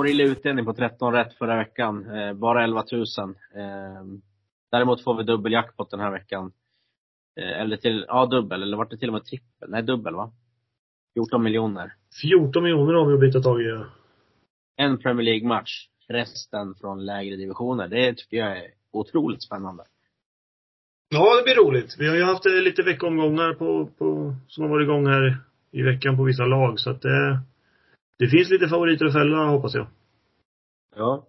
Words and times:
Sorglig 0.00 0.24
utdelning 0.24 0.64
på 0.64 0.74
13 0.74 1.12
rätt 1.12 1.34
förra 1.34 1.56
veckan. 1.56 2.10
Eh, 2.10 2.32
bara 2.32 2.64
11 2.64 2.84
000. 2.92 3.02
Eh, 3.54 4.02
däremot 4.70 5.04
får 5.04 5.16
vi 5.16 5.22
dubbeljackpot 5.22 5.90
den 5.90 6.00
här 6.00 6.10
veckan. 6.10 6.52
Eh, 7.40 7.60
eller 7.60 7.76
till, 7.76 8.04
ja 8.08 8.26
dubbel, 8.26 8.62
eller 8.62 8.76
vart 8.76 8.90
det 8.90 8.96
till 8.96 9.08
och 9.08 9.12
med 9.12 9.24
trippel? 9.24 9.70
Nej 9.70 9.82
dubbel 9.82 10.14
va? 10.14 10.32
14 11.14 11.42
miljoner. 11.42 11.92
14 12.22 12.62
miljoner 12.62 12.94
har 12.94 13.06
vi 13.06 13.14
att 13.14 13.20
bita 13.20 13.40
tag 13.40 13.62
i. 13.62 13.84
En 14.76 14.98
Premier 14.98 15.24
League-match. 15.24 15.88
Resten 16.08 16.74
från 16.74 17.06
lägre 17.06 17.36
divisioner. 17.36 17.88
Det 17.88 18.16
tycker 18.16 18.36
jag 18.36 18.58
är 18.58 18.70
otroligt 18.92 19.42
spännande. 19.42 19.84
Ja, 21.08 21.36
det 21.36 21.42
blir 21.42 21.64
roligt. 21.64 21.96
Vi 21.98 22.08
har 22.08 22.16
ju 22.16 22.22
haft 22.22 22.44
lite 22.44 22.82
veckomgångar 22.82 23.54
på, 23.54 23.86
på, 23.98 24.34
som 24.48 24.64
har 24.64 24.70
varit 24.70 24.84
igång 24.84 25.06
här 25.06 25.38
i 25.70 25.82
veckan 25.82 26.16
på 26.16 26.22
vissa 26.22 26.44
lag. 26.44 26.80
Så 26.80 26.90
att 26.90 27.02
det, 27.02 27.40
det 28.20 28.28
finns 28.28 28.50
lite 28.50 28.68
favoriter 28.68 29.06
att 29.06 29.12
fälla 29.12 29.46
hoppas 29.46 29.74
jag. 29.74 29.86
Ja. 30.96 31.26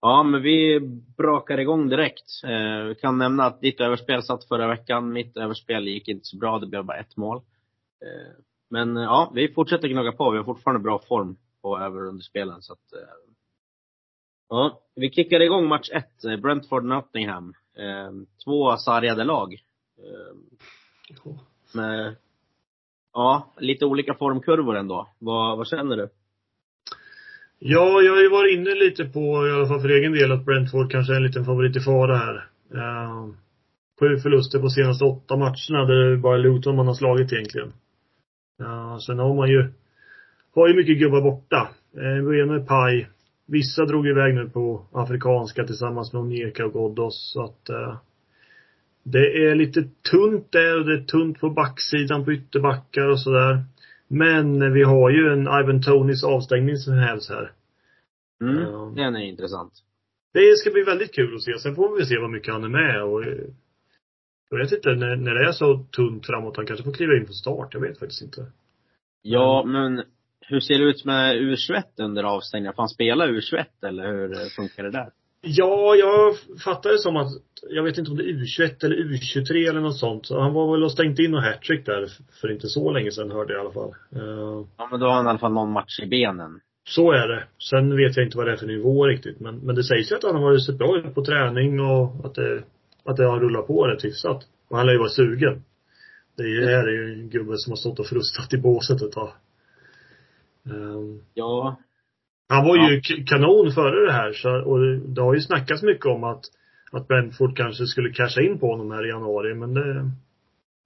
Ja, 0.00 0.22
men 0.22 0.42
vi 0.42 0.80
brakar 1.16 1.58
igång 1.58 1.88
direkt. 1.88 2.24
Eh, 2.44 2.84
vi 2.84 2.94
kan 2.94 3.18
nämna 3.18 3.44
att 3.44 3.60
ditt 3.60 3.80
överspel 3.80 4.22
satt 4.22 4.44
förra 4.48 4.68
veckan. 4.68 5.12
Mitt 5.12 5.36
överspel 5.36 5.88
gick 5.88 6.08
inte 6.08 6.24
så 6.24 6.36
bra. 6.36 6.58
Det 6.58 6.66
blev 6.66 6.84
bara 6.84 6.96
ett 6.98 7.16
mål. 7.16 7.36
Eh, 8.02 8.32
men 8.70 8.96
eh, 8.96 9.02
ja, 9.02 9.32
vi 9.34 9.48
fortsätter 9.52 9.88
gnugga 9.88 10.12
på. 10.12 10.30
Vi 10.30 10.36
har 10.36 10.44
fortfarande 10.44 10.82
bra 10.82 10.98
form 10.98 11.36
på 11.62 11.78
överunderspelen. 11.78 12.62
Så 12.62 12.72
att, 12.72 12.92
eh, 12.92 13.08
ja, 14.48 14.80
vi 14.94 15.10
kickar 15.10 15.40
igång 15.40 15.68
match 15.68 15.90
ett. 15.92 16.24
eh, 16.24 16.36
Brentford-Nottingham. 16.36 17.54
Eh, 17.76 18.10
två 18.44 18.76
sargade 18.76 19.24
lag. 19.24 19.56
Med, 21.74 22.16
ja, 23.16 23.52
lite 23.58 23.84
olika 23.84 24.14
formkurvor 24.14 24.76
ändå. 24.76 25.08
Vad, 25.18 25.58
vad 25.58 25.66
känner 25.66 25.96
du? 25.96 26.08
Ja, 27.58 28.02
jag 28.02 28.12
har 28.12 28.22
ju 28.22 28.28
varit 28.28 28.54
inne 28.54 28.74
lite 28.74 29.04
på, 29.04 29.20
i 29.46 29.52
alla 29.52 29.66
fall 29.66 29.80
för 29.80 29.88
egen 29.88 30.12
del, 30.12 30.32
att 30.32 30.44
Brentford 30.44 30.90
kanske 30.90 31.12
är 31.12 31.16
en 31.16 31.22
liten 31.22 31.44
favorit 31.44 31.76
i 31.76 31.80
fara 31.80 32.16
här. 32.16 32.34
Uh, 32.74 33.34
sju 34.00 34.18
förluster 34.18 34.58
på 34.58 34.68
senaste 34.68 35.04
åtta 35.04 35.36
matcherna, 35.36 35.84
där 35.84 35.94
det 35.94 36.12
är 36.12 36.16
bara 36.16 36.36
Luton 36.36 36.76
man 36.76 36.86
har 36.86 36.94
slagit 36.94 37.32
egentligen. 37.32 37.72
Uh, 38.62 38.98
sen 38.98 39.18
har 39.18 39.34
man 39.34 39.48
ju, 39.48 39.72
har 40.54 40.68
ju 40.68 40.74
mycket 40.74 40.98
gubbar 40.98 41.20
borta. 41.20 41.68
Ehm, 41.96 42.02
uh, 42.02 42.24
Bueno 42.24 42.54
är 42.54 42.66
paj. 42.66 43.08
Vissa 43.46 43.84
drog 43.84 44.06
iväg 44.08 44.34
nu 44.34 44.48
på 44.48 44.86
afrikanska 44.92 45.64
tillsammans 45.64 46.12
med 46.12 46.22
Onyeka 46.22 46.66
och 46.66 46.72
Ghoddos, 46.72 47.32
så 47.32 47.44
att 47.44 47.70
uh, 47.70 47.96
det 49.08 49.46
är 49.46 49.54
lite 49.54 49.82
tunt 50.10 50.52
där 50.52 50.78
och 50.78 50.86
det 50.86 50.94
är 50.94 51.04
tunt 51.04 51.40
på 51.40 51.50
backsidan 51.50 52.24
på 52.24 52.32
ytterbackar 52.32 53.08
och 53.08 53.20
sådär. 53.20 53.64
Men 54.08 54.72
vi 54.72 54.82
har 54.82 55.10
ju 55.10 55.32
en 55.32 55.40
Ivan 55.40 55.82
Tonys 55.82 56.24
avstängning 56.24 56.76
som 56.76 56.94
hävs 56.94 57.28
här. 57.28 57.52
Mm. 58.40 58.94
Den 58.94 59.16
är 59.16 59.24
intressant. 59.24 59.72
Det 60.32 60.56
ska 60.56 60.70
bli 60.70 60.82
väldigt 60.82 61.14
kul 61.14 61.34
att 61.34 61.42
se. 61.42 61.58
Sen 61.58 61.74
får 61.74 61.96
vi 61.96 62.06
se 62.06 62.18
vad 62.18 62.30
mycket 62.30 62.52
han 62.52 62.64
är 62.64 62.68
med 62.68 63.02
och 63.02 63.24
jag 64.50 64.58
vet 64.58 64.72
inte, 64.72 64.94
när, 64.94 65.16
när 65.16 65.34
det 65.34 65.48
är 65.48 65.52
så 65.52 65.78
tunt 65.78 66.26
framåt, 66.26 66.56
han 66.56 66.66
kanske 66.66 66.84
får 66.84 66.92
kliva 66.92 67.16
in 67.16 67.26
på 67.26 67.32
start. 67.32 67.74
Jag 67.74 67.80
vet 67.80 67.98
faktiskt 67.98 68.22
inte. 68.22 68.46
Ja, 69.22 69.64
men 69.66 70.02
hur 70.40 70.60
ser 70.60 70.78
det 70.78 70.84
ut 70.84 71.04
med 71.04 71.36
U21 71.36 71.82
under 71.96 72.24
avstängningen? 72.24 72.74
Får 72.74 72.82
han 72.82 72.88
spela 72.88 73.26
U21 73.26 73.64
eller 73.82 74.06
hur 74.06 74.48
funkar 74.48 74.82
det 74.82 74.90
där? 74.90 75.10
Ja, 75.48 75.94
jag 75.94 76.34
fattar 76.64 76.90
det 76.90 76.98
som 76.98 77.16
att, 77.16 77.28
jag 77.70 77.82
vet 77.82 77.98
inte 77.98 78.10
om 78.10 78.16
det 78.16 78.22
är 78.22 78.32
U21 78.32 78.84
eller 78.84 78.96
U23 78.96 79.68
eller 79.70 79.80
något 79.80 79.96
sånt. 79.98 80.26
Så 80.26 80.40
han 80.40 80.52
var 80.52 80.72
väl 80.72 80.84
och 80.84 80.92
stängt 80.92 81.18
in 81.18 81.34
och 81.34 81.42
hattrick 81.42 81.86
där 81.86 82.08
för 82.40 82.52
inte 82.52 82.68
så 82.68 82.92
länge 82.92 83.10
sedan 83.10 83.30
hörde 83.30 83.52
jag 83.52 83.60
i 83.60 83.64
alla 83.64 83.72
fall. 83.74 83.94
Eh, 84.14 84.66
Ja, 84.76 84.88
men 84.90 85.00
då 85.00 85.06
har 85.06 85.14
han 85.14 85.26
i 85.26 85.28
alla 85.28 85.38
fall 85.38 85.52
någon 85.52 85.72
match 85.72 86.00
i 86.02 86.06
benen. 86.06 86.60
Så 86.88 87.12
är 87.12 87.28
det. 87.28 87.44
Sen 87.70 87.96
vet 87.96 88.16
jag 88.16 88.26
inte 88.26 88.36
vad 88.36 88.46
det 88.46 88.52
är 88.52 88.56
för 88.56 88.66
nivå 88.66 89.06
riktigt. 89.06 89.40
Men, 89.40 89.58
men 89.58 89.74
det 89.74 89.84
sägs 89.84 90.12
ju 90.12 90.16
att 90.16 90.22
han 90.22 90.34
har 90.34 90.42
varit 90.42 90.62
så 90.62 90.72
bra 90.72 90.98
ut 90.98 91.14
på 91.14 91.24
träning 91.24 91.80
och 91.80 92.26
att 92.26 92.34
det, 92.34 92.62
att 93.04 93.16
det 93.16 93.24
har 93.24 93.40
rullat 93.40 93.66
på 93.66 93.86
rätt 93.86 94.04
hyfsat. 94.04 94.44
Och 94.68 94.76
han 94.76 94.86
lär 94.86 94.92
ju 94.92 94.98
vara 94.98 95.08
sugen. 95.08 95.64
Det 96.36 96.42
är 96.42 96.46
ju, 96.48 96.60
det 96.60 96.76
här 96.76 96.88
är 96.88 96.92
ju 96.92 97.12
en 97.12 97.28
gubbe 97.30 97.56
som 97.56 97.70
har 97.70 97.76
stått 97.76 97.98
och 97.98 98.06
frustat 98.06 98.52
i 98.54 98.58
båset 98.58 99.02
ett 99.02 99.12
tag. 99.12 99.32
Ehm, 100.66 101.20
Ja, 101.34 101.76
han 102.48 102.64
var 102.64 102.76
ju 102.90 103.00
k- 103.00 103.22
kanon 103.26 103.72
före 103.72 104.06
det 104.06 104.12
här 104.12 104.32
så, 104.32 104.50
och 104.64 104.78
det, 105.08 105.20
har 105.22 105.34
ju 105.34 105.40
snackats 105.40 105.82
mycket 105.82 106.06
om 106.06 106.24
att, 106.24 106.44
att 106.92 107.08
Brentford 107.08 107.56
kanske 107.56 107.86
skulle 107.86 108.12
casha 108.12 108.40
in 108.40 108.58
på 108.58 108.66
honom 108.66 108.90
här 108.90 109.06
i 109.06 109.08
januari 109.08 109.54
men 109.54 109.74
det, 109.74 110.10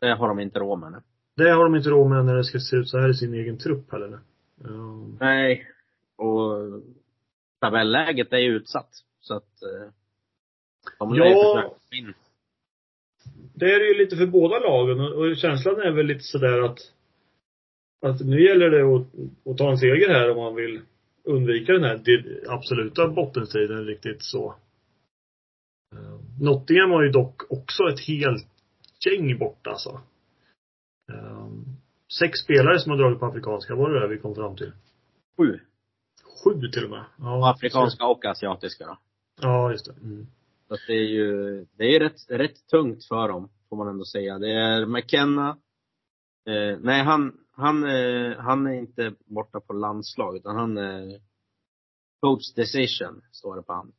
det 0.00 0.14
har 0.14 0.28
de 0.28 0.40
inte 0.40 0.58
råd 0.58 0.78
med 0.80 0.92
nu. 0.92 0.98
det 1.44 1.50
har 1.50 1.64
de 1.64 1.74
inte 1.76 1.90
råd 1.90 2.10
med 2.10 2.24
när 2.24 2.34
det 2.36 2.44
ska 2.44 2.58
se 2.58 2.76
ut 2.76 2.88
så 2.88 2.98
här 2.98 3.08
i 3.08 3.14
sin 3.14 3.34
egen 3.34 3.58
trupp 3.58 3.92
heller. 3.92 4.18
Ehm, 4.64 5.16
Nej. 5.20 5.66
Och 6.16 6.80
tabelläget 7.60 8.32
är 8.32 8.38
ju 8.38 8.56
utsatt. 8.56 8.88
Så 9.20 9.34
att 9.34 9.62
eh, 9.62 9.90
de 10.98 11.14
lär 11.14 11.24
ju 11.26 11.30
Ja. 11.32 11.74
få 11.90 11.94
in. 11.96 12.14
Det 13.54 13.72
är 13.74 13.78
det 13.78 13.86
ju 13.86 13.94
lite 13.98 14.16
för 14.16 14.26
båda 14.26 14.58
lagen 14.58 15.00
och 15.00 15.12
och 15.26 15.36
känslan 15.36 15.80
är 15.80 15.90
väl 15.90 16.06
lite 16.06 16.24
sådär 16.24 16.60
att 16.62 16.78
att 18.02 18.20
nu 18.20 18.44
gäller 18.44 18.70
det 18.70 18.82
att, 18.96 19.06
att 19.50 19.58
ta 19.58 19.70
en 19.70 19.78
seger 19.78 20.08
här 20.08 20.30
om 20.30 20.36
man 20.36 20.54
vill 20.54 20.80
undvika 21.24 21.72
den 21.72 21.84
här 21.84 22.02
absoluta 22.48 23.08
bottenstriden 23.08 23.86
riktigt 23.86 24.22
så. 24.22 24.54
Eh, 25.94 26.20
Nottingham 26.40 26.90
har 26.90 27.02
ju 27.02 27.10
dock 27.10 27.52
också 27.52 27.82
ett 27.82 28.00
helt 28.00 28.46
gäng 29.06 29.38
borta 29.38 29.70
alltså. 29.70 30.00
Eh, 31.12 31.48
Sex 32.18 32.38
spelare 32.38 32.78
som 32.78 32.90
har 32.90 32.98
dragit 32.98 33.20
på 33.20 33.26
afrikanska, 33.26 33.74
var 33.74 33.90
det 33.90 34.00
det 34.00 34.08
vi 34.08 34.18
kom 34.18 34.34
fram 34.34 34.56
till? 34.56 34.72
Sju. 35.36 35.60
Sju 36.44 36.68
till 36.72 36.84
och 36.84 36.90
med. 36.90 37.04
Ja, 37.18 37.50
afrikanska 37.50 38.06
och 38.06 38.24
asiatiska 38.24 38.86
då. 38.86 38.98
Ja, 39.42 39.70
just 39.70 39.86
det. 39.86 39.92
Mm. 39.92 40.26
Så 40.68 40.76
det 40.86 40.92
är 40.92 41.08
ju, 41.08 41.64
det 41.76 41.96
är 41.96 42.00
rätt, 42.00 42.30
rätt 42.30 42.66
tungt 42.70 43.04
för 43.04 43.28
dem, 43.28 43.48
får 43.68 43.76
man 43.76 43.88
ändå 43.88 44.04
säga. 44.04 44.38
Det 44.38 44.52
är 44.52 44.86
McKenna. 44.86 45.48
Eh, 46.48 46.78
nej, 46.80 47.02
han, 47.02 47.32
han, 47.60 47.84
eh, 47.84 48.36
han 48.38 48.66
är 48.66 48.72
inte 48.74 49.12
borta 49.26 49.60
på 49.60 49.72
landslag, 49.72 50.36
utan 50.36 50.56
han 50.56 50.78
är 50.78 51.20
coach 52.20 52.52
decision, 52.54 53.22
står 53.32 53.56
det 53.56 53.62
på 53.62 53.72
han. 53.72 53.92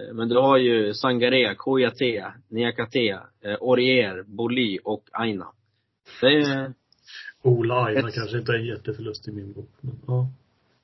Eh, 0.00 0.14
men 0.14 0.28
du 0.28 0.36
har 0.38 0.56
ju 0.56 0.94
Sangare, 0.94 1.54
Kouyaté, 1.54 2.24
Niakate, 2.48 3.20
eh, 3.40 3.56
Orier, 3.60 4.22
Boli 4.26 4.78
och 4.84 5.08
Aina. 5.12 5.46
Det 6.20 6.26
är, 6.26 6.72
Ola 7.42 7.84
Aina 7.84 8.08
Ett- 8.08 8.14
kanske 8.14 8.38
inte 8.38 8.52
är 8.52 8.56
en 8.56 8.66
jätteförlust 8.66 9.28
i 9.28 9.32
min 9.32 9.52
bok, 9.52 9.70
men 9.80 9.94
ja. 10.06 10.28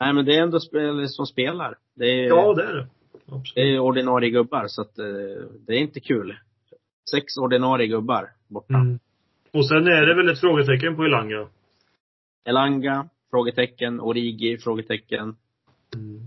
nej 0.00 0.12
men 0.12 0.25
det 0.25 0.36
är 0.36 0.42
ändå 0.42 0.60
spelare 0.60 1.08
som 1.08 1.26
spelar. 1.26 1.78
Det 1.94 2.06
är, 2.06 2.28
Ja, 2.28 2.54
det 2.54 2.62
är 2.64 2.75
det. 2.75 2.86
Absolut. 3.26 3.54
det 3.54 3.60
är 3.60 3.78
ordinarie 3.78 4.31
gubbar, 4.31 4.66
så 4.69 4.82
att 4.82 4.98
eh, 4.98 5.04
det 5.66 5.72
är 5.72 5.78
inte 5.78 6.00
kul. 6.00 6.36
Sex 7.10 7.36
ordinarie 7.36 7.86
gubbar 7.86 8.31
borta. 8.48 8.75
Mm. 8.75 8.98
Och 9.52 9.69
sen 9.69 9.87
är 9.87 10.06
det 10.06 10.14
väl 10.14 10.28
ett 10.28 10.40
frågetecken 10.40 10.96
på 10.96 11.02
Elanga. 11.05 11.49
Elanga, 12.44 13.09
frågetecken. 13.31 14.00
Origi, 14.00 14.59
frågetecken. 14.59 15.37
Mm. 15.94 16.27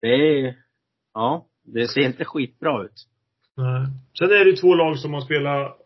Det 0.00 0.08
är, 0.08 0.56
ja, 1.14 1.46
det 1.62 1.88
ser 1.88 2.00
inte 2.00 2.24
skitbra 2.24 2.84
ut. 2.84 3.06
Nej. 3.56 3.86
Sen 4.18 4.30
är 4.30 4.44
det 4.44 4.56
två 4.56 4.74
lag 4.74 4.98
som 4.98 5.14
har 5.14 5.20
spelat 5.20 5.78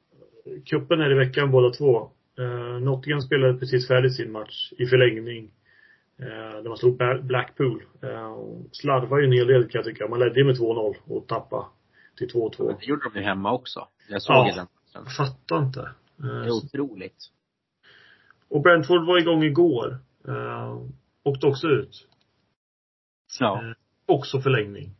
cupen 0.66 1.00
här 1.00 1.10
i 1.10 1.14
veckan 1.14 1.50
båda 1.50 1.70
två. 1.70 2.10
Uh, 2.40 2.80
Nottingham 2.80 3.20
spelade 3.22 3.58
precis 3.58 3.88
färdigt 3.88 4.14
sin 4.16 4.32
match 4.32 4.72
i 4.78 4.86
förlängning. 4.86 5.50
Uh, 6.20 6.62
där 6.62 6.68
man 6.68 6.76
slog 6.76 6.96
Blackpool. 7.24 7.82
Uh, 8.04 8.36
slarvade 8.72 9.22
ju 9.22 9.26
en 9.26 9.32
hel 9.32 9.46
del 9.46 9.62
kan 9.62 9.78
jag 9.78 9.84
tycka. 9.84 10.08
Man 10.08 10.18
ledde 10.18 10.40
ju 10.40 10.44
med 10.46 10.56
2-0 10.56 10.94
och 11.04 11.26
tappade 11.28 11.64
till 12.18 12.28
2-2. 12.28 12.76
Det 12.80 12.86
gjorde 12.86 13.10
de 13.14 13.18
ju 13.18 13.24
hemma 13.24 13.52
också. 13.52 13.88
Jag 14.08 14.22
såg 14.22 14.36
Ja. 14.36 14.44
den 14.44 14.56
matchen. 14.56 14.68
Jag 14.94 15.16
fattar 15.16 15.58
inte. 15.58 15.80
Eh, 15.80 16.26
Det 16.26 16.46
är 16.46 16.50
otroligt. 16.50 17.30
Och 18.50 18.62
Brentford 18.62 19.06
var 19.06 19.18
igång 19.18 19.42
igår. 19.42 19.98
Uh, 20.28 20.82
åkte 21.22 21.46
också 21.46 21.66
ut. 21.68 22.08
Ja. 23.40 23.62
Eh, 23.64 23.72
också 24.06 24.40
förlängning. 24.40 24.90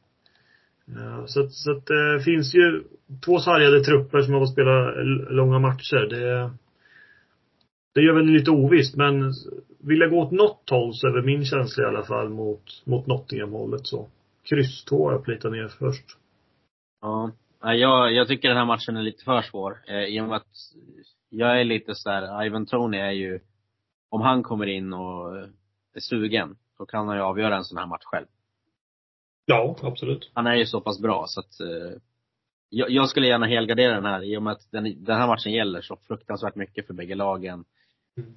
Eh, 0.89 1.25
Så 1.27 1.41
att, 1.45 1.53
så 1.53 1.71
att 1.73 1.87
det 1.87 2.21
finns 2.25 2.55
ju 2.55 2.85
två 3.25 3.39
sargade 3.39 3.85
trupper 3.85 4.21
som 4.21 4.35
har 4.35 4.41
fått 4.41 4.53
spela 4.53 4.91
långa 5.31 5.59
matcher. 5.59 6.07
Det, 6.11 6.51
det 7.95 8.01
gör 8.03 8.15
väl 8.15 8.27
lite 8.27 8.51
ovisst, 8.51 8.97
men 8.97 9.33
vill 9.79 10.01
jag 10.01 10.11
gå 10.11 10.21
åt 10.21 10.31
något 10.31 10.71
håll 10.71 10.95
så 10.95 11.07
är 11.07 11.13
väl 11.13 11.25
min 11.25 11.45
känsla 11.45 11.85
i 11.85 11.87
alla 11.87 12.03
fall 12.05 12.29
mot, 12.29 12.83
mot 12.85 13.07
Nottingham-hållet 13.07 13.87
så. 13.87 14.09
Kryss 14.49 14.85
2 14.85 15.05
har 15.07 15.13
jag 15.13 15.25
plitat 15.25 15.53
ner 15.53 15.69
först. 15.69 16.05
Ja. 17.01 17.31
Ja, 17.61 17.75
Jag, 17.75 18.13
jag 18.13 18.29
tycker 18.29 18.49
den 18.49 18.57
här 18.57 18.65
matchen 18.65 18.97
är 18.97 19.03
lite 19.03 19.25
för 19.25 19.43
svår. 19.43 19.79
Eh, 19.89 20.05
I 20.05 20.21
och 20.21 20.25
med 20.25 20.37
att 20.37 20.47
jag 21.29 21.61
är 21.61 21.65
lite 21.65 21.95
så 21.95 22.09
där, 22.09 22.45
Ivan 22.45 22.67
Tony 22.67 22.99
är 22.99 23.11
ju, 23.11 23.41
om 24.09 24.21
han 24.21 24.43
kommer 24.43 24.67
in 24.67 24.93
och 24.93 25.37
är 25.95 26.01
sugen, 26.01 26.57
då 26.79 26.87
kan 26.87 27.09
han 27.09 27.17
ju 27.17 27.23
avgöra 27.23 27.57
en 27.57 27.65
sån 27.65 27.79
här 27.79 27.87
match 27.87 28.05
själv. 28.05 28.27
Ja, 29.47 29.77
absolut. 29.83 30.31
Han 30.35 30.47
är 30.47 30.55
ju 30.55 30.67
så 30.67 30.81
pass 30.81 31.01
bra 31.01 31.25
så 31.27 31.41
att 31.41 31.61
eh, 31.61 32.01
jag, 32.69 32.91
jag 32.91 33.09
skulle 33.09 33.27
gärna 33.27 33.47
helgardera 33.47 33.95
den 33.95 34.05
här 34.05 34.23
i 34.23 34.37
och 34.37 34.43
med 34.43 34.53
att 34.53 34.71
den, 34.71 35.05
den 35.05 35.17
här 35.17 35.27
matchen 35.27 35.53
gäller 35.53 35.81
så 35.81 35.97
fruktansvärt 35.97 36.55
mycket 36.55 36.87
för 36.87 36.95
bägge 36.95 37.15
lagen. 37.15 37.65
Mm. 38.17 38.35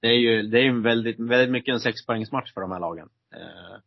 Det 0.00 0.08
är 0.08 0.18
ju, 0.18 0.42
det 0.42 0.58
är 0.58 0.62
ju 0.62 0.82
väldigt, 0.82 1.20
väldigt 1.20 1.50
mycket 1.50 1.72
en 1.72 1.80
sexpoängsmatch 1.80 2.54
för 2.54 2.60
de 2.60 2.72
här 2.72 2.80
lagen. 2.80 3.08
Eh, 3.34 3.78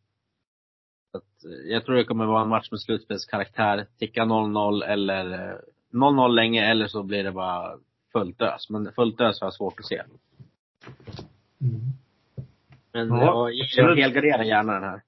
så 1.12 1.18
att, 1.18 1.44
eh, 1.44 1.72
jag 1.72 1.84
tror 1.84 1.96
det 1.96 2.04
kommer 2.04 2.26
vara 2.26 2.42
en 2.42 2.48
match 2.48 2.70
med 2.70 2.80
slutspelskaraktär. 2.80 3.86
Ticka 3.98 4.22
0-0 4.22 4.84
eller 4.84 5.32
eh, 5.32 5.58
0-0 5.92 6.28
länge 6.28 6.70
eller 6.70 6.86
så 6.86 7.02
blir 7.02 7.24
det 7.24 7.32
bara 7.32 7.78
fullt 8.16 8.42
ös. 8.42 8.70
Men 8.70 8.92
fullt 8.92 9.20
ös 9.20 9.40
har 9.40 9.46
jag 9.46 9.54
svårt 9.54 9.80
att 9.80 9.86
se. 9.86 10.02
Mm. 11.60 11.80
Men 12.92 13.08
Ja, 13.08 13.50
ja, 13.50 13.64
jag, 13.76 13.96
helgarderar 13.96 14.44
gärna 14.44 14.72
den 14.72 14.82
här. 14.82 15.02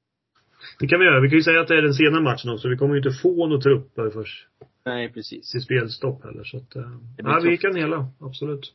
Det 0.79 0.87
kan 0.87 1.01
vi 1.01 1.07
göra. 1.07 1.21
Vi 1.21 1.29
kan 1.29 1.39
ju 1.39 1.43
säga 1.43 1.61
att 1.61 1.69
det 1.69 1.79
är 1.79 1.83
den 1.83 1.95
sena 1.95 2.21
matchen 2.21 2.51
också. 2.51 2.69
Vi 2.69 2.77
kommer 2.77 2.95
ju 2.95 2.99
inte 2.99 3.19
få 3.23 3.47
några 3.47 3.63
trupper 3.63 4.11
först 4.11 4.49
Nej, 4.85 5.13
precis. 5.13 5.51
till 5.51 5.63
spelstopp 5.63 6.25
heller. 6.25 6.45
Så 6.45 6.57
att, 6.57 6.77
eh, 6.77 6.83
Det 7.17 7.23
blir 7.23 7.33
ja, 7.33 7.41
vi 7.41 7.59
kan 7.59 7.77
hela. 7.77 8.09
Absolut. 8.21 8.75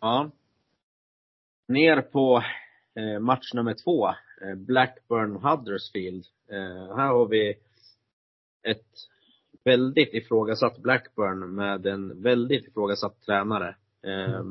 Ja. 0.00 0.30
Ner 1.68 2.00
på 2.00 2.42
eh, 2.94 3.20
match 3.20 3.54
nummer 3.54 3.74
två. 3.84 4.08
Eh, 4.08 4.54
Blackburn 4.56 5.36
Huddersfield. 5.36 6.24
Eh, 6.50 6.96
här 6.96 7.06
har 7.06 7.28
vi 7.28 7.50
ett 8.62 8.86
väldigt 9.70 10.14
ifrågasatt 10.14 10.78
Blackburn 10.78 11.54
med 11.54 11.86
en 11.86 12.22
väldigt 12.22 12.66
ifrågasatt 12.68 13.20
tränare. 13.26 13.68
Eh, 14.02 14.44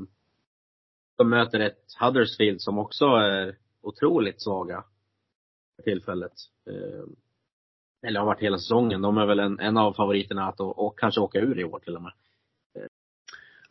de 1.18 1.30
möter 1.30 1.60
ett 1.60 1.84
Huddersfield 2.00 2.62
som 2.62 2.78
också 2.80 3.06
är 3.06 3.56
otroligt 3.82 4.42
svaga 4.42 4.84
för 5.76 5.84
tillfället. 5.84 6.32
Eh, 6.70 7.06
eller 8.08 8.20
har 8.20 8.28
varit 8.28 8.42
hela 8.42 8.58
säsongen. 8.58 9.02
De 9.02 9.18
är 9.18 9.26
väl 9.26 9.40
en, 9.40 9.60
en 9.60 9.78
av 9.78 9.94
favoriterna 9.94 10.48
att 10.48 10.60
och, 10.60 10.86
och 10.86 11.00
kanske 11.00 11.22
åka 11.22 11.40
ur 11.40 11.60
i 11.60 11.64
år 11.64 11.80
till 11.80 11.96
och 11.96 12.02
med. 12.02 12.12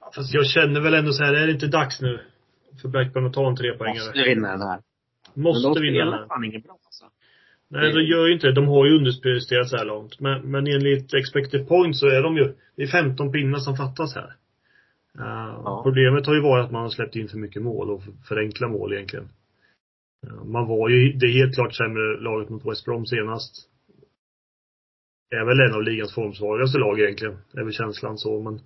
Ja, 0.00 0.11
Fast 0.15 0.35
jag 0.35 0.47
känner 0.47 0.81
väl 0.81 0.95
ändå 0.95 1.12
så 1.12 1.25
här, 1.25 1.35
är 1.35 1.47
det 1.47 1.53
inte 1.53 1.67
dags 1.67 2.00
nu 2.00 2.21
för 2.83 2.89
Blackburn 2.89 3.27
att 3.27 3.33
ta 3.33 3.49
en 3.49 3.56
trepoängare? 3.56 4.06
Måste 4.06 4.23
vinna 4.23 4.49
den 4.50 4.61
här. 4.61 4.81
Måste 5.35 5.69
Men 5.69 5.75
de 5.75 5.81
vinna 5.81 5.99
den 5.99 6.06
spelar 6.09 6.19
här. 6.19 6.27
fan 6.29 6.45
inget 6.45 6.65
bra 6.65 6.79
alltså. 6.85 7.05
Nej, 7.70 7.93
de 7.93 8.03
gör 8.03 8.26
ju 8.26 8.32
inte 8.32 8.47
det. 8.47 8.53
De 8.53 8.69
har 8.69 8.87
ju 8.87 8.97
underpresterat 8.97 9.69
så 9.69 9.76
här 9.76 9.85
långt. 9.85 10.20
Men, 10.20 10.50
men 10.50 10.67
enligt 10.67 11.15
expected 11.15 11.69
points 11.69 12.00
så 12.00 12.06
är 12.06 12.23
de 12.23 12.37
ju, 12.37 12.55
det 12.76 12.82
är 12.82 12.87
15 12.87 13.32
pinnar 13.32 13.59
som 13.59 13.76
fattas 13.76 14.15
här. 14.15 14.32
Uh, 15.19 15.82
Problemet 15.82 16.26
har 16.26 16.35
ju 16.35 16.41
varit 16.41 16.65
att 16.65 16.73
man 16.73 16.82
har 16.82 16.91
släppt 16.91 17.17
in 17.17 17.29
för 17.29 17.38
mycket 17.38 17.62
mål 17.62 17.91
och 17.91 18.03
för, 18.03 18.12
för 18.29 18.37
enkla 18.37 18.69
mål 18.69 18.93
egentligen. 18.93 19.29
Uh, 20.26 20.44
man 20.44 20.69
var 20.69 20.88
ju, 20.88 21.12
det 21.12 21.29
helt 21.29 21.55
klart 21.55 21.75
sämre 21.75 22.20
laget 22.20 22.49
mot 22.49 22.67
West 22.67 22.85
Brom 22.85 23.06
senast. 23.06 23.69
Är 25.31 25.44
väl 25.44 25.61
en 25.61 25.75
av 25.75 25.82
ligans 25.82 26.14
formsvagaste 26.14 26.79
lag 26.79 27.00
egentligen. 27.00 27.37
är 27.53 27.64
väl 27.64 27.73
känslan 27.73 28.19
så 28.19 28.41
men 28.41 28.61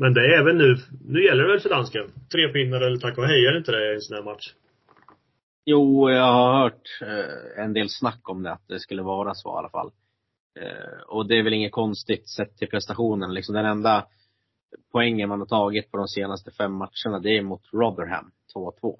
men 0.00 0.14
det 0.14 0.20
är 0.20 0.40
även 0.40 0.58
nu, 0.58 0.76
nu 1.08 1.24
gäller 1.24 1.42
det 1.42 1.48
väl 1.48 1.60
för 1.60 1.68
dansken? 1.68 2.06
Tre 2.32 2.48
pinnar 2.48 2.80
eller 2.80 2.96
tack 2.96 3.18
och 3.18 3.26
hej, 3.26 3.46
är 3.46 3.52
det 3.52 3.58
inte 3.58 3.72
det 3.72 3.92
i 3.92 3.94
en 3.94 4.00
sån 4.00 4.16
här 4.16 4.24
match? 4.24 4.52
Jo, 5.70 6.10
jag 6.10 6.32
har 6.32 6.62
hört 6.62 6.98
eh, 7.02 7.64
en 7.64 7.72
del 7.72 7.88
snack 7.88 8.28
om 8.28 8.42
det, 8.42 8.52
att 8.52 8.68
det 8.68 8.80
skulle 8.80 9.02
vara 9.02 9.34
så 9.34 9.48
i 9.48 9.58
alla 9.58 9.68
fall. 9.68 9.90
Eh, 10.60 11.00
och 11.06 11.28
det 11.28 11.38
är 11.38 11.42
väl 11.42 11.52
inget 11.52 11.72
konstigt 11.72 12.28
sett 12.28 12.56
till 12.56 12.68
prestationen. 12.68 13.34
Liksom 13.34 13.54
den 13.54 13.64
enda 13.66 14.06
poängen 14.92 15.28
man 15.28 15.40
har 15.40 15.46
tagit 15.46 15.90
på 15.90 15.96
de 15.96 16.08
senaste 16.08 16.50
fem 16.50 16.72
matcherna, 16.72 17.18
det 17.22 17.36
är 17.38 17.42
mot 17.42 17.62
Rotherham, 17.72 18.30
2-2. 18.54 18.96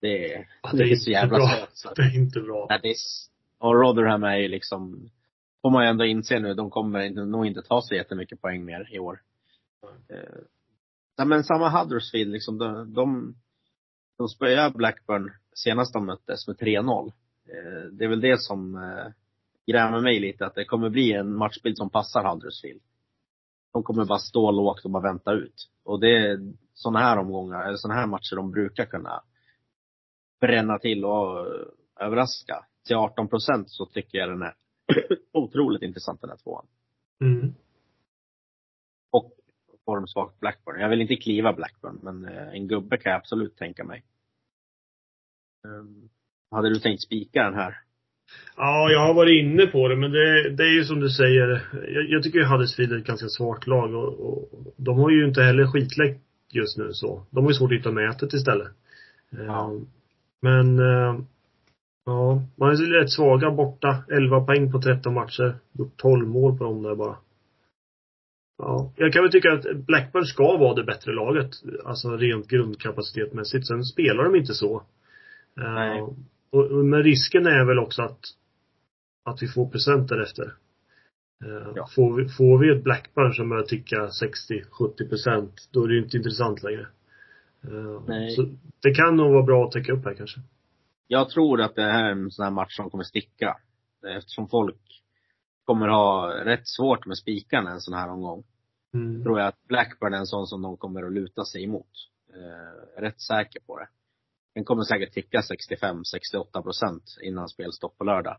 Det 0.00 0.34
är, 0.34 0.48
Ja, 0.62 0.70
det 0.72 0.82
är 0.84 0.96
så 0.96 1.10
jävla 1.10 1.38
bra. 1.38 1.66
söt. 1.72 1.96
Det 1.96 2.02
är 2.02 2.16
inte 2.16 2.40
bra. 2.40 2.66
Nej, 2.70 2.78
det 2.82 2.88
är, 2.88 2.94
och 3.58 3.74
Rotherham 3.74 4.22
är 4.24 4.36
ju 4.36 4.48
liksom, 4.48 5.10
får 5.62 5.70
man 5.70 5.84
ju 5.84 5.90
ändå 5.90 6.04
inse 6.04 6.38
nu, 6.38 6.54
de 6.54 6.70
kommer 6.70 7.10
nog 7.10 7.46
inte 7.46 7.62
ta 7.62 7.80
så 7.82 7.94
jättemycket 7.94 8.40
poäng 8.40 8.64
mer 8.64 8.88
i 8.94 8.98
år. 8.98 9.20
Eh, 10.08 10.38
nej, 11.18 11.26
men 11.26 11.44
samma 11.44 11.68
Huddersfield 11.68 12.32
liksom, 12.32 12.58
de, 12.58 12.94
de, 12.94 13.34
de 14.18 14.28
spöade 14.28 14.76
Blackburn 14.76 15.30
senast 15.54 15.92
de 15.92 16.06
möttes 16.06 16.46
med 16.48 16.56
3-0. 16.56 17.12
Eh, 17.48 17.92
det 17.92 18.04
är 18.04 18.08
väl 18.08 18.20
det 18.20 18.40
som 18.40 18.74
eh, 18.74 19.12
grämer 19.66 20.00
mig 20.00 20.20
lite, 20.20 20.46
att 20.46 20.54
det 20.54 20.64
kommer 20.64 20.90
bli 20.90 21.12
en 21.12 21.36
matchbild 21.36 21.76
som 21.76 21.90
passar 21.90 22.30
Huddersfield. 22.30 22.82
De 23.72 23.82
kommer 23.82 24.04
bara 24.04 24.18
stå 24.18 24.50
lågt 24.50 24.84
och 24.84 24.90
bara 24.90 25.02
vänta 25.02 25.32
ut. 25.32 25.70
Och 25.84 26.00
det 26.00 26.16
är 26.16 26.52
sådana 26.74 26.98
här 26.98 27.18
omgångar, 27.18 27.64
eller 27.64 27.76
sådana 27.76 28.00
här 28.00 28.06
matcher 28.06 28.36
de 28.36 28.50
brukar 28.50 28.84
kunna 28.84 29.22
bränna 30.40 30.78
till 30.78 31.04
och 31.04 31.38
eh, 31.40 32.06
överraska. 32.06 32.66
Till 32.86 32.96
18 32.96 33.28
procent 33.28 33.70
så 33.70 33.86
tycker 33.86 34.18
jag 34.18 34.28
den 34.28 34.42
är 34.42 34.54
otroligt 35.32 35.82
intressant 35.82 36.20
den 36.20 36.30
här 36.30 36.36
tvåan. 36.36 36.66
Mm. 37.20 37.54
Och 39.10 39.32
formsvagt 39.84 40.40
Blackburn. 40.40 40.80
Jag 40.80 40.88
vill 40.88 41.00
inte 41.00 41.16
kliva 41.16 41.52
Blackburn, 41.52 41.98
men 42.02 42.24
en 42.24 42.68
gubbe 42.68 42.96
kan 42.96 43.12
jag 43.12 43.18
absolut 43.18 43.56
tänka 43.56 43.84
mig. 43.84 44.04
Um, 45.68 46.08
hade 46.50 46.68
du 46.68 46.80
tänkt 46.80 47.02
spika 47.02 47.42
den 47.42 47.54
här? 47.54 47.74
Ja, 48.56 48.90
jag 48.90 49.00
har 49.06 49.14
varit 49.14 49.44
inne 49.44 49.66
på 49.66 49.88
det, 49.88 49.96
men 49.96 50.12
det, 50.12 50.50
det 50.50 50.62
är 50.62 50.74
ju 50.74 50.84
som 50.84 51.00
du 51.00 51.10
säger. 51.10 51.68
Jag, 51.88 52.10
jag 52.10 52.22
tycker 52.22 52.38
ju 52.38 52.44
Huddersfield 52.44 52.92
är 52.92 52.98
ett 52.98 53.06
ganska 53.06 53.28
svagt 53.28 53.66
lag 53.66 53.94
och, 53.94 54.20
och 54.20 54.74
de 54.76 54.98
har 54.98 55.10
ju 55.10 55.24
inte 55.24 55.42
heller 55.42 55.66
skitläck 55.66 56.20
just 56.52 56.78
nu 56.78 56.92
så. 56.92 57.26
De 57.30 57.44
har 57.44 57.50
ju 57.50 57.54
svårt 57.54 57.72
att 57.72 57.78
hitta 57.78 57.92
mätet 57.92 58.32
istället. 58.32 58.68
Ja. 59.30 59.72
Eh, 59.72 59.80
Men, 60.40 60.78
eh, 60.78 61.20
ja, 62.06 62.42
man 62.56 62.70
är 62.70 62.74
så 62.74 62.84
rätt 62.84 63.10
svaga 63.10 63.50
borta. 63.50 64.04
11 64.10 64.40
poäng 64.40 64.72
på 64.72 64.82
13 64.82 65.14
matcher. 65.14 65.56
Gjort 65.72 65.96
12 65.96 66.28
mål 66.28 66.58
på 66.58 66.64
dem 66.64 66.82
där 66.82 66.94
bara. 66.94 67.16
Ja, 68.58 68.92
jag 68.96 69.12
kan 69.12 69.22
väl 69.22 69.32
tycka 69.32 69.52
att 69.52 69.76
Blackburn 69.76 70.24
ska 70.24 70.56
vara 70.56 70.74
det 70.74 70.84
bättre 70.84 71.12
laget. 71.12 71.50
Alltså 71.84 72.16
rent 72.16 72.48
grundkapacitetmässigt. 72.48 73.66
Sen 73.66 73.84
spelar 73.84 74.24
de 74.24 74.36
inte 74.36 74.54
så. 74.54 74.82
Eh, 75.60 75.72
Nej. 75.72 76.00
och, 76.02 76.16
och, 76.50 76.84
men 76.84 77.02
risken 77.02 77.46
är 77.46 77.64
väl 77.64 77.78
också 77.78 78.02
att, 78.02 78.20
att 79.24 79.42
vi 79.42 79.48
får 79.48 79.70
procent 79.70 80.08
därefter. 80.08 80.54
Eh, 81.44 81.72
Ja. 81.74 81.88
får, 81.94 82.16
vi, 82.16 82.28
får 82.28 82.58
vi 82.58 82.76
ett 82.76 82.84
Blackburn 82.84 83.32
som 83.32 83.48
börjar 83.48 83.64
ticka 83.64 83.96
60-70 83.96 85.08
procent, 85.08 85.68
då 85.70 85.84
är 85.84 85.88
det 85.88 85.94
ju 85.94 86.02
inte 86.02 86.16
intressant 86.16 86.62
längre. 86.62 86.86
Eh, 87.64 88.02
Nej. 88.06 88.30
Så 88.30 88.48
det 88.82 88.94
kan 88.94 89.16
nog 89.16 89.32
vara 89.32 89.42
bra 89.42 89.64
att 89.64 89.72
täcka 89.72 89.92
upp 89.92 90.04
här 90.04 90.14
kanske. 90.14 90.40
Jag 91.06 91.30
tror 91.30 91.60
att 91.60 91.74
det 91.74 91.82
här 91.82 92.04
är 92.04 92.10
en 92.12 92.30
sån 92.30 92.44
här 92.44 92.50
match 92.50 92.76
som 92.76 92.90
kommer 92.90 93.04
sticka. 93.04 93.56
Eftersom 94.18 94.48
folk 94.48 95.02
kommer 95.64 95.88
ha 95.88 96.34
rätt 96.44 96.68
svårt 96.68 97.06
med 97.06 97.18
spikarna 97.18 97.70
en 97.70 97.80
sån 97.80 97.94
här 97.94 98.08
omgång. 98.10 98.44
Mm. 98.94 99.22
Tror 99.22 99.38
jag 99.38 99.48
att 99.48 99.66
Blackburn 99.68 100.14
är 100.14 100.18
en 100.18 100.26
sån 100.26 100.46
som 100.46 100.62
de 100.62 100.76
kommer 100.76 101.02
att 101.02 101.12
luta 101.12 101.44
sig 101.44 101.64
emot. 101.64 101.90
Eh, 102.34 103.00
rätt 103.00 103.20
säker 103.20 103.60
på 103.66 103.78
det. 103.78 103.88
Den 104.54 104.64
kommer 104.64 104.82
säkert 104.82 105.12
ticka 105.12 105.40
65-68 105.40 106.62
procent 106.62 107.02
innan 107.22 107.48
spelstopp 107.48 107.98
på 107.98 108.04
lördag. 108.04 108.36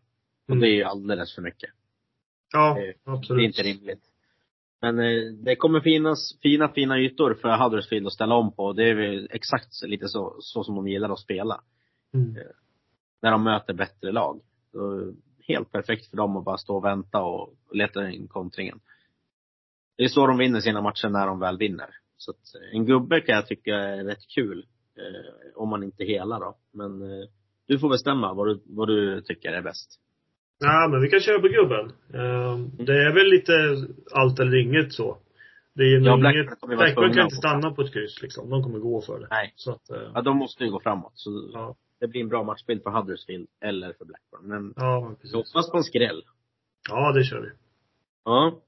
Och 0.48 0.50
Mm. 0.56 0.60
det 0.62 0.68
är 0.68 0.76
ju 0.76 0.84
alldeles 0.84 1.36
för 1.36 1.42
mycket. 1.42 1.70
Ja, 2.54 2.74
det- 2.80 3.12
absolut. 3.12 3.40
Det 3.40 3.44
är 3.44 3.48
inte 3.48 3.64
rimligt. 3.80 4.04
Men 4.82 5.00
eh, 5.00 5.34
det 5.34 5.56
kommer 5.56 5.80
finnas 5.82 6.38
fina, 6.42 6.70
fina 6.70 7.00
ytor 7.00 7.34
för 7.34 7.58
Huddersfield 7.64 8.08
att 8.08 8.14
ställa 8.14 8.36
om 8.36 8.52
på. 8.56 8.74
Det 8.74 8.90
är 8.90 8.96
väl 8.96 9.28
exakt 9.32 9.84
lite 9.84 10.08
så, 10.08 10.36
så 10.40 10.64
som 10.64 10.76
de 10.76 10.88
gillar 10.88 11.10
att 11.10 11.20
spela. 11.20 11.62
Mm. 12.14 12.36
När 13.22 13.32
de 13.32 13.44
möter 13.44 13.74
bättre 13.74 14.12
lag. 14.12 14.42
Helt 15.48 15.72
perfekt 15.72 16.10
för 16.10 16.18
dem 16.18 16.38
att 16.38 16.46
bara 16.46 16.58
stå 16.58 16.76
och 16.76 16.84
vänta 16.86 17.22
och 17.24 17.54
leta 17.72 18.10
in 18.12 18.28
kontringen. 18.28 18.80
Det 19.98 20.04
är 20.04 20.08
så 20.08 20.28
de 20.28 20.38
vinner 20.38 20.60
sina 20.60 20.82
matcher 20.82 21.10
när 21.10 21.28
de 21.28 21.40
väl 21.40 21.58
vinner. 21.58 21.90
Så 22.18 22.32
att 22.32 22.56
eh, 22.56 22.76
en 22.78 22.86
gubbe 22.86 23.22
kan 23.22 23.36
jag 23.36 23.48
tycka 23.48 23.76
är 23.76 24.04
rätt 24.04 24.28
kul. 24.36 24.66
Eh, 24.98 25.52
om 25.56 25.70
man 25.70 25.84
inte 25.84 26.04
hela 26.04 26.40
då. 26.40 26.58
Men 26.74 27.02
eh, 27.02 27.28
du 27.68 27.80
får 27.80 27.90
bestämma 27.90 28.34
vad 28.34 28.48
du, 28.48 28.62
vad 28.66 28.88
du 28.88 29.22
tycker 29.22 29.50
är 29.52 29.62
bäst. 29.62 30.00
Ja, 30.60 30.88
men 30.92 31.02
vi 31.02 31.10
kan 31.10 31.20
köra 31.20 31.40
på 31.40 31.48
gubben. 31.48 31.86
Eh, 32.14 32.58
det 32.86 32.94
är 33.06 33.14
väl 33.14 33.28
lite 33.30 33.54
allt 34.12 34.40
eller 34.40 34.56
inget 34.58 34.94
så. 34.94 35.18
Det 35.76 35.84
är 35.84 35.88
ju 35.88 36.00
Ja, 36.04 36.16
inget, 36.32 36.60
Blackburn 36.68 37.14
kan 37.14 37.24
inte 37.24 37.36
stanna 37.36 37.72
på 37.72 37.82
ett 37.82 37.94
kryss 37.94 38.22
liksom. 38.22 38.50
De 38.50 38.64
kommer 38.64 38.80
gå 38.80 39.02
för 39.02 39.20
det. 39.20 39.28
Nej. 39.30 39.54
Så 39.56 39.72
att, 39.72 39.90
eh, 39.90 40.12
Ja, 40.14 40.22
de 40.22 40.38
måste 40.38 40.64
ju 40.64 40.72
gå 40.72 40.80
framåt. 40.80 41.12
Så 41.16 41.50
ja. 41.54 41.76
det 42.00 42.08
blir 42.08 42.22
en 42.22 42.30
bra 42.30 42.44
matchbild 42.44 42.84
för 42.84 42.90
Huddersfield 42.90 43.48
eller 43.62 43.94
för 43.94 44.06
Blackburn. 44.06 44.48
Men 44.48 44.74
Ja, 44.76 45.16
precis. 45.22 45.34
hoppas 45.36 45.72
på 45.72 45.78
en 45.78 45.84
skräll. 45.84 46.24
Ja, 46.90 47.12
det 47.12 47.24
kör 47.24 47.42
vi. 47.42 47.50
Ja. 48.26 48.60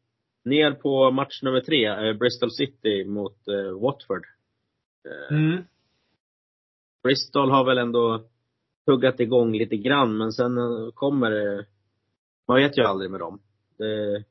Ner 0.46 0.72
på 0.72 1.12
match 1.12 1.41
nummer 1.44 1.62
tre, 1.62 1.86
eh, 2.10 2.13
Bristol 2.17 2.51
City 2.51 3.05
mot 3.05 3.48
eh, 3.48 3.79
Watford. 3.82 4.24
Mm. 5.32 5.63
Bristol 7.06 7.52
har 7.52 7.66
väl 7.66 7.78
ändå 7.78 8.24
tuggat 8.86 9.20
igång 9.20 9.54
lite 9.54 9.78
grann, 9.78 10.18
men 10.18 10.32
sen 10.32 10.58
eh, 10.58 10.92
kommer 10.94 11.32
det, 11.32 11.66
man 12.48 12.58
vet 12.58 12.78
ju 12.78 12.84
aldrig 12.84 13.12
med 13.12 13.20
dem. 13.20 13.40
Det, 13.78 14.24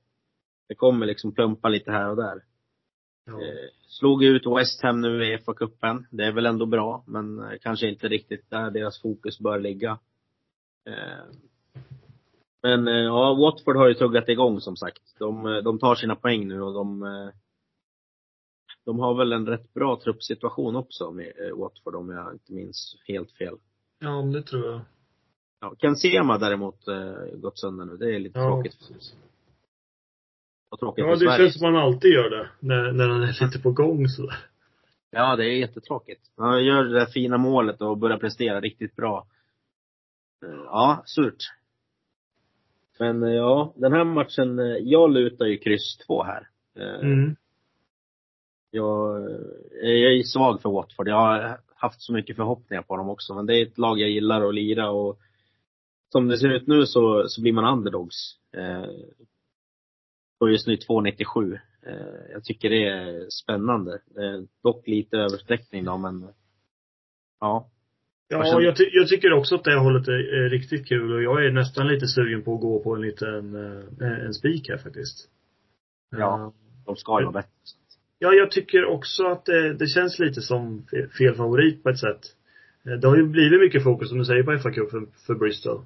det 0.69 0.75
kommer 0.75 1.07
liksom 1.07 1.33
plumpa 1.33 1.69
lite 1.69 1.91
här 1.91 2.11
och 2.11 2.17
där. 2.17 2.43
Ja. 3.27 3.33
Eh, 3.33 3.71
slog 3.87 4.25
ut 4.25 4.47
West 4.47 4.83
Ham 4.83 5.01
nu 5.01 5.25
i 5.25 5.39
FA-cupen. 5.39 6.07
Det 6.11 6.25
är 6.25 6.33
väl 6.33 6.47
ändå 6.47 6.67
bra, 6.67 7.05
men 7.07 7.39
eh, 7.39 7.59
kanske 7.61 7.89
inte 7.89 8.09
riktigt 8.09 8.51
där 8.51 8.71
deras 8.71 9.03
fokus 9.03 9.41
bör 9.41 9.59
ligga. 9.59 9.99
Men 12.63 12.87
ja, 12.87 13.35
Watford 13.35 13.77
har 13.77 13.89
ju 13.89 13.95
tuggat 13.95 14.29
igång 14.29 14.61
som 14.61 14.77
sagt. 14.77 15.03
De, 15.19 15.61
de 15.65 15.79
tar 15.79 15.95
sina 15.95 16.17
poäng 16.17 16.49
nu 16.49 16.63
och 16.63 16.75
de 16.75 17.03
de 18.85 18.99
har 18.99 19.15
väl 19.15 19.33
en 19.33 19.47
rätt 19.47 19.75
bra 19.75 20.01
truppsituation 20.05 20.77
också 20.77 21.11
med 21.11 21.27
eh, 21.27 21.57
Watford 21.59 21.95
om 21.95 22.11
jag 22.11 22.33
inte 22.33 22.53
minns 22.53 22.97
helt 23.09 23.33
fel. 23.33 23.55
ja, 23.99 24.23
det 24.23 24.43
tror 24.43 24.67
jag. 24.67 24.81
Ja, 25.61 25.75
Ken 25.79 25.97
Sema 25.97 26.39
däremot 26.39 26.89
eh, 26.89 27.13
gått 27.37 27.59
sönder 27.59 27.85
nu. 27.85 27.97
Det 27.97 28.15
är 28.15 28.19
lite 28.19 28.39
Ja, 28.39 28.49
tråkigt. 28.49 28.79
precis. 28.79 29.15
Och 30.71 30.79
tråkigt 30.81 31.05
Ja, 31.05 31.15
för 31.17 31.25
det 31.25 31.31
Sverige. 31.31 31.39
känns 31.39 31.59
som 31.59 31.73
man 31.73 31.83
alltid 31.83 32.11
gör 32.13 32.31
det. 32.31 32.49
När, 32.61 32.93
när 32.93 33.09
den 33.09 33.23
är 33.23 33.45
lite 33.47 33.59
på 33.63 33.71
gång 33.73 34.09
sådär. 34.09 34.37
Ja, 35.11 35.37
det 35.37 35.45
är 35.45 35.57
jättetråkigt. 35.59 36.21
Han 36.37 36.65
gör 36.65 36.85
det 36.85 36.99
där 36.99 37.07
fina 37.07 37.39
målet 37.39 37.81
och 37.83 37.99
börjar 37.99 38.19
prestera 38.19 38.61
riktigt 38.61 38.97
bra. 38.97 39.27
Eh, 40.45 40.51
Ja, 40.65 41.03
surt. 41.07 41.43
Men 42.99 43.23
eh, 43.23 43.33
ja, 43.33 43.73
den 43.77 43.93
här 43.93 44.05
matchen, 44.05 44.59
jag 44.89 45.11
lutar 45.11 45.45
ju 45.47 45.59
kryss 45.59 45.97
två 46.07 46.23
här. 46.23 46.49
Mm. 47.03 47.37
Jag, 48.75 49.17
eh, 49.83 49.91
jag 49.91 50.13
är 50.19 50.23
svag 50.23 50.63
för 50.63 50.71
Watford. 50.71 51.09
Jag 51.09 51.17
har 51.17 51.61
haft 51.77 52.03
så 52.03 52.13
mycket 52.13 52.37
förhoppningar 52.37 52.83
på 52.83 52.97
dem 52.97 53.09
också. 53.09 53.35
Men 53.35 53.47
det 53.47 53.59
är 53.59 53.63
ett 53.67 53.79
lag 53.79 53.99
jag 53.99 54.11
gillar 54.11 54.49
att 54.49 54.55
lira 54.55 54.91
och 54.91 55.19
som 56.13 56.29
det 56.29 56.39
ser 56.39 56.49
ut 56.49 56.67
nu 56.67 56.87
så, 56.87 57.25
så 57.29 57.43
blir 57.43 57.53
man 57.53 57.79
underdogs. 57.79 58.37
Eh, 58.57 58.85
och 60.41 60.51
just 60.51 60.67
nu 60.67 60.77
2,97. 60.77 61.59
Eh, 61.87 62.33
jag 62.33 62.45
tycker 62.45 62.71
det 62.71 62.89
är 62.89 63.27
spännande. 63.31 63.93
Eh, 63.95 64.43
dock 64.63 64.87
lite 64.89 65.17
översträckning 65.17 65.85
då, 65.85 65.97
men 65.99 66.29
ja. 67.41 67.71
Ja, 68.29 68.61
jag, 68.63 68.77
ty- 68.77 68.91
jag 68.93 69.09
tycker 69.09 69.33
också 69.33 69.55
att 69.55 69.65
det 69.65 69.79
hållet 69.79 70.09
är, 70.09 70.13
är 70.45 70.49
riktigt 70.51 70.89
kul 70.89 71.13
och 71.15 71.23
jag 71.23 71.47
är 71.47 71.51
nästan 71.51 71.89
lite 71.89 72.07
sugen 72.07 72.43
på 72.43 72.55
att 72.55 72.61
gå 72.61 72.83
på 72.83 72.95
en 72.95 73.01
liten, 73.01 73.55
eh, 74.01 74.25
en 74.27 74.35
spik 74.35 74.69
här 74.69 74.79
faktiskt. 74.79 75.29
Ja. 76.11 76.41
Eh, 76.41 76.51
De 76.87 76.97
ska 76.97 77.21
ju 77.21 77.25
vara 77.25 77.33
bättre. 77.33 77.51
Ja, 78.19 78.33
jag 78.33 78.51
tycker 78.51 78.85
också 78.85 79.25
att 79.27 79.45
det, 79.45 79.75
det 79.75 79.87
känns 79.87 80.19
lite 80.19 80.41
som 80.41 80.83
fe- 80.93 81.09
fel 81.09 81.35
favorit 81.35 81.83
på 81.83 81.89
ett 81.89 81.99
sätt. 81.99 82.21
Eh, 82.87 82.93
Det 82.93 83.09
har 83.09 83.17
ju 83.17 83.27
blivit 83.27 83.61
mycket 83.61 83.83
fokus, 83.85 84.09
som 84.09 84.19
du 84.19 84.25
säger, 84.25 84.43
på 84.43 84.59
fa 84.59 84.71
Cup 84.71 84.91
för, 84.91 85.07
för 85.27 85.35
Bristol. 85.35 85.81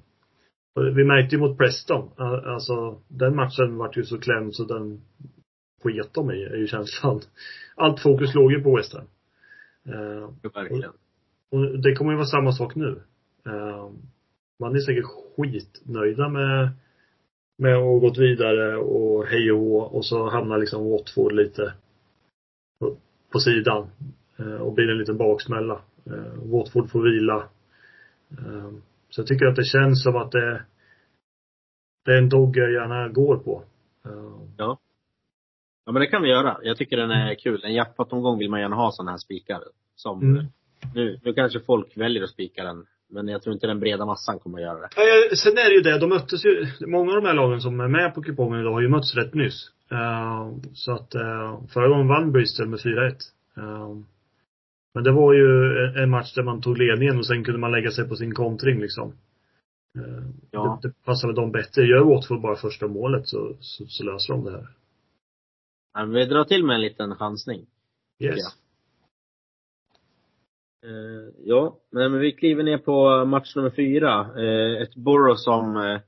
Vi 0.95 1.03
märkte 1.03 1.35
ju 1.35 1.39
mot 1.41 1.57
Preston, 1.57 2.09
alltså 2.45 3.01
den 3.07 3.35
matchen 3.35 3.77
vart 3.77 3.97
ju 3.97 4.03
så 4.03 4.19
klämd 4.19 4.55
så 4.55 4.63
den 4.63 5.01
sket 5.83 6.13
de 6.13 6.31
i, 6.31 6.43
är 6.43 6.55
ju 6.55 6.67
känslan. 6.67 7.21
Allt 7.75 7.99
fokus 7.99 8.35
låg 8.35 8.51
ju 8.51 8.63
på 8.63 8.75
West 8.75 8.93
Ham. 8.93 9.05
Eh, 9.87 10.29
Verkligen. 10.53 10.91
och 11.51 11.79
det 11.79 11.95
kommer 11.95 12.11
ju 12.11 12.17
vara 12.17 12.27
samma 12.27 12.51
sak 12.51 12.75
nu. 12.75 13.01
Eh, 13.45 13.89
man 14.59 14.75
är 14.75 14.79
säkert 14.79 15.05
skitnöjda 15.37 16.29
med, 16.29 16.69
med 17.57 17.75
att 17.75 17.83
ha 17.83 17.99
gått 17.99 18.17
vidare 18.17 18.77
och 18.77 19.25
hej 19.25 19.51
och 19.51 19.59
hå, 19.59 19.79
och 19.81 20.05
så 20.05 20.29
hamnar 20.29 20.57
liksom 20.57 20.89
Watford 20.89 21.31
lite 21.31 21.73
på, 23.31 23.39
sidan. 23.39 23.87
Eh, 24.39 24.53
och 24.61 24.73
blir 24.73 24.89
en 24.89 24.97
liten 24.97 25.17
baksmälla. 25.17 25.81
Eh, 26.05 26.51
Watford 26.51 26.89
får 26.89 27.01
vila. 27.03 27.49
Eh, 28.31 28.71
så 29.09 29.21
jag 29.21 29.27
tycker 29.27 29.45
att 29.45 29.55
det 29.55 29.65
känns 29.65 30.03
som 30.03 30.15
att 30.15 30.31
det, 30.31 30.65
det 32.05 32.11
är 32.11 32.17
en 32.17 32.29
dogg 32.29 32.57
jag 32.57 32.71
gärna 32.71 33.07
går 33.09 33.37
på. 33.37 33.63
Ja. 34.57 34.77
Ja 35.85 35.91
men 35.91 35.99
det 36.01 36.07
kan 36.07 36.21
vi 36.21 36.29
göra. 36.29 36.59
Jag 36.63 36.77
tycker 36.77 36.97
den 36.97 37.11
är 37.11 37.35
kul. 37.35 37.61
En 37.63 37.73
jackpot-omgång 37.73 38.39
vill 38.39 38.49
man 38.49 38.59
gärna 38.61 38.75
ha 38.75 38.91
sådana 38.91 39.11
här 39.11 39.17
spikar. 39.17 39.63
Som, 39.95 40.21
Mm. 40.21 40.45
nu, 40.95 41.19
nu 41.23 41.33
kanske 41.33 41.59
folk 41.59 41.97
väljer 41.97 42.23
att 42.23 42.29
spika 42.29 42.63
den. 42.63 42.85
Men 43.11 43.27
jag 43.27 43.41
tror 43.41 43.53
inte 43.53 43.67
den 43.67 43.79
breda 43.79 44.05
massan 44.05 44.39
kommer 44.39 44.57
att 44.57 44.63
göra 44.63 44.79
det. 44.79 44.85
Eh, 44.85 45.35
Sen 45.35 45.51
är 45.57 45.69
det 45.69 45.75
ju 45.75 45.81
det, 45.81 45.99
de 45.99 46.09
möttes 46.09 46.45
ju, 46.45 46.67
många 46.87 47.11
av 47.11 47.21
de 47.21 47.27
här 47.27 47.33
lagen 47.33 47.61
som 47.61 47.79
är 47.79 47.87
med 47.87 48.15
på 48.15 48.21
kupongen 48.21 48.59
idag 48.61 48.71
har 48.73 48.81
ju 48.81 48.89
mötts 48.89 49.15
rätt 49.15 49.33
nyss. 49.33 49.71
Eh, 49.91 50.51
så 50.73 50.91
att, 50.91 51.15
uh, 51.15 51.67
förra 51.67 51.87
gången 51.87 52.07
vann 52.07 52.31
Bristol 52.31 52.67
med 52.67 52.79
4-1. 52.79 53.15
Eh, 53.57 53.95
men 54.93 55.03
det 55.03 55.11
var 55.11 55.33
ju 55.33 55.75
en- 56.03 56.09
match 56.09 56.33
där 56.35 56.43
man 56.43 56.61
tog 56.61 56.77
ledningen 56.77 57.17
och 57.17 57.25
sen 57.25 57.43
kunde 57.43 57.59
man 57.59 57.71
lägga 57.71 57.91
sig 57.91 58.07
på 58.09 58.15
sin 58.15 58.33
kontring 58.35 58.79
liksom. 58.79 59.13
Ja. 60.51 60.79
det, 60.81 60.87
det 60.87 60.93
passar 61.05 61.27
väl 61.27 61.35
dem 61.35 61.51
bättre. 61.51 61.83
Gör 61.85 62.03
Watford 62.03 62.41
bara 62.41 62.55
första 62.55 62.87
målet 62.87 63.27
så, 63.27 63.55
så, 63.59 63.85
så 63.85 64.03
löser 64.03 64.33
de 64.33 64.43
det 64.45 64.51
här. 64.51 64.67
Ja, 65.93 66.05
vi 66.05 66.25
drar 66.25 66.43
till 66.43 66.65
med 66.65 66.75
en 66.75 66.81
liten 66.81 67.15
chansning. 67.15 67.65
Yes. 68.19 68.37
Ja. 70.81 70.87
Eh, 70.87 71.33
ja, 71.37 71.77
men 71.89 72.19
vi 72.19 72.31
kliver 72.31 72.63
ner 72.63 72.77
på 72.77 73.25
match 73.25 73.55
nummer 73.55 73.69
fyra. 73.69 74.19
Eh, 74.37 74.81
ett 74.81 74.95
Borough 74.95 75.37
som, 75.37 75.77
eh, 75.77 76.01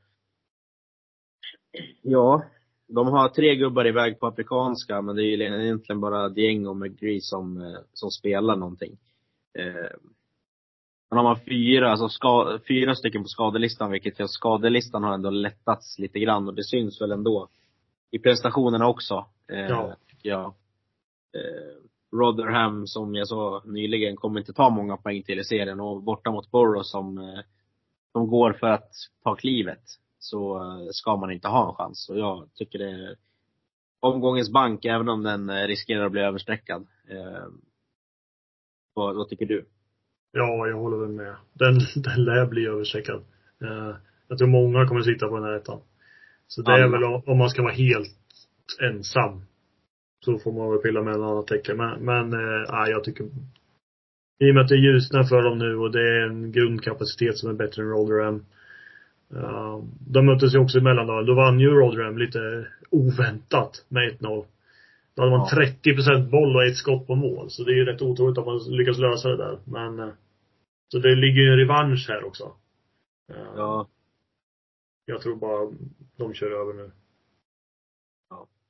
ja, 2.01 2.43
de 2.87 3.07
har 3.07 3.29
tre 3.29 3.55
gubbar 3.55 3.87
iväg 3.87 4.19
på 4.19 4.27
afrikanska, 4.27 5.01
men 5.01 5.15
det 5.15 5.23
är 5.23 5.25
ju 5.25 5.63
egentligen 5.63 6.01
bara 6.01 6.29
Dieng 6.29 6.67
och 6.67 6.77
McGree 6.77 7.21
som, 7.21 7.77
som 7.93 8.11
spelar 8.11 8.55
någonting. 8.55 8.97
Eh, 9.59 9.91
men 11.09 11.17
har 11.17 11.23
man 11.23 11.39
fyra, 11.39 11.91
alltså 11.91 12.09
ska, 12.09 12.59
fyra 12.67 12.95
stycken 12.95 13.23
på 13.23 13.27
skadelistan, 13.27 13.91
vilket 13.91 14.19
gör 14.19 14.27
skadelistan 14.27 15.03
har 15.03 15.13
ändå 15.13 15.29
lättats 15.29 15.99
lite 15.99 16.19
grann 16.19 16.47
och 16.47 16.53
det 16.53 16.63
syns 16.63 17.01
väl 17.01 17.11
ändå 17.11 17.47
i 18.11 18.19
prestationerna 18.19 18.87
också. 18.87 19.25
Eh, 19.47 19.59
Ja. 19.59 19.95
jag. 20.21 20.45
Eh, 21.33 21.77
Rotherham, 22.11 22.87
som 22.87 23.15
jag 23.15 23.27
sa 23.27 23.63
nyligen, 23.65 24.15
kommer 24.15 24.39
inte 24.39 24.53
ta 24.53 24.69
många 24.69 24.97
poäng 24.97 25.23
till 25.23 25.39
i 25.39 25.43
serien 25.43 25.79
och 25.79 26.03
borta 26.03 26.31
mot 26.31 26.51
Borough 26.51 26.83
som, 26.83 27.17
eh, 27.17 27.39
som 28.11 28.27
går 28.27 28.53
för 28.53 28.67
att 28.67 28.91
ta 29.23 29.35
klivet, 29.35 29.83
så 30.19 30.57
eh, 30.57 30.87
ska 30.91 31.15
man 31.15 31.31
inte 31.31 31.47
ha 31.47 31.69
en 31.69 31.75
chans. 31.75 32.09
Och 32.09 32.17
jag 32.17 32.49
tycker 32.55 32.79
det 32.79 32.89
är 32.89 33.15
omgångens 33.99 34.51
bank, 34.51 34.85
även 34.85 35.09
om 35.09 35.23
den 35.23 35.49
eh, 35.49 35.67
riskerar 35.67 36.05
att 36.05 36.11
bli 36.11 36.21
överstreckad. 36.21 36.87
Eh, 37.09 37.47
vad, 38.93 39.15
vad 39.15 39.29
tycker 39.29 39.45
du? 39.45 39.65
Ja, 40.31 40.67
jag 40.67 40.77
håller 40.77 40.97
väl 40.97 41.09
med. 41.09 41.35
Den, 41.53 41.73
den 41.95 42.23
lär 42.23 42.45
bli 42.45 42.65
överstreckad. 42.65 43.23
Eh, 43.61 43.95
jag 44.27 44.37
tror 44.37 44.47
många 44.47 44.87
kommer 44.87 45.01
sitta 45.01 45.27
på 45.27 45.35
den 45.35 45.43
här 45.43 45.53
ettan. 45.53 45.79
Så 46.47 46.61
det 46.61 46.71
är 46.71 46.83
Alla. 46.83 46.91
väl 46.91 47.03
om, 47.03 47.23
om 47.25 47.37
man 47.37 47.49
ska 47.49 47.61
vara 47.61 47.73
helt 47.73 48.17
ensam. 48.81 49.41
Så 50.25 50.39
får 50.39 50.51
man 50.51 50.71
väl 50.71 50.79
pilla 50.79 51.01
med 51.01 51.13
en 51.13 51.23
annan 51.23 51.45
tecken. 51.45 51.77
Men, 51.77 52.05
men 52.05 52.33
eh, 52.33 52.71
nej, 52.71 52.91
jag 52.91 53.03
tycker 53.03 53.23
i 54.39 54.51
och 54.51 54.55
med 54.55 54.63
att 54.63 54.69
det 54.69 54.75
ljusnar 54.75 55.23
för 55.23 55.41
dem 55.41 55.57
nu 55.57 55.75
och 55.75 55.91
det 55.91 56.01
är 56.01 56.21
en 56.21 56.51
grundkapacitet 56.51 57.37
som 57.37 57.49
är 57.49 57.53
bättre 57.53 57.81
än 57.81 57.89
Rotherham. 57.89 58.45
Uh, 59.33 59.83
de 59.99 60.25
möttes 60.25 60.55
ju 60.55 60.59
också 60.59 60.77
i 60.77 60.81
mellandagen. 60.81 61.25
Då 61.25 61.33
vann 61.33 61.59
ju 61.59 61.69
Rotherham 61.69 62.17
lite 62.17 62.67
oväntat 62.89 63.85
med 63.87 64.11
1-0. 64.11 64.45
Då 65.15 65.21
hade 65.21 65.37
man 65.37 65.47
Ja. 65.51 65.65
30 65.65 66.29
boll 66.31 66.55
och 66.55 66.63
ett 66.65 66.77
skott 66.77 67.07
på 67.07 67.15
mål. 67.15 67.49
Så 67.49 67.63
det 67.63 67.71
är 67.71 67.75
ju 67.75 67.85
rätt 67.85 68.01
otroligt 68.01 68.37
att 68.37 68.45
man 68.45 68.59
lyckas 68.69 68.97
lösa 68.97 69.29
det 69.29 69.37
där. 69.37 69.59
Men 69.65 69.99
eh, 69.99 70.13
så 70.91 70.99
det 70.99 71.15
ligger 71.15 71.41
ju 71.41 71.51
en 71.51 71.57
revansch 71.57 72.05
här 72.09 72.23
också. 72.23 72.43
Eh, 73.33 73.35
Ja, 73.55 73.87
Jag 75.05 75.21
tror 75.21 75.35
bara 75.35 75.71
de 76.17 76.33
kör 76.33 76.51
över 76.51 76.73
nu. 76.73 76.91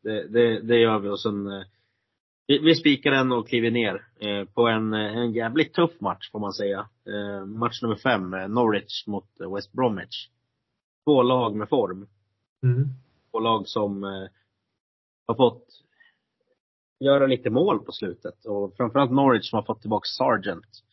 Det, 0.04 0.28
det, 0.28 0.60
det 0.60 0.78
gör 0.78 1.00
vi 1.00 1.10
och 1.10 1.22
sen 1.22 1.48
eh, 1.48 1.64
vi, 2.48 2.60
vi 2.60 2.76
spikar 2.76 3.12
den 3.12 3.32
och 3.32 3.48
kliver 3.48 3.72
ner 3.72 4.08
eh, 4.20 4.46
på 4.46 4.68
en, 4.68 4.94
eh, 4.94 5.18
en 5.18 5.34
jävligt 5.34 5.74
tuff 5.74 6.02
match 6.02 6.32
får 6.32 6.40
man 6.40 6.54
säga. 6.54 6.90
Match 7.46 7.82
nummer 7.82 7.96
fem, 7.96 8.30
Norwich 8.30 9.08
mot 9.08 9.28
West 9.56 9.72
Bromwich. 9.72 10.30
Två 11.06 11.24
lag 11.24 11.56
med 11.56 11.70
form. 11.70 12.08
Mm. 12.64 12.88
Två 13.32 13.40
lag 13.40 13.68
som 13.68 14.04
har 15.28 15.36
fått 15.36 15.68
göra 17.00 17.28
lite 17.28 17.50
mål 17.50 17.80
på 17.80 17.92
slutet. 17.92 18.46
Och 18.46 18.76
framförallt 18.78 19.12
Norwich 19.12 19.50
som 19.50 19.58
har 19.58 19.64
fått 19.64 19.82
tillbaka 19.82 20.06
Sargent. 20.06 20.84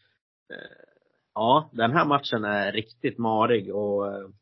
Ja, 1.35 1.71
den 1.73 1.93
här 1.93 2.05
matchen 2.05 2.45
är 2.45 2.73
riktigt 2.73 3.19
marig 3.19 3.75
och 3.75 4.33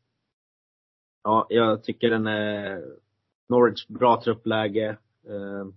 ja, 1.23 1.47
jag 1.49 1.83
tycker 1.83 2.09
den 2.09 2.27
är 2.27 2.83
Norwich 3.49 3.87
bra 3.87 4.21
truppläge. 4.23 4.97
Eh, 5.27 5.67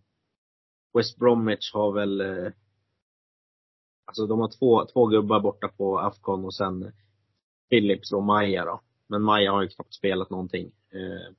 West 0.95 1.19
Bromwich 1.19 1.75
har 1.75 1.93
väl 1.93 2.21
eh, 2.21 2.53
Alltså 4.11 4.27
de 4.27 4.41
har 4.41 4.59
två, 4.59 4.87
två 4.87 5.07
gubbar 5.07 5.41
borta 5.41 5.69
på 5.69 5.99
Afcon 5.99 6.45
och 6.45 6.55
sen 6.55 6.93
Phillips 7.69 8.13
och 8.13 8.23
Maja 8.23 8.65
då. 8.65 8.81
Men 9.07 9.23
Maja 9.23 9.53
har 9.53 9.63
ju 9.63 9.69
knappt 9.69 9.95
spelat 9.95 10.31
någonting. 10.31 10.73
Eh, 10.93 11.35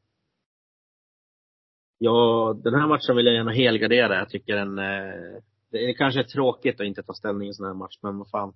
ja, 1.97 2.53
den 2.63 2.73
här 2.73 2.87
matchen 2.87 3.15
vill 3.15 3.25
jag 3.25 3.35
gärna 3.35 3.51
helgardera. 3.51 4.15
Jag 4.15 4.29
tycker 4.29 4.55
den, 4.55 4.79
eh, 4.79 5.41
det 5.71 5.89
är 5.89 5.93
kanske 5.93 6.23
tråkigt 6.23 6.79
att 6.79 6.85
inte 6.85 7.03
ta 7.03 7.13
ställning 7.13 7.47
i 7.47 7.49
en 7.49 7.53
sån 7.53 7.65
här 7.65 7.73
match, 7.73 7.97
men 8.01 8.17
vad 8.17 8.29
fan. 8.29 8.53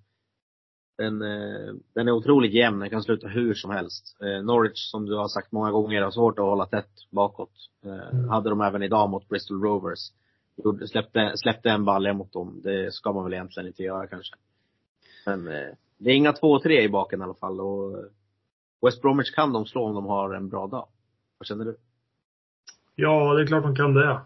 Den, 0.98 1.22
eh, 1.22 1.74
den 1.94 2.08
är 2.08 2.12
otroligt 2.12 2.54
jämn, 2.54 2.80
den 2.80 2.90
kan 2.90 3.04
sluta 3.04 3.28
hur 3.28 3.54
som 3.54 3.72
helst. 3.72 4.18
Eh, 4.22 4.44
Norwich, 4.44 4.92
som 4.92 5.06
du 5.06 5.16
har 5.16 5.28
sagt 5.28 5.52
många 5.52 5.72
gånger, 5.72 6.02
har 6.02 6.12
svårt 6.12 6.40
att 6.40 6.46
hålla 6.46 6.66
tätt 6.66 7.12
bakåt. 7.12 7.52
Eh, 7.86 8.10
Mm. 8.18 8.30
Hade 8.30 8.50
de 8.50 8.62
även 8.62 8.84
idag 8.84 9.10
mot 9.10 9.30
Bristol 9.30 9.62
Rovers. 9.62 10.00
Släppte, 10.90 11.32
släppte 11.36 11.70
en 11.70 11.86
balja 11.86 12.14
mot 12.14 12.34
dem. 12.34 12.62
Det 12.64 12.94
ska 12.94 13.14
man 13.14 13.24
väl 13.24 13.34
egentligen 13.34 13.68
inte 13.68 13.84
göra 13.84 14.08
kanske. 14.08 14.36
Men 15.25 15.46
det 15.98 16.10
är 16.12 16.16
inga 16.16 16.32
2-3 16.32 16.82
i 16.82 16.90
baken 16.90 17.22
i 17.22 17.24
alla 17.24 17.34
fall. 17.34 17.62
Och 17.62 17.98
West 18.86 19.02
Bromwich 19.02 19.32
kan 19.36 19.54
de 19.54 19.66
slå 19.66 19.84
om 19.86 19.94
de 19.96 20.06
har 20.06 20.34
en 20.34 20.50
bra 20.50 20.68
dag. 20.68 20.88
Vad 21.38 21.48
känner 21.48 21.66
du? 21.66 21.75
Ja, 22.96 23.34
det 23.34 23.42
är 23.42 23.48
klart 23.48 23.64
de 23.64 23.75
kan 23.75 23.94
det. 23.94 24.20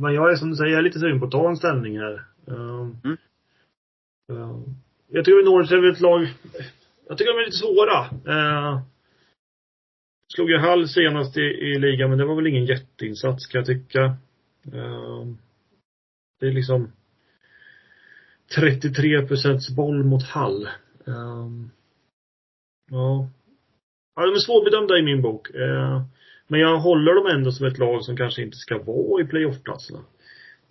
Men 0.00 0.14
jag 0.14 0.32
är 0.32 0.36
som 0.36 0.50
du 0.50 0.56
säger, 0.56 0.70
jag 0.70 0.78
är 0.78 0.82
lite 0.82 0.98
sugen 0.98 1.20
på 1.20 1.26
att 1.26 1.32
ta 1.32 1.48
en 1.48 1.56
ställning 1.56 1.98
här. 1.98 2.24
Uh, 2.50 2.88
Mm 3.04 4.74
jag 5.10 5.24
tycker 5.24 5.44
Norwich 5.44 5.72
är 5.72 5.76
väl 5.76 5.92
ett 5.92 6.00
lag, 6.00 6.28
jag 7.08 7.18
tycker 7.18 7.32
de 7.32 7.40
är 7.40 7.44
lite 7.44 7.56
svåra. 7.56 7.98
Eh, 8.34 8.80
slog 10.34 10.50
ju 10.50 10.58
Hall 10.58 10.88
senast 10.88 11.36
i, 11.36 11.40
i 11.40 11.78
ligan, 11.78 12.10
men 12.10 12.18
det 12.18 12.24
var 12.24 12.36
väl 12.36 12.46
ingen 12.46 12.64
jätteinsats 12.64 13.46
kan 13.46 13.58
jag 13.58 13.66
tycka. 13.66 14.04
Eh, 14.72 15.26
det 16.40 16.46
är 16.46 16.52
liksom 16.52 16.92
33 18.54 19.26
procents 19.26 19.76
boll 19.76 20.04
mot 20.04 20.22
Hall. 20.22 20.66
Eh, 21.06 21.48
ja. 22.90 23.28
Ja, 24.14 24.26
de 24.26 24.34
är 24.34 24.38
svårbedömda 24.38 24.98
i 24.98 25.02
min 25.02 25.22
bok. 25.22 25.50
Eh, 25.50 26.02
men 26.46 26.60
jag 26.60 26.78
håller 26.78 27.14
dem 27.14 27.26
ändå 27.26 27.52
som 27.52 27.66
ett 27.66 27.78
lag 27.78 28.04
som 28.04 28.16
kanske 28.16 28.42
inte 28.42 28.56
ska 28.56 28.78
vara 28.78 29.22
i 29.22 29.26
playoff-platserna. 29.26 30.04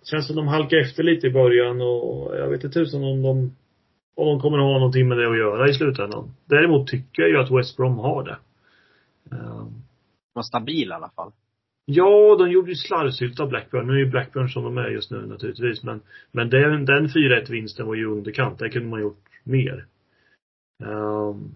Känns 0.04 0.26
som 0.26 0.36
de 0.36 0.48
halkar 0.48 0.76
efter 0.76 1.02
lite 1.02 1.26
i 1.26 1.30
början 1.30 1.80
och 1.80 2.36
jag 2.36 2.48
vet 2.48 2.64
inte 2.64 2.80
tusan 2.80 3.04
om 3.04 3.22
de 3.22 3.56
om 4.18 4.26
de 4.26 4.40
kommer 4.40 4.58
att 4.58 4.64
ha 4.64 4.78
någonting 4.78 5.08
med 5.08 5.18
det 5.18 5.30
att 5.30 5.38
göra 5.38 5.68
i 5.68 5.74
slutändan. 5.74 6.30
Däremot 6.44 6.88
tycker 6.88 7.22
jag 7.22 7.30
ju 7.30 7.38
att 7.38 7.50
West 7.50 7.76
Brom 7.76 7.98
har 7.98 8.24
det. 8.24 8.38
Eh, 9.36 9.58
De 9.58 10.34
var 10.34 10.42
stabila 10.42 10.94
i 10.94 10.96
alla 10.96 11.10
fall. 11.10 11.32
Ja, 11.84 12.36
de 12.38 12.50
gjorde 12.50 12.70
ju 12.70 12.74
slarvsylta 12.74 13.42
av 13.42 13.48
Blackburn. 13.48 13.86
Nu 13.86 13.92
är 13.92 13.98
ju 13.98 14.10
Blackburn 14.10 14.48
som 14.48 14.64
de 14.64 14.78
är 14.78 14.88
just 14.88 15.10
nu 15.10 15.26
naturligtvis. 15.26 15.82
Men, 15.82 16.00
men 16.32 16.50
den, 16.50 16.84
den 16.84 17.08
4-1 17.08 17.50
vinsten 17.50 17.86
var 17.86 17.94
ju 17.94 18.06
underkant. 18.06 18.58
Där 18.58 18.68
kunde 18.68 18.88
man 18.88 19.00
gjort 19.00 19.24
mer. 19.44 19.86
Ehm, 20.84 21.54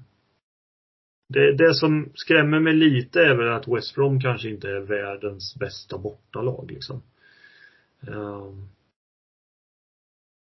det, 1.29 1.53
det 1.53 1.75
som 1.75 2.11
skrämmer 2.15 2.61
mig 2.61 2.73
lite 2.73 3.21
är 3.21 3.35
väl 3.35 3.49
att 3.53 3.69
West 3.69 3.95
Brom 3.95 4.21
kanske 4.21 4.49
inte 4.49 4.69
är 4.71 4.81
världens 4.81 5.57
bästa 5.59 5.99
bortalag 5.99 6.71
liksom. 6.71 7.03
Ehm, 8.09 8.69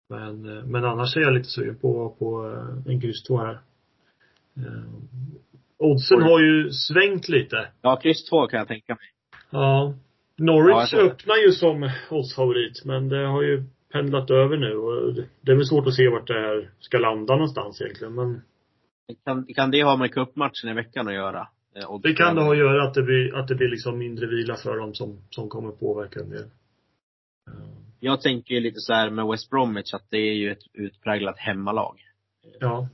men, 0.08 0.58
eh, 0.58 0.64
men 0.64 0.84
annars 0.84 1.16
är 1.16 1.20
jag 1.20 1.32
lite 1.34 1.48
sugen 1.48 1.76
på, 1.76 2.16
på 2.18 2.46
eh, 2.52 2.92
en 2.92 3.00
kryss 3.00 3.22
2 3.22 3.36
här. 3.38 3.58
Ehm, 4.56 5.08
oddsen 5.78 6.22
har 6.22 6.40
ju 6.40 6.70
svängt 6.70 7.28
lite. 7.28 7.68
Ja, 7.82 7.96
kryss 7.96 8.24
2 8.30 8.46
kan 8.46 8.58
jag 8.58 8.68
tänka 8.68 8.92
mig. 8.92 9.04
Ja. 9.50 9.94
Ja, 10.38 10.44
Norwich 10.44 10.90
det. 10.90 10.96
öppnar 11.02 11.36
ju 11.36 11.52
som 11.52 11.90
oddsfavorit, 12.10 12.84
men 12.84 13.08
det 13.08 13.26
har 13.26 13.42
ju 13.42 13.64
pendlat 13.92 14.30
över 14.30 14.56
nu 14.56 14.76
och 14.76 15.14
det- 15.42 15.52
är 15.52 15.56
väl 15.56 15.64
svårt 15.66 15.86
att 15.86 15.94
se 15.94 16.08
vart 16.08 16.26
det 16.26 16.34
här 16.40 16.70
ska 16.80 16.98
landa 16.98 17.34
någonstans 17.34 17.80
egentligen. 17.80 18.14
Men 18.14 18.40
Kan, 19.24 19.46
kan 19.54 19.70
det 19.70 19.82
ha 19.84 19.96
med 19.96 20.12
cupmatchen 20.14 20.70
i 20.70 20.74
veckan 20.74 21.08
att 21.08 21.14
göra? 21.14 21.48
Eh, 21.76 21.98
det 22.02 22.12
kan 22.14 22.34
det 22.36 22.42
ha 22.42 22.52
att 22.52 22.58
göra 22.58 22.82
att 22.88 22.94
det 22.94 23.02
blir, 23.02 23.34
att 23.36 23.48
det 23.48 23.54
blir 23.54 23.68
liksom 23.68 23.98
mindre 23.98 24.26
vila 24.26 24.54
för 24.56 24.76
dem 24.78 24.94
som, 24.94 25.18
som 25.30 25.48
kommer 25.48 25.70
påverka 25.70 26.20
en 26.20 26.30
del. 26.30 26.44
Jag 28.04 28.20
tänker 28.20 28.54
ju 28.54 28.60
lite 28.60 28.80
så 28.80 28.92
här 28.92 29.10
med 29.10 29.26
West 29.26 29.50
Bromwich 29.50 29.94
att 29.94 30.10
det 30.10 30.16
är 30.16 30.34
ju 30.34 30.52
ett 30.52 30.62
utpräglat 30.72 31.38
hemmalag. 31.38 32.00
Ja. 32.60 32.88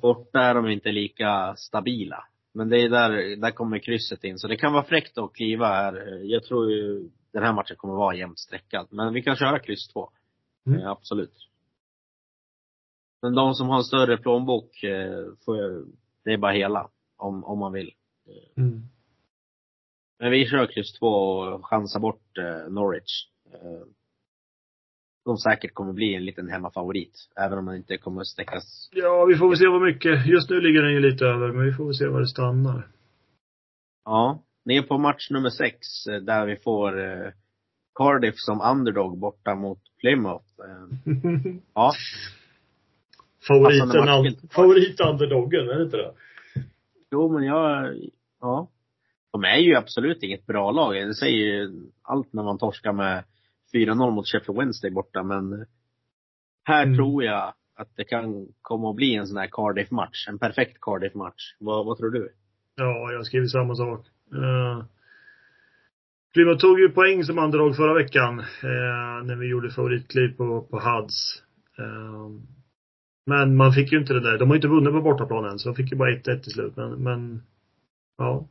Borta 0.00 0.40
är 0.40 0.54
de 0.54 0.68
inte 0.68 0.92
lika 0.92 1.54
stabila. 1.56 2.24
Men 2.52 2.68
det 2.68 2.80
är 2.80 2.88
där, 2.88 3.36
där 3.36 3.50
kommer 3.50 3.78
krysset 3.78 4.24
in. 4.24 4.38
Så 4.38 4.48
det 4.48 4.56
kan 4.56 4.72
vara 4.72 4.84
fräckt 4.84 5.18
att 5.18 5.32
kliva 5.32 5.66
här. 5.66 6.20
Jag 6.24 6.44
tror 6.44 6.72
ju 6.72 7.10
den 7.32 7.42
här 7.42 7.52
matchen 7.52 7.76
kommer 7.76 7.94
vara 7.94 8.16
jämnt 8.16 8.38
streckad. 8.38 8.86
Men 8.90 9.14
vi 9.14 9.22
kan 9.22 9.36
köra 9.36 9.58
kryss 9.58 9.88
2. 9.88 10.10
Mm. 10.66 10.80
Eh, 10.80 10.88
absolut. 10.88 11.48
Men 13.22 13.34
de 13.34 13.54
som 13.54 13.68
har 13.68 13.76
en 13.76 13.84
större 13.84 14.16
plånbok, 14.16 14.82
eh, 14.82 15.24
får, 15.44 15.84
det 16.24 16.32
är 16.32 16.38
bara 16.38 16.52
hela. 16.52 16.90
Om, 17.16 17.44
om 17.44 17.58
man 17.58 17.72
vill. 17.72 17.92
Mm. 18.56 18.82
Men 20.18 20.30
vi 20.30 20.46
kör 20.46 20.66
kryss 20.66 20.92
2 20.92 21.06
och 21.06 21.66
chansar 21.66 22.00
bort 22.00 22.38
eh, 22.38 22.72
Norwich. 22.72 23.35
Eh, 23.52 23.86
de 25.24 25.36
säkert 25.36 25.74
kommer 25.74 25.92
bli 25.92 26.14
en 26.14 26.24
liten 26.24 26.48
hemmafavorit. 26.48 27.28
Även 27.36 27.58
om 27.58 27.64
man 27.64 27.76
inte 27.76 27.98
kommer 27.98 28.20
att 28.20 28.26
sträckas. 28.26 28.88
Ja, 28.92 29.24
vi 29.24 29.36
får 29.36 29.48
väl 29.48 29.58
se 29.58 29.66
vad 29.66 29.82
mycket. 29.82 30.26
Just 30.26 30.50
nu 30.50 30.60
ligger 30.60 30.82
den 30.82 30.92
ju 30.92 31.00
lite 31.00 31.24
över, 31.24 31.52
men 31.52 31.66
vi 31.66 31.72
får 31.72 31.84
väl 31.84 31.94
se 31.94 32.06
var 32.06 32.20
det 32.20 32.26
stannar. 32.26 32.88
Ja. 34.04 34.42
Ner 34.64 34.82
på 34.82 34.98
match 34.98 35.30
nummer 35.30 35.50
6 35.50 36.06
eh, 36.06 36.20
där 36.20 36.46
vi 36.46 36.56
får 36.56 37.00
eh, 37.00 37.32
Cardiff 37.94 38.34
som 38.36 38.60
underdog 38.60 39.18
borta 39.18 39.54
mot 39.54 39.80
Plymouth. 40.00 40.44
Ja. 41.74 41.92
Favoriten, 43.48 43.88
matchbild. 43.88 44.52
favorit-underdoggen, 44.52 45.68
är 45.68 45.74
det 45.74 45.84
inte 45.84 45.96
det? 45.96 46.14
Jo 47.10 47.32
men 47.32 47.44
jag, 47.44 47.96
ja. 48.40 48.68
De 49.32 49.44
är 49.44 49.56
ju 49.56 49.74
absolut 49.74 50.22
inget 50.22 50.46
bra 50.46 50.70
lag. 50.70 50.94
Det 50.94 51.14
säger 51.14 51.36
ju 51.36 51.82
allt 52.02 52.32
när 52.32 52.42
man 52.42 52.58
torskar 52.58 52.92
med 52.92 53.24
4-0 53.74 54.10
mot 54.10 54.26
Sheffield 54.28 54.58
Wednesday 54.58 54.90
borta 54.90 55.22
men 55.22 55.66
här 56.64 56.82
Mm. 56.82 56.96
tror 56.96 57.24
jag 57.24 57.52
att 57.76 57.96
det 57.96 58.04
kan 58.04 58.46
komma 58.62 58.90
att 58.90 58.96
bli 58.96 59.14
en 59.14 59.26
sån 59.26 59.36
här 59.36 59.48
Cardiff-match. 59.52 60.28
En 60.28 60.38
perfekt 60.38 60.80
Cardiff-match. 60.80 61.54
Vad, 61.58 61.86
vad 61.86 61.98
tror 61.98 62.10
du? 62.10 62.32
Ja, 62.76 63.12
jag 63.12 63.26
skriver 63.26 63.46
samma 63.46 63.74
sak. 63.74 64.06
Uh, 64.34 64.84
Plymouth 66.34 66.60
tog 66.60 66.80
ju 66.80 66.88
poäng 66.88 67.24
som 67.24 67.38
underdog 67.38 67.76
förra 67.76 67.94
veckan 67.94 68.38
eh, 68.40 69.24
när 69.24 69.36
vi 69.36 69.46
gjorde 69.46 69.70
favoritkliv 69.70 70.36
på, 70.36 70.62
på 70.62 70.78
Hads. 70.78 71.42
Eh, 71.78 72.30
men 73.26 73.56
man 73.56 73.72
fick 73.72 73.92
ju 73.92 73.98
inte 73.98 74.12
det 74.12 74.20
där. 74.20 74.38
De 74.38 74.48
har 74.48 74.54
ju 74.54 74.58
inte 74.58 74.68
vunnit 74.68 74.92
på 74.92 75.00
bortaplan 75.00 75.44
än, 75.44 75.58
så 75.58 75.68
de 75.68 75.74
fick 75.74 75.92
ju 75.92 75.98
bara 75.98 76.10
1-1 76.10 76.40
till 76.40 76.52
slut. 76.52 76.76
Men, 76.76 76.90
men 76.90 77.42
ja. 78.18 78.48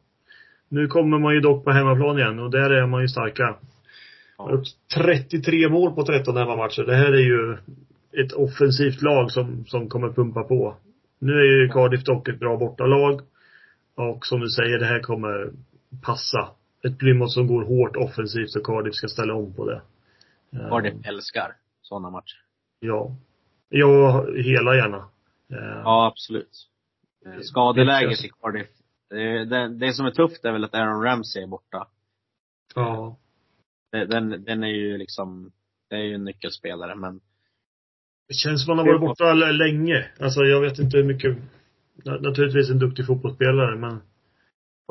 Nu 0.69 0.87
kommer 0.87 1.19
man 1.19 1.33
ju 1.33 1.39
dock 1.39 1.63
på 1.63 1.71
hemmaplan 1.71 2.17
igen 2.19 2.39
och 2.39 2.51
där 2.51 2.69
är 2.69 2.87
man 2.87 3.01
ju 3.01 3.07
starka. 3.07 3.55
Ja. 4.37 4.51
Upp 4.51 4.63
33 4.95 5.69
mål 5.69 5.95
på 5.95 6.03
13 6.05 6.37
hemmamatcher. 6.37 6.83
Det 6.83 6.95
här 6.95 7.11
är 7.11 7.25
ju 7.25 7.57
ett 8.23 8.33
offensivt 8.33 9.01
lag 9.01 9.31
som, 9.31 9.65
som 9.65 9.89
kommer 9.89 10.09
pumpa 10.09 10.43
på. 10.43 10.75
Nu 11.19 11.33
är 11.33 11.61
ju 11.61 11.69
Cardiff 11.69 12.03
dock 12.03 12.27
ett 12.27 12.39
bra 12.39 12.57
bortalag. 12.57 13.21
Och 13.95 14.25
som 14.25 14.39
du 14.39 14.49
säger, 14.49 14.79
det 14.79 14.85
här 14.85 14.99
kommer 14.99 15.51
passa. 16.01 16.49
Ett 16.83 16.97
Plymouth 16.99 17.33
som 17.33 17.47
går 17.47 17.65
hårt 17.65 17.95
offensivt 17.95 18.55
och 18.55 18.65
Cardiff 18.65 18.95
ska 18.95 19.07
ställa 19.07 19.33
om 19.33 19.53
på 19.53 19.65
det. 19.65 19.81
Eh, 20.53 20.69
Cardiff 20.69 20.93
älskar 21.07 21.55
sådana 21.81 22.09
matcher. 22.09 22.37
Ja. 22.79 23.15
Ja, 23.69 24.25
hela 24.35 24.75
gärna. 24.75 24.97
Eh, 25.51 25.81
Ja, 25.83 26.07
absolut. 26.07 26.69
Skadeläget 27.41 28.25
i 28.25 28.29
Cardiff. 28.41 28.67
Det, 29.09 29.45
det, 29.45 29.67
det 29.67 29.93
som 29.93 30.05
är 30.05 30.11
tufft 30.11 30.45
är 30.45 30.51
väl 30.51 30.63
att 30.63 30.75
Aaron 30.75 31.03
Ramsey 31.03 31.43
är 31.43 31.47
borta. 31.47 31.87
ja. 32.75 33.17
Den, 34.05 34.43
den 34.43 34.63
är 34.63 34.67
ju 34.67 34.97
liksom, 34.97 35.51
det 35.89 35.95
är 35.95 36.03
ju 36.03 36.13
en 36.15 36.23
nyckelspelare 36.23 36.95
men 36.95 37.19
Det 38.27 38.33
känns 38.33 38.63
som 38.65 38.69
han 38.69 38.77
har 38.77 38.85
varit 38.85 39.01
borta 39.01 39.33
länge. 39.33 40.11
Alltså 40.19 40.41
jag 40.43 40.61
vet 40.61 40.79
inte 40.79 40.97
hur 40.97 41.03
mycket. 41.03 41.37
na- 42.05 42.21
Naturligtvis 42.21 42.69
en 42.69 42.79
duktig 42.79 43.05
fotbollsspelare 43.07 43.75
men 43.75 43.91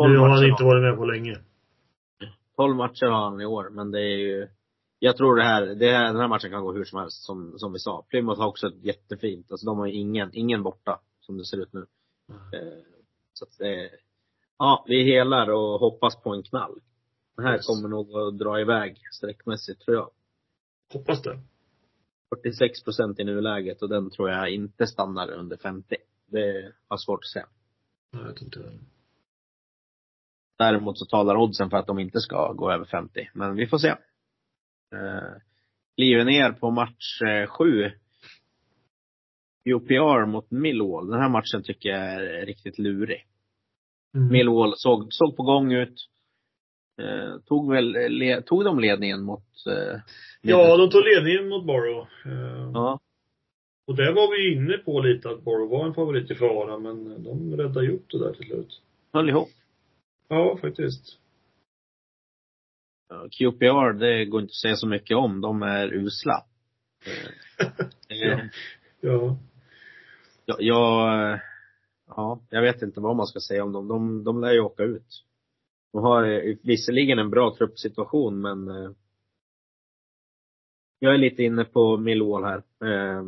nu 0.08 0.16
har 0.18 0.28
han 0.28 0.44
inte 0.50 0.64
varit 0.64 0.82
med 0.82 0.96
på 0.96 1.04
länge. 1.04 1.38
12 2.56 2.76
matcher 2.76 3.06
har 3.06 3.24
han 3.30 3.40
i 3.40 3.46
år, 3.46 3.70
men 3.70 3.90
det 3.90 4.00
är 4.00 4.16
ju 4.16 4.48
jag 4.98 5.16
tror 5.16 5.36
det 5.36 5.44
här, 5.44 5.66
det 5.66 5.92
här, 5.92 6.04
den 6.04 6.16
här 6.20 6.28
matchen 6.28 6.50
kan 6.50 6.62
gå 6.64 6.72
hur 6.72 6.84
som 6.84 6.98
helst, 7.00 7.22
som, 7.22 7.58
som 7.58 7.72
vi 7.72 7.78
sa. 7.78 8.02
Plymouth 8.08 8.40
har 8.40 8.48
också 8.48 8.66
ett 8.66 8.84
jättefint, 8.84 9.50
alltså 9.50 9.66
de 9.66 9.78
har 9.78 9.86
ju 9.86 9.92
ingen, 9.92 10.30
ingen 10.32 10.62
borta, 10.62 11.00
som 11.20 11.36
det 11.38 11.44
ser 11.44 11.56
ut 11.62 11.72
nu. 11.72 11.86
Eh, 12.30 12.78
så 13.32 13.44
att 13.44 13.58
det, 13.58 13.90
ja, 14.58 14.84
vi 14.88 15.04
helar 15.04 15.50
och 15.50 15.80
hoppas 15.80 16.22
på 16.22 16.34
en 16.34 16.42
knall. 16.42 16.80
Den 17.36 17.46
här 17.46 17.58
kommer 17.58 17.88
nog 17.88 18.18
att 18.18 18.38
dra 18.38 18.60
iväg 18.60 18.98
sträckmässigt, 19.12 19.80
tror 19.80 19.96
jag. 19.96 20.10
Hoppas 20.92 21.22
det. 21.22 21.40
46 22.34 22.84
procent 22.84 23.20
i 23.20 23.24
nuläget 23.24 23.82
och 23.82 23.88
den 23.88 24.10
tror 24.10 24.30
jag 24.30 24.50
inte 24.50 24.86
stannar 24.86 25.30
under 25.30 25.56
50. 25.56 25.96
Det 26.26 26.72
har 26.88 26.96
svårt 26.96 27.24
att 27.24 27.28
säga. 27.28 27.46
Jag 28.10 28.24
vet 28.24 28.42
inte. 28.42 28.72
Däremot 30.58 30.98
så 30.98 31.06
talar 31.06 31.36
oddsen 31.36 31.70
för 31.70 31.76
att 31.76 31.86
de 31.86 31.98
inte 31.98 32.20
ska 32.20 32.52
gå 32.52 32.72
över 32.72 32.84
50. 32.84 33.30
Men 33.34 33.56
vi 33.56 33.66
får 33.66 33.78
se. 33.78 33.88
Eh, 33.88 35.40
kliver 35.96 36.24
ner 36.24 36.52
på 36.52 36.70
match 36.70 37.22
eh, 37.22 37.46
sju. 37.46 37.90
UPR 39.64 40.26
mot 40.26 40.50
Millwall. 40.50 41.10
Den 41.10 41.20
här 41.20 41.28
matchen 41.28 41.62
tycker 41.62 41.88
jag 41.88 42.14
är 42.14 42.46
riktigt 42.46 42.78
lurig. 42.78 43.26
Mm. 44.14 44.28
Millwall 44.28 44.74
såg, 44.76 45.12
såg 45.12 45.36
på 45.36 45.42
gång 45.42 45.72
ut. 45.72 45.94
Eh, 46.98 47.38
tog 47.44 47.72
väl, 47.72 47.92
le, 48.08 48.42
tog 48.42 48.64
de 48.64 48.80
ledningen 48.80 49.22
mot 49.22 49.66
eh, 49.66 50.00
Ja, 50.42 50.76
de 50.76 50.90
tog 50.90 51.04
ledningen 51.04 51.48
mot 51.48 51.66
Borough. 51.66 52.08
Eh, 52.26 52.70
ja. 52.74 53.00
Och 53.86 53.96
där 53.96 54.12
var 54.12 54.36
vi 54.36 54.54
inne 54.54 54.78
på 54.78 55.00
lite 55.00 55.30
att 55.30 55.42
Borough 55.42 55.70
var 55.70 55.86
en 55.86 55.94
favorit 55.94 56.30
i 56.30 56.34
fara, 56.34 56.78
men 56.78 57.24
de 57.24 57.56
räddade 57.56 57.86
ju 57.86 57.92
upp 57.92 58.10
det 58.10 58.18
där 58.18 58.32
till 58.32 58.46
slut. 58.46 58.80
Höll 59.12 59.28
ihop. 59.28 59.48
Ja, 60.28 60.58
faktiskt. 60.60 61.18
Ja, 63.08 63.28
QPR, 63.30 63.92
det 63.92 64.24
går 64.24 64.40
inte 64.40 64.50
att 64.50 64.54
säga 64.54 64.76
så 64.76 64.86
mycket 64.86 65.16
om. 65.16 65.40
De 65.40 65.62
är 65.62 65.94
usla. 65.94 66.44
Eh, 68.08 68.32
eh, 68.32 68.40
Ja. 69.00 69.36
Jag, 70.44 70.56
jag, 70.60 71.40
ja, 72.06 72.40
jag 72.50 72.62
vet 72.62 72.82
inte 72.82 73.00
vad 73.00 73.16
man 73.16 73.26
ska 73.26 73.40
säga 73.40 73.64
om 73.64 73.72
dem. 73.72 73.88
De, 73.88 74.24
de 74.24 74.40
lär 74.40 74.52
ju 74.52 74.60
åka 74.60 74.82
ut. 74.82 75.24
De 75.94 76.02
har 76.02 76.24
eh, 76.24 76.56
visserligen 76.62 77.18
en 77.18 77.30
bra 77.30 77.54
truppsituation, 77.58 78.40
men 78.40 78.68
eh, 78.68 78.90
jag 80.98 81.14
är 81.14 81.18
lite 81.18 81.42
inne 81.42 81.64
på 81.64 81.96
Millwall 81.96 82.44
här. 82.44 82.62
Eh, 82.84 83.22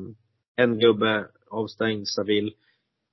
en 0.56 0.78
gubbe 0.78 1.28
avstängd, 1.50 2.08
Saville. 2.08 2.52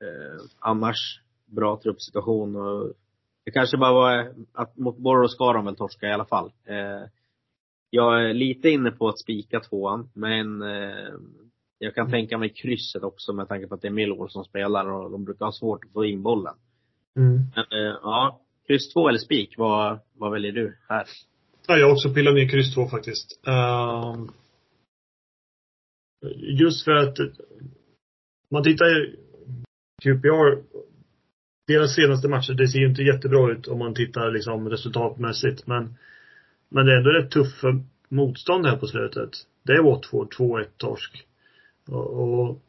Eh, 0.02 0.42
annars 0.60 1.22
bra 1.46 1.80
truppsituation 1.84 2.56
och 2.56 2.94
det 3.46 3.52
kanske 3.52 3.78
bara 3.78 3.94
var 3.94 4.34
att 4.54 4.78
mot 4.78 4.98
Borough 4.98 5.32
ska 5.32 5.54
de 5.54 5.66
väl 5.66 5.76
torska 5.76 6.08
i 6.08 6.14
alla 6.14 6.26
fall. 6.26 6.52
Eh, 6.66 7.10
jag 7.90 8.30
är 8.30 8.34
lite 8.34 8.70
inne 8.70 8.92
på 8.92 9.10
att 9.10 9.20
spika 9.20 9.60
tvåan, 9.60 10.10
men 10.14 10.62
eh, 10.62 11.14
jag 11.78 11.96
kan 11.96 12.12
tänka 12.12 12.38
mig 12.38 12.50
krysset 12.50 13.04
också 13.04 13.34
med 13.34 13.48
tanke 13.48 13.68
på 13.68 13.76
att 13.76 13.82
det 13.82 13.88
är 13.88 13.92
Millwall 13.92 14.30
som 14.30 14.44
spelar 14.44 14.92
och 14.92 15.12
de 15.12 15.26
brukar 15.26 15.46
ha 15.46 15.52
svårt 15.52 15.86
att 15.86 15.92
få 15.92 16.06
in 16.06 16.24
bollen. 16.24 16.56
Mm. 17.16 17.38
Men 17.56 17.80
eh, 17.80 17.98
ja, 18.02 18.40
kryss 18.68 18.94
två 18.94 19.10
eller 19.10 19.20
spik, 19.20 19.58
vad, 19.58 20.00
vad 20.14 20.32
väljer 20.32 20.52
du 20.52 20.78
här? 20.90 21.08
Ja, 21.68 21.78
jag 21.78 21.86
har 21.86 21.94
också 21.94 22.14
pillat 22.14 22.34
ner 22.34 22.50
kryss 22.50 22.74
två 22.74 22.88
faktiskt. 22.88 23.40
Ehm, 23.48 24.30
just 26.60 26.86
för 26.86 26.92
att 26.92 27.18
man 28.52 28.64
tittar 28.64 28.86
i 28.86 29.16
QPR, 30.02 30.56
typ, 30.56 30.66
deras 31.68 31.96
senaste 31.96 32.28
matcher, 32.28 32.54
det 32.54 32.68
ser 32.68 32.80
ju 32.80 32.90
inte 32.90 33.04
jättebra 33.04 33.52
ut 33.52 33.68
om 33.68 33.80
man 33.80 33.94
tittar 33.94 34.32
liksom 34.32 34.70
resultatmässigt. 34.70 35.68
Men, 35.68 35.96
men 36.70 36.86
det 36.86 36.94
är 36.94 36.98
ändå 36.98 37.10
rätt 37.10 37.32
tuffa 37.32 37.68
motstånd 38.10 38.66
här 38.66 38.78
på 38.78 38.88
slutet. 38.88 39.30
Det 39.64 39.74
är 39.74 39.84
Watford, 39.84 40.34
2-1 40.34 40.66
torsk. 40.78 41.26
Och, 41.88 42.08
och 42.08 42.62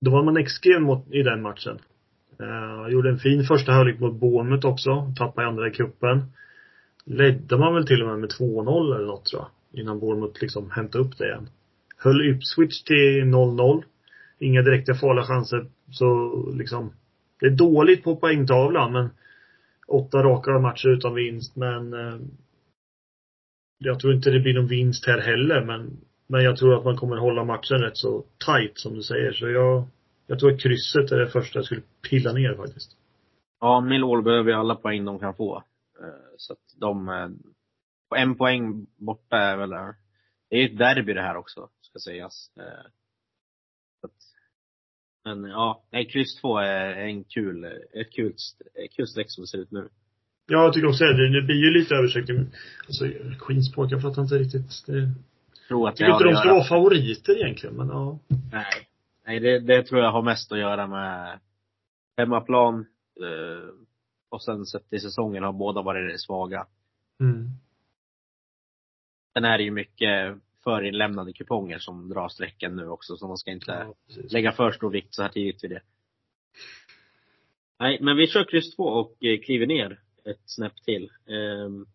då 0.00 0.10
var 0.10 0.24
man 0.24 0.36
extrem 0.36 0.82
mot, 0.82 1.10
i 1.10 1.22
den 1.22 1.42
matchen. 1.42 1.78
Eh, 2.40 2.92
gjorde 2.92 3.10
en 3.10 3.18
fin 3.18 3.44
första 3.44 3.72
halvlek 3.72 4.00
mot 4.00 4.20
Bournemouth 4.20 4.66
också. 4.66 5.12
Tappade 5.16 5.46
i 5.46 5.48
andra 5.48 5.68
i 5.68 5.70
cupen. 5.70 6.22
Ledde 7.04 7.58
man 7.58 7.74
väl 7.74 7.86
till 7.86 8.02
och 8.02 8.08
med 8.08 8.18
med 8.18 8.30
2-0 8.30 8.94
eller 8.96 9.06
något 9.06 9.24
tror 9.24 9.42
jag. 9.42 9.80
Innan 9.80 10.00
Bournemouth 10.00 10.40
liksom 10.40 10.70
hämtade 10.70 11.04
upp 11.04 11.18
det 11.18 11.24
igen. 11.26 11.48
Höll 11.96 12.30
Ipswich 12.30 12.82
till 12.82 13.24
0-0. 13.24 13.82
Inga 14.38 14.62
direkta 14.62 14.94
farliga 14.94 15.24
chanser. 15.24 15.66
Så 15.90 16.32
liksom. 16.54 16.92
Det 17.40 17.46
är 17.46 17.50
dåligt 17.50 18.04
på 18.04 18.16
poängtavlan 18.16 18.92
men 18.92 19.10
åtta 19.88 20.22
raka 20.22 20.58
matcher 20.58 20.88
utan 20.88 21.14
vinst 21.14 21.56
men 21.56 21.92
eh, 21.92 22.16
jag 23.78 24.00
tror 24.00 24.14
inte 24.14 24.30
det 24.30 24.40
blir 24.40 24.54
någon 24.54 24.66
vinst 24.66 25.06
här 25.06 25.18
heller 25.18 25.64
men 25.64 25.96
men 26.30 26.44
jag 26.44 26.56
tror 26.56 26.78
att 26.78 26.84
man 26.84 26.96
kommer 26.96 27.16
hålla 27.16 27.44
matchen 27.44 27.78
rätt 27.78 27.96
så 27.96 28.24
tight 28.46 28.78
som 28.78 28.94
du 28.94 29.02
säger. 29.02 29.32
Så 29.32 29.48
jag, 29.48 29.84
jag 30.30 30.38
tror 30.38 30.52
att 30.52 30.60
krysset 30.60 31.12
är 31.12 31.18
det 31.18 31.30
första 31.30 31.58
jag 31.58 31.66
skulle 31.66 31.82
pilla 32.10 32.32
ner 32.32 32.54
faktiskt. 32.54 32.96
Ja, 33.60 33.80
Millwall 33.80 34.22
behöver 34.22 34.50
ju 34.50 34.56
alla 34.56 34.74
poäng 34.74 35.04
de 35.04 35.18
kan 35.18 35.34
få. 35.34 35.56
Eh, 36.00 36.34
Så 36.36 36.52
att 36.52 36.80
de, 36.80 37.08
eh, 37.08 37.28
en 38.22 38.34
poäng 38.36 38.86
borta 38.96 39.36
är 39.36 39.56
väl, 39.56 39.70
det 40.50 40.56
är 40.56 40.60
ju 40.60 40.66
ett 40.66 40.78
derby 40.78 41.12
det 41.12 41.22
här 41.22 41.36
också, 41.36 41.68
ska 41.80 41.98
sägas. 41.98 42.50
Eh, 42.60 42.90
Så 44.00 44.06
att, 44.06 44.12
men 45.24 45.50
ja, 45.50 45.84
nej, 45.92 46.08
kryss 46.10 46.40
två 46.40 46.58
är 46.58 46.92
en 46.92 47.24
kul, 47.24 47.64
ett 47.64 48.12
kul, 48.12 48.34
ett 48.84 48.92
kul 48.96 49.06
streck 49.06 49.30
som 49.30 49.42
det 49.42 49.48
ser 49.48 49.58
ut 49.58 49.70
nu. 49.70 49.88
Ja, 50.46 50.64
jag 50.64 50.72
tycker 50.72 50.88
också 50.88 51.04
det. 51.04 51.40
Det 51.40 51.46
blir 51.46 51.64
ju 51.64 51.70
lite 51.70 51.94
översättning. 51.94 52.46
Alltså, 52.86 53.04
Queens 53.40 53.74
Park, 53.74 53.92
jag 53.92 54.02
fattar 54.02 54.22
inte 54.22 54.38
riktigt. 54.38 54.86
Det, 54.86 54.98
jag 54.98 55.08
Tror 55.68 55.88
att 55.88 55.96
det 55.96 56.04
tycker 56.04 56.12
inte 56.12 56.24
de 56.24 56.36
ska 56.36 56.54
vara 56.54 56.64
favoriter 56.64 57.44
egentligen, 57.44 57.76
men 57.76 57.88
ja. 57.88 58.18
Nej. 58.52 58.89
Nej, 59.30 59.40
det, 59.40 59.58
det 59.58 59.82
tror 59.82 60.00
jag 60.00 60.12
har 60.12 60.22
mest 60.22 60.52
att 60.52 60.58
göra 60.58 60.86
med 60.86 61.40
hemmaplan, 62.16 62.86
eh, 63.20 63.68
och 64.28 64.42
sen 64.42 64.66
sett 64.66 64.92
i 64.92 64.98
säsongen 64.98 65.42
har 65.42 65.52
båda 65.52 65.82
varit 65.82 66.20
svaga. 66.20 66.66
Mm. 67.20 67.48
Sen 69.32 69.44
är 69.44 69.58
det 69.58 69.64
ju 69.64 69.70
mycket 69.70 70.36
förinlämnade 70.64 71.32
kuponger 71.32 71.78
som 71.78 72.08
drar 72.08 72.28
strecken 72.28 72.76
nu 72.76 72.88
också, 72.88 73.16
så 73.16 73.28
man 73.28 73.38
ska 73.38 73.50
inte 73.50 73.72
Ja, 73.72 73.94
lägga 74.30 74.52
för 74.52 74.70
stor 74.70 74.90
vikt 74.90 75.14
så 75.14 75.22
här 75.22 75.28
tidigt 75.28 75.64
vid 75.64 75.70
det. 75.70 75.82
Nej, 77.78 77.98
men 78.00 78.16
vi 78.16 78.26
kör 78.26 78.44
kryss 78.44 78.76
två 78.76 78.84
och 78.84 79.24
eh, 79.24 79.40
kliver 79.40 79.66
ner 79.66 80.00
ett 80.24 80.42
snäpp 80.44 80.76
till. 80.84 81.10
Um, 81.26 81.86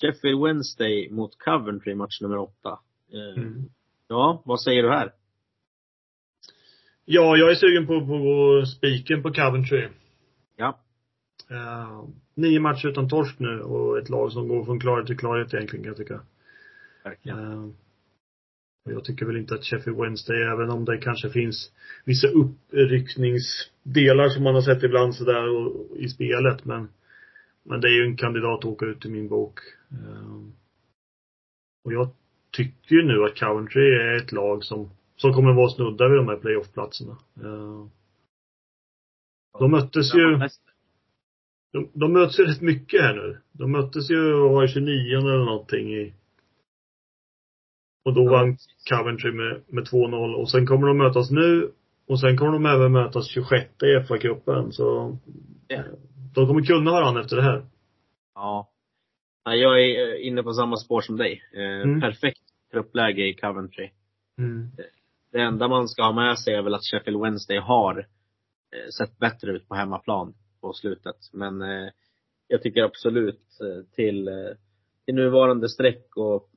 Sheffield 0.00 0.42
Wednesday 0.44 1.10
mot 1.10 1.38
Coventry, 1.38 1.94
match 1.94 2.20
nummer 2.20 2.38
åtta. 2.38 2.80
Ehm, 3.12 3.42
Mm. 3.42 3.68
Ja, 4.08 4.42
vad 4.44 4.60
säger 4.60 4.82
du 4.82 4.88
här? 4.90 5.12
Ja, 7.08 7.36
jag 7.36 7.50
är 7.50 7.54
sugen 7.54 7.86
på, 7.86 8.06
på 8.06 8.62
spiken 8.66 9.22
på 9.22 9.32
Coventry. 9.32 9.88
Ja. 10.56 10.78
Uh, 11.50 12.04
nio 12.34 12.60
matcher 12.60 12.88
utan 12.88 13.08
torsk 13.08 13.38
nu 13.38 13.60
och 13.60 13.98
ett 13.98 14.08
lag 14.08 14.32
som 14.32 14.48
går 14.48 14.64
från 14.64 14.80
klarhet 14.80 15.06
till 15.06 15.18
klarhet 15.18 15.54
egentligen 15.54 15.84
kan 15.84 15.90
jag 15.90 15.96
tycka. 15.96 16.20
Verkligen. 17.04 17.74
Och 18.84 18.92
jag 18.92 19.04
tycker 19.04 19.26
väl 19.26 19.36
inte 19.36 19.54
att 19.54 19.64
Sheffield 19.64 20.00
Wednesday, 20.00 20.42
även 20.42 20.70
om 20.70 20.84
det 20.84 20.98
kanske 20.98 21.30
finns 21.30 21.72
vissa 22.04 22.28
uppryckningsdelar 22.28 24.28
som 24.28 24.42
man 24.42 24.54
har 24.54 24.62
sett 24.62 24.82
ibland 24.82 25.14
sådär 25.14 25.48
och, 25.48 25.96
i 25.96 26.08
spelet, 26.08 26.64
men 26.64 26.88
men 27.68 27.80
det 27.80 27.88
är 27.88 27.92
ju 27.92 28.04
en 28.04 28.16
kandidat 28.16 28.58
att 28.58 28.64
åka 28.64 28.86
ut 28.86 29.06
i 29.06 29.08
min 29.08 29.28
bok. 29.28 29.60
Eh, 29.90 30.40
och 31.84 31.92
jag 31.92 32.08
tycker 32.50 32.94
ju 32.94 33.02
nu 33.02 33.24
att 33.24 33.38
Coventry 33.38 33.94
är 33.94 34.16
ett 34.16 34.32
lag 34.32 34.64
som, 34.64 34.90
som 35.16 35.32
kommer 35.32 35.52
vara 35.52 35.68
snudda 35.70 36.08
vid 36.08 36.18
de 36.18 36.28
här 36.28 36.36
playoff-platserna. 36.36 37.16
Eh, 37.36 37.86
de 39.58 39.70
möttes 39.70 40.14
ju 40.14 40.38
de, 41.72 41.90
de 41.92 42.12
möts 42.12 42.38
ju 42.40 42.44
rätt 42.44 42.60
mycket 42.60 43.00
här 43.00 43.14
nu. 43.14 43.38
De 43.52 43.72
möttes 43.72 44.10
ju, 44.10 44.32
var 44.32 44.62
det, 44.62 44.68
29 44.68 45.18
eller 45.18 45.44
någonting 45.44 45.94
i 45.94 46.14
och 48.04 48.14
då 48.14 48.28
vann. 48.30 48.56
Coventry 48.90 49.32
med, 49.32 49.62
med 49.66 49.84
2-0 49.84 50.34
och 50.34 50.50
sen 50.50 50.66
kommer 50.66 50.86
de 50.86 50.98
mötas 50.98 51.30
nu 51.30 51.72
och 52.06 52.20
sen 52.20 52.36
kommer 52.38 52.52
de 52.52 52.66
även 52.66 52.92
mötas 52.92 53.28
26 53.28 53.70
i 53.82 53.86
FA-cupen 54.08 54.70
så 54.70 55.16
Ja. 55.68 55.82
de 56.34 56.46
kommer 56.46 56.62
kunna 56.62 56.90
varandra 56.90 57.20
efter 57.20 57.36
det 57.36 57.42
här. 57.42 57.66
Ja. 58.34 58.70
Jag 59.44 59.84
är 59.84 60.14
eh, 60.20 60.26
inne 60.26 60.42
på 60.42 60.52
samma 60.52 60.76
spår 60.76 61.00
som 61.00 61.16
dig. 61.16 61.42
Eh, 61.52 61.82
Mm. 61.88 62.00
Perfekt 62.00 62.40
truppläge 62.72 63.28
i 63.28 63.34
Coventry. 63.34 63.90
Mm. 64.38 64.70
Det 65.36 65.42
enda 65.42 65.68
man 65.68 65.88
ska 65.88 66.02
ha 66.02 66.12
med 66.12 66.38
sig 66.38 66.54
är 66.54 66.62
väl 66.62 66.74
att 66.74 66.84
Sheffield 66.84 67.20
Wednesday 67.20 67.58
har 67.58 67.98
eh, 67.98 68.90
sett 68.98 69.18
bättre 69.18 69.52
ut 69.52 69.68
på 69.68 69.74
hemmaplan 69.74 70.34
på 70.60 70.72
slutet. 70.72 71.16
Men 71.32 71.62
eh, 71.62 71.90
jag 72.46 72.62
tycker 72.62 72.82
absolut 72.82 73.60
eh, 73.60 73.84
till, 73.94 74.28
till 75.04 75.14
nuvarande 75.14 75.68
streck 75.68 76.16
och, 76.16 76.50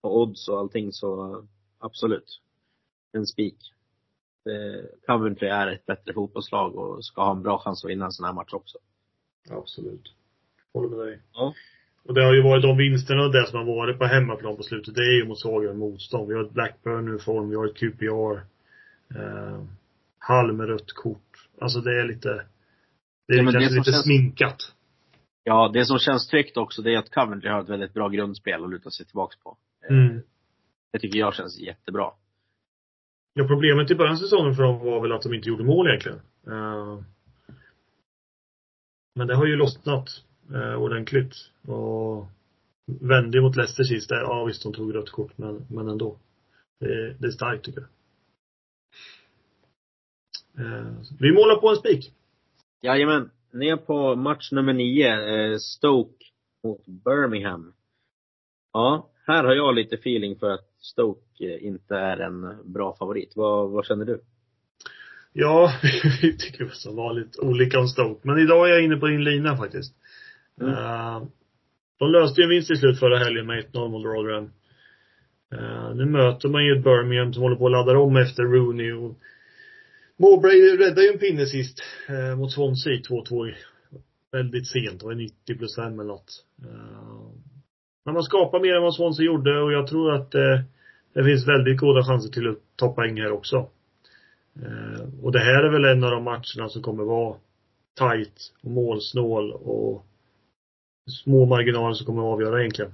och 0.00 0.20
odds 0.20 0.48
och 0.48 0.58
allting 0.58 0.92
så 0.92 1.42
absolut. 1.78 2.40
En 3.12 3.26
spik. 3.26 3.58
Coventry 5.06 5.48
är 5.48 5.66
ett 5.66 5.86
bättre 5.86 6.12
fotbollslag 6.12 6.76
och 6.76 7.04
ska 7.04 7.24
ha 7.24 7.32
en 7.32 7.42
bra 7.42 7.58
chans 7.58 7.84
att 7.84 7.90
vinna 7.90 8.04
en 8.04 8.12
sån 8.12 8.26
här 8.26 8.32
match 8.32 8.52
också. 8.52 8.78
Absolut. 9.50 10.14
Håller 10.72 10.96
med 10.96 11.06
dig. 11.06 11.22
Ja. 11.32 11.54
Och 12.04 12.14
det 12.14 12.24
har 12.24 12.34
ju 12.34 12.42
varit 12.42 12.62
de 12.62 12.76
vinsterna 12.76 13.22
och 13.24 13.32
det 13.32 13.46
som 13.46 13.58
har 13.58 13.64
varit 13.76 13.98
på 13.98 14.04
hemmaplan 14.04 14.56
på 14.56 14.62
slutet, 14.62 14.94
det 14.94 15.00
är 15.02 15.16
ju 15.16 15.24
mot 15.28 15.40
svagare 15.40 15.74
motstånd. 15.74 16.28
Vi 16.28 16.34
har 16.34 16.44
ett 16.44 16.52
Blackburn 16.52 17.04
nu 17.04 17.18
form, 17.18 17.50
vi 17.50 17.56
har 17.56 17.66
ett 17.66 17.76
QPR. 17.76 18.36
Eh, 19.20 19.64
Hall 20.18 20.52
med 20.52 20.66
rött 20.68 20.92
kort. 20.92 21.48
Alltså 21.60 21.80
det 21.80 22.00
är 22.00 22.04
lite, 22.04 22.28
det 23.28 23.34
är 23.34 23.42
Ja, 23.44 23.50
det 23.52 23.58
lite 23.58 23.74
känns- 23.84 24.02
sminkat. 24.04 24.74
Ja, 25.44 25.70
det 25.74 25.84
som 25.84 25.98
känns 25.98 26.28
tryggt 26.28 26.56
också 26.56 26.82
det 26.82 26.94
är 26.94 26.98
att 26.98 27.10
Coventry 27.10 27.50
har 27.50 27.60
ett 27.62 27.68
väldigt 27.68 27.94
bra 27.94 28.08
grundspel 28.08 28.64
att 28.64 28.70
luta 28.70 28.90
sig 28.90 29.06
tillbaks 29.06 29.36
på. 29.36 29.56
Eh, 29.90 29.96
Mm. 29.96 30.20
Det 30.92 30.98
tycker 30.98 31.18
jag 31.18 31.34
känns 31.34 31.58
jättebra. 31.60 32.10
Ja, 33.34 33.44
problemet 33.46 33.90
i 33.90 33.94
början 33.94 34.12
av 34.12 34.18
säsongen 34.18 34.54
för 34.54 34.62
dem 34.62 34.78
var 34.78 35.00
väl 35.00 35.12
att 35.12 35.22
de 35.22 35.34
inte 35.34 35.48
gjorde 35.48 35.64
mål 35.64 35.86
egentligen. 35.88 36.18
Eh, 36.46 36.98
men 39.14 39.26
det 39.26 39.34
har 39.34 39.46
ju 39.46 39.56
lossnat 39.56 40.08
eh, 40.54 40.74
ordentligt. 40.74 41.34
Och 41.66 42.26
vände 43.00 43.40
mot 43.40 43.56
Leicester 43.56 43.84
sist. 43.84 44.08
där. 44.08 44.20
Ja 44.20 44.44
visst, 44.44 44.62
de 44.62 44.72
tog 44.72 44.94
rött 44.94 45.10
kort, 45.10 45.38
men, 45.38 45.66
men 45.70 45.88
ändå. 45.88 46.16
Det, 46.80 47.14
det 47.18 47.26
är 47.26 47.30
starkt 47.30 47.64
tycker 47.64 47.80
jag. 47.80 47.90
Eh, 50.66 50.92
vi 51.18 51.32
målar 51.32 51.56
på 51.56 51.68
en 51.68 51.76
spik. 51.76 52.12
Jajamän. 52.82 53.30
Ner 53.52 53.76
på 53.76 54.16
match 54.16 54.52
nummer 54.52 54.72
nio, 54.72 55.08
eh, 55.08 55.58
Stoke 55.58 56.24
mot 56.64 56.86
Birmingham. 56.86 57.72
Ja, 58.72 59.10
här 59.26 59.44
har 59.44 59.54
jag 59.54 59.74
lite 59.74 59.94
feeling 59.94 60.36
för 60.36 60.50
att 60.50 60.68
Stoke 60.78 61.44
eh, 61.44 61.66
inte 61.66 61.96
är 61.96 62.16
en 62.16 62.56
bra 62.72 62.96
favorit. 62.96 63.32
Vad, 63.36 63.70
vad 63.70 63.86
känner 63.86 64.04
du? 64.04 64.20
Ja, 65.32 65.72
vi 66.22 66.36
tycker 66.36 66.68
som 66.68 66.96
vanligt 66.96 67.38
olika 67.38 67.78
om 67.78 67.88
Stoke. 67.88 68.20
Men 68.22 68.38
idag 68.38 68.68
är 68.68 68.72
jag 68.72 68.84
inne 68.84 68.96
på 68.96 69.06
din 69.06 69.24
lina 69.24 69.56
faktiskt. 69.56 69.94
Mm. 70.60 70.72
Eh, 70.72 71.22
de 71.98 72.10
löste 72.10 72.40
ju 72.40 72.44
en 72.44 72.50
vinst 72.50 72.70
i 72.70 72.76
slut 72.76 72.98
förra 72.98 73.18
helgen 73.18 73.46
med 73.46 73.64
1-0 73.64 73.88
mot 73.88 74.04
Rotherham. 74.04 74.50
Uh, 75.54 75.94
nu 75.94 76.04
möter 76.06 76.48
man 76.48 76.64
ju 76.64 76.78
ett 76.78 76.84
Birmingham 76.84 77.32
som 77.32 77.42
håller 77.42 77.56
på 77.56 77.66
att 77.66 77.72
ladda 77.72 77.98
om 77.98 78.16
efter 78.16 78.42
Rooney 78.42 78.92
och 78.92 79.18
Mowbray 80.16 80.76
räddade 80.76 81.02
ju 81.02 81.12
en 81.12 81.18
pinne 81.18 81.46
sist 81.46 81.82
uh, 82.10 82.36
mot 82.36 82.52
Swansea 82.52 83.00
2-2 83.00 83.54
väldigt 84.32 84.68
sent. 84.68 85.00
Det 85.00 85.06
var 85.06 85.14
90 85.14 85.58
plus 85.58 85.76
5 85.76 86.00
eller 86.00 86.04
något. 86.04 86.44
Uh, 86.64 87.30
men 88.04 88.14
man 88.14 88.22
skapar 88.22 88.60
mer 88.60 88.76
än 88.76 88.82
vad 88.82 88.94
Swansea 88.94 89.26
gjorde 89.26 89.60
och 89.60 89.72
jag 89.72 89.86
tror 89.86 90.12
att 90.12 90.34
uh, 90.34 90.60
det 91.14 91.24
finns 91.24 91.48
väldigt 91.48 91.80
goda 91.80 92.04
chanser 92.04 92.30
till 92.30 92.48
att 92.48 92.58
ta 92.76 92.94
poäng 92.94 93.20
här 93.20 93.32
också. 93.32 93.56
Uh, 94.62 95.24
och 95.24 95.32
det 95.32 95.40
här 95.40 95.64
är 95.64 95.72
väl 95.72 95.84
en 95.84 96.04
av 96.04 96.10
de 96.10 96.24
matcherna 96.24 96.68
som 96.68 96.82
kommer 96.82 97.04
vara 97.04 97.36
tight 97.98 98.52
och 98.62 98.70
målsnål 98.70 99.52
och 99.52 100.06
små 101.10 101.46
marginaler 101.46 101.94
som 101.94 102.06
kommer 102.06 102.22
att 102.22 102.32
avgöra 102.32 102.60
egentligen. 102.60 102.92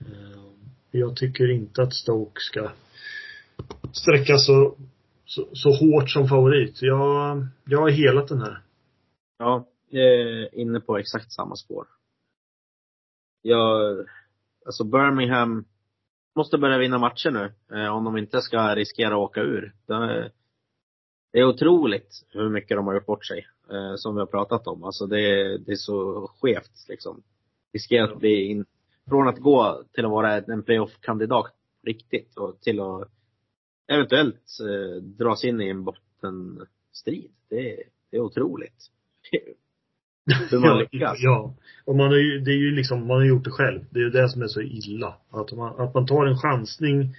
Eh, 0.00 0.42
jag 0.90 1.16
tycker 1.16 1.50
inte 1.50 1.82
att 1.82 1.94
Stoke 1.94 2.40
ska 2.40 2.70
sträcka 3.92 4.36
så, 4.36 4.76
så, 5.24 5.48
så 5.52 5.70
hårt 5.70 6.10
som 6.10 6.28
favorit. 6.28 6.82
Jag, 6.82 7.46
jag 7.64 7.80
har 7.80 7.90
helat 7.90 8.28
den 8.28 8.40
här. 8.40 8.60
Ja, 9.38 9.66
jag 9.88 10.04
är 10.04 10.54
inne 10.54 10.80
på 10.80 10.98
exakt 10.98 11.32
samma 11.32 11.56
spår. 11.56 11.86
Jag, 13.42 13.96
alltså 14.66 14.84
Birmingham 14.84 15.64
måste 16.36 16.58
börja 16.58 16.78
vinna 16.78 16.98
matcher 16.98 17.30
nu, 17.30 17.52
eh, 17.78 17.96
om 17.96 18.04
de 18.04 18.16
inte 18.16 18.40
ska 18.40 18.74
riskera 18.74 19.14
att 19.14 19.18
åka 19.18 19.40
ur. 19.40 19.74
Det, 19.86 20.30
det 21.32 21.38
är 21.38 21.44
otroligt 21.44 22.26
hur 22.30 22.50
mycket 22.50 22.76
de 22.76 22.86
har 22.86 22.94
gjort 22.94 23.06
bort 23.06 23.26
sig, 23.26 23.46
eh, 23.72 23.94
som 23.96 24.14
vi 24.14 24.20
har 24.20 24.26
pratat 24.26 24.66
om. 24.66 24.84
Alltså 24.84 25.06
det, 25.06 25.58
det 25.58 25.72
är 25.72 25.76
så 25.76 26.30
skevt 26.40 26.88
liksom. 26.88 27.22
Riskerar 27.72 28.12
att 28.12 28.18
bli 28.18 28.44
in, 28.44 28.64
från 29.08 29.28
att 29.28 29.38
gå 29.38 29.82
till 29.92 30.04
att 30.04 30.10
vara 30.10 30.36
en 30.36 30.62
playoff-kandidat 30.62 31.52
riktigt 31.86 32.36
och 32.36 32.60
till 32.60 32.80
att 32.80 33.08
eventuellt 33.92 34.58
eh, 34.60 35.02
dras 35.02 35.44
in 35.44 35.60
i 35.60 35.68
en 35.68 35.84
bottenstrid. 35.84 37.30
Det, 37.48 37.82
det 38.10 38.16
är 38.16 38.20
otroligt. 38.20 38.90
Hur 40.50 40.58
man 40.58 40.78
lyckas. 40.78 41.18
Ja. 41.20 41.54
Och 41.84 41.96
man 41.96 42.06
har 42.06 42.16
ju, 42.16 42.38
det 42.38 42.50
är 42.50 42.56
ju 42.56 42.70
liksom, 42.70 43.06
man 43.06 43.16
har 43.16 43.24
gjort 43.24 43.44
det 43.44 43.50
själv. 43.50 43.80
Det 43.90 43.98
är 43.98 44.04
ju 44.04 44.10
det 44.10 44.28
som 44.28 44.42
är 44.42 44.46
så 44.46 44.60
illa. 44.60 45.14
Att 45.30 45.52
man, 45.52 45.80
att 45.80 45.94
man 45.94 46.06
tar 46.06 46.26
en 46.26 46.38
chansning. 46.38 47.16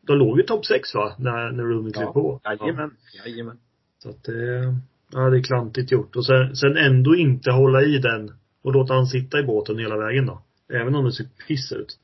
De 0.00 0.18
låg 0.18 0.38
ju 0.38 0.42
topp 0.42 0.66
sex 0.66 0.94
va? 0.94 1.16
När, 1.18 1.50
när 1.50 1.64
Rooney 1.64 1.92
klev 1.92 2.06
på. 2.06 2.40
Jajamän, 2.44 2.96
jajamän. 3.24 3.58
Så 3.98 4.10
att 4.10 4.24
det, 4.24 4.74
ja 5.12 5.30
det 5.30 5.38
är 5.38 5.42
klantigt 5.42 5.92
gjort. 5.92 6.16
Och 6.16 6.26
sen, 6.26 6.56
sen 6.56 6.76
ändå 6.76 7.16
inte 7.16 7.50
hålla 7.50 7.82
i 7.82 7.98
den 7.98 8.32
och 8.62 8.72
låta 8.72 8.94
han 8.94 9.06
sitta 9.06 9.38
i 9.40 9.42
båten 9.42 9.78
hela 9.78 9.96
vägen 9.98 10.26
då. 10.26 10.42
Även 10.72 10.94
om 10.94 11.04
det 11.04 11.12
ser 11.12 11.26
piss 11.48 11.72
ut. 11.72 11.98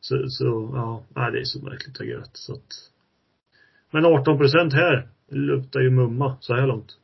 Så, 0.00 0.28
så 0.28 0.70
ja, 0.74 1.04
nej, 1.14 1.32
det 1.32 1.38
är 1.40 1.44
så 1.44 1.64
märkligt 1.64 2.00
agerat 2.00 2.30
så 2.32 2.52
att. 2.52 2.66
Men 3.90 4.04
18 4.06 4.38
procent 4.38 4.72
här 4.72 5.08
luktar 5.28 5.80
ju 5.80 5.90
mumma 5.90 6.36
så 6.40 6.54
här 6.54 6.66
långt. 6.66 6.98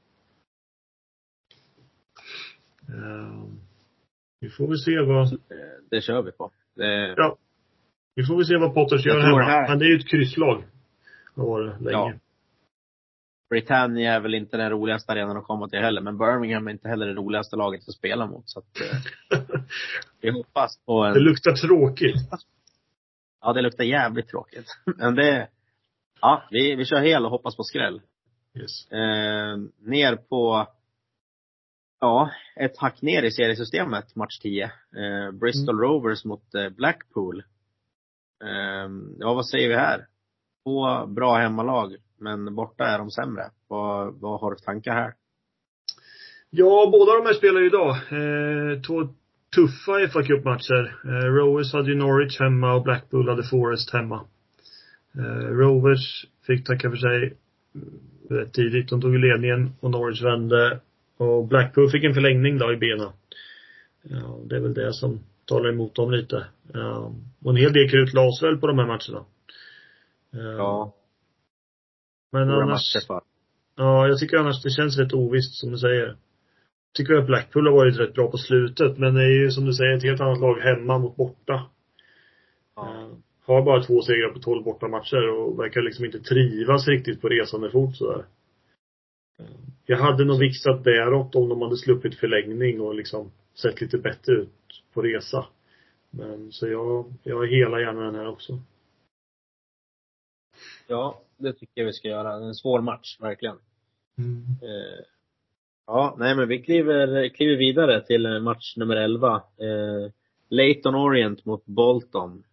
Uh, 2.88 3.44
vi 4.40 4.50
får 4.50 4.68
väl 4.68 4.78
se 4.78 5.00
vad, 5.00 5.40
Det 5.90 6.00
kör 6.00 6.22
vi 6.22 6.32
på. 6.32 6.50
Det, 6.76 7.14
ja. 7.16 7.36
Vi 8.14 8.24
får 8.24 8.36
väl 8.36 8.46
se 8.46 8.56
vad 8.56 8.74
Potters 8.74 9.06
gör 9.06 9.20
hemma. 9.20 9.42
här- 9.42 9.68
Men 9.68 9.78
det 9.78 9.84
är 9.84 9.88
ju 9.88 9.96
ett 9.98 10.08
krysslag. 10.08 10.64
Det 11.34 11.40
har 11.40 11.48
varit 11.48 11.80
länge. 11.80 11.92
Ja. 11.92 12.12
Britannia 13.50 14.12
är 14.12 14.20
väl 14.20 14.34
inte 14.34 14.56
den 14.56 14.70
roligaste 14.70 15.12
arenan 15.12 15.36
att 15.36 15.44
komma 15.44 15.68
till 15.68 15.78
heller, 15.78 16.00
men 16.00 16.18
Birmingham 16.18 16.66
är 16.68 16.72
inte 16.72 16.88
heller 16.88 17.06
det 17.06 17.14
roligaste 17.14 17.56
laget 17.56 17.88
att 17.88 17.94
spela 17.94 18.26
mot. 18.26 18.50
Så 18.50 18.58
att, 18.58 18.80
eh, 18.80 19.40
vi 20.20 20.30
hoppas 20.30 20.78
på 20.86 21.04
det 21.04 21.10
en, 21.10 21.24
luktar 21.24 21.52
tråkigt. 21.52 22.16
ja 23.40 23.52
det 23.52 23.62
luktar 23.62 23.84
jävligt 23.84 24.28
tråkigt. 24.28 24.66
Men 24.96 25.14
det, 25.14 25.48
ja 26.20 26.42
vi, 26.50 26.74
vi 26.74 26.84
kör 26.84 27.00
hel 27.00 27.24
och 27.24 27.30
hoppas 27.30 27.56
på 27.56 27.62
skräll. 27.62 28.00
Yes. 28.54 28.90
Eh, 28.90 29.56
ner 29.78 30.16
på, 30.16 30.66
ja, 32.00 32.30
ett 32.56 32.78
hack 32.78 33.02
ner 33.02 33.22
i 33.22 33.30
seriesystemet, 33.30 34.16
match 34.16 34.38
10. 34.38 34.64
Eh, 34.64 35.30
Bristol 35.32 35.80
Rovers 35.80 36.24
mot 36.24 36.54
eh, 36.54 36.68
Blackpool. 36.68 37.38
Eh, 38.44 38.88
ja, 39.18 39.34
vad 39.34 39.46
säger 39.46 39.68
vi 39.68 39.74
här? 39.74 40.06
Två 40.64 41.06
bra 41.06 41.36
hemmalag, 41.36 41.96
men 42.18 42.54
borta 42.54 42.84
är 42.84 42.98
de 42.98 43.10
sämre. 43.10 43.50
Vad, 43.68 44.14
vad 44.20 44.40
har 44.40 44.50
du 44.50 44.56
för 44.56 44.64
tankar 44.64 44.92
här? 44.92 45.14
Ja, 46.50 46.88
båda 46.92 47.12
de 47.12 47.26
här 47.26 47.34
spelar 47.34 47.60
ju 47.60 47.66
idag. 47.66 47.90
Eh, 47.90 48.80
två 48.80 49.08
tuffa 49.54 50.08
fa 50.12 50.22
Cup-matcher. 50.22 50.96
Eh, 51.04 51.26
Rovers 51.34 51.72
hade 51.72 51.90
ju 51.90 51.96
Norwich 51.96 52.40
hemma 52.40 52.74
och 52.74 52.82
Blackpool 52.82 53.28
hade 53.28 53.42
Forest 53.42 53.92
hemma. 53.92 54.24
Eh, 55.14 55.48
Rovers 55.48 56.26
fick 56.46 56.66
tacka 56.66 56.90
för 56.90 56.96
sig 56.96 57.36
mm, 57.74 58.00
rätt 58.30 58.52
tidigt. 58.52 58.88
De 58.88 59.00
tog 59.00 59.18
ledningen 59.18 59.72
och 59.80 59.90
Norwich 59.90 60.22
vände. 60.22 60.80
Och 61.16 61.48
Blackpool 61.48 61.90
fick 61.90 62.04
en 62.04 62.14
förlängning 62.14 62.58
då 62.58 62.72
i 62.72 62.76
benen. 62.76 63.12
Ja, 64.02 64.38
det 64.44 64.56
är 64.56 64.60
väl 64.60 64.74
det 64.74 64.92
som 64.92 65.20
talar 65.44 65.68
emot 65.68 65.94
dem 65.94 66.10
lite. 66.10 66.46
Ja, 66.72 67.14
och 67.44 67.50
en 67.50 67.56
hel 67.56 67.72
del 67.72 67.90
krut 67.90 68.14
lades 68.14 68.42
väl 68.42 68.56
på 68.56 68.66
de 68.66 68.78
här 68.78 68.86
matcherna. 68.86 69.24
Eh, 70.32 70.56
Ja, 70.56 70.94
men 72.34 72.46
stora 72.48 72.62
annars, 72.62 72.94
matcher 72.94 73.06
för. 73.06 73.20
Ja, 73.76 74.08
jag 74.08 74.18
tycker 74.18 74.36
annars 74.36 74.62
det 74.62 74.70
känns 74.70 74.98
rätt 74.98 75.12
ovisst 75.12 75.54
som 75.54 75.70
du 75.72 75.78
säger. 75.78 76.16
Tycker 76.96 77.14
att 77.14 77.26
Blackpool 77.26 77.66
har 77.66 77.74
varit 77.74 77.98
rätt 77.98 78.14
bra 78.14 78.30
på 78.30 78.38
slutet, 78.38 78.98
men 78.98 79.14
det 79.14 79.22
är 79.24 79.28
ju 79.42 79.50
som 79.50 79.64
du 79.64 79.72
säger 79.72 79.96
ett 79.96 80.02
helt 80.02 80.20
annat 80.20 80.40
lag 80.40 80.58
hemma 80.60 80.98
mot 80.98 81.16
borta. 81.16 81.66
Ja. 82.76 82.94
Eh, 83.00 83.08
Har 83.46 83.62
bara 83.62 83.82
två 83.82 84.02
segrar 84.02 84.28
på 84.32 84.38
12 84.38 84.64
bortamatcher 84.64 85.28
och 85.30 85.58
verkar 85.58 85.82
liksom 85.82 86.04
inte 86.04 86.20
trivas 86.20 86.88
riktigt 86.88 87.20
på 87.20 87.28
resande 87.28 87.70
fot 87.70 87.96
sådär. 87.96 88.24
Eh, 89.38 89.46
Jag 89.86 89.98
hade 89.98 90.24
nog 90.24 90.38
vixat 90.38 90.84
däråt 90.84 91.34
om 91.34 91.48
de 91.48 91.62
hade 91.62 91.76
sluppit 91.76 92.14
förlängning 92.14 92.80
och 92.80 92.94
liksom 92.94 93.30
sett 93.54 93.80
lite 93.80 93.98
bättre 93.98 94.32
ut 94.32 94.82
på 94.92 95.02
resa. 95.02 95.46
Men 96.10 96.52
så 96.52 96.68
jag, 96.68 97.12
jag 97.22 97.46
hela 97.46 97.80
gärna 97.80 98.00
den 98.00 98.14
här 98.14 98.28
också. 98.28 98.58
ja, 100.86 101.20
det 101.36 101.52
tycker 101.52 101.80
jag 101.80 101.86
vi 101.86 101.92
ska 101.92 102.08
göra. 102.08 102.32
En 102.32 102.54
svår 102.54 102.80
match, 102.80 103.16
verkligen. 103.20 103.56
Eh, 104.62 105.04
ja, 105.86 106.16
nej 106.18 106.36
men 106.36 106.48
vi 106.48 106.62
kliver, 106.62 107.28
kliver 107.28 107.56
vidare 107.56 108.00
till 108.00 108.26
eh, 108.26 108.40
match 108.40 108.76
nummer 108.76 108.96
11. 108.96 109.34
Eh, 109.36 110.10
Leighton 110.48 110.94
Orient 110.94 111.44
mot 111.44 111.66
Bolton. 111.66 112.44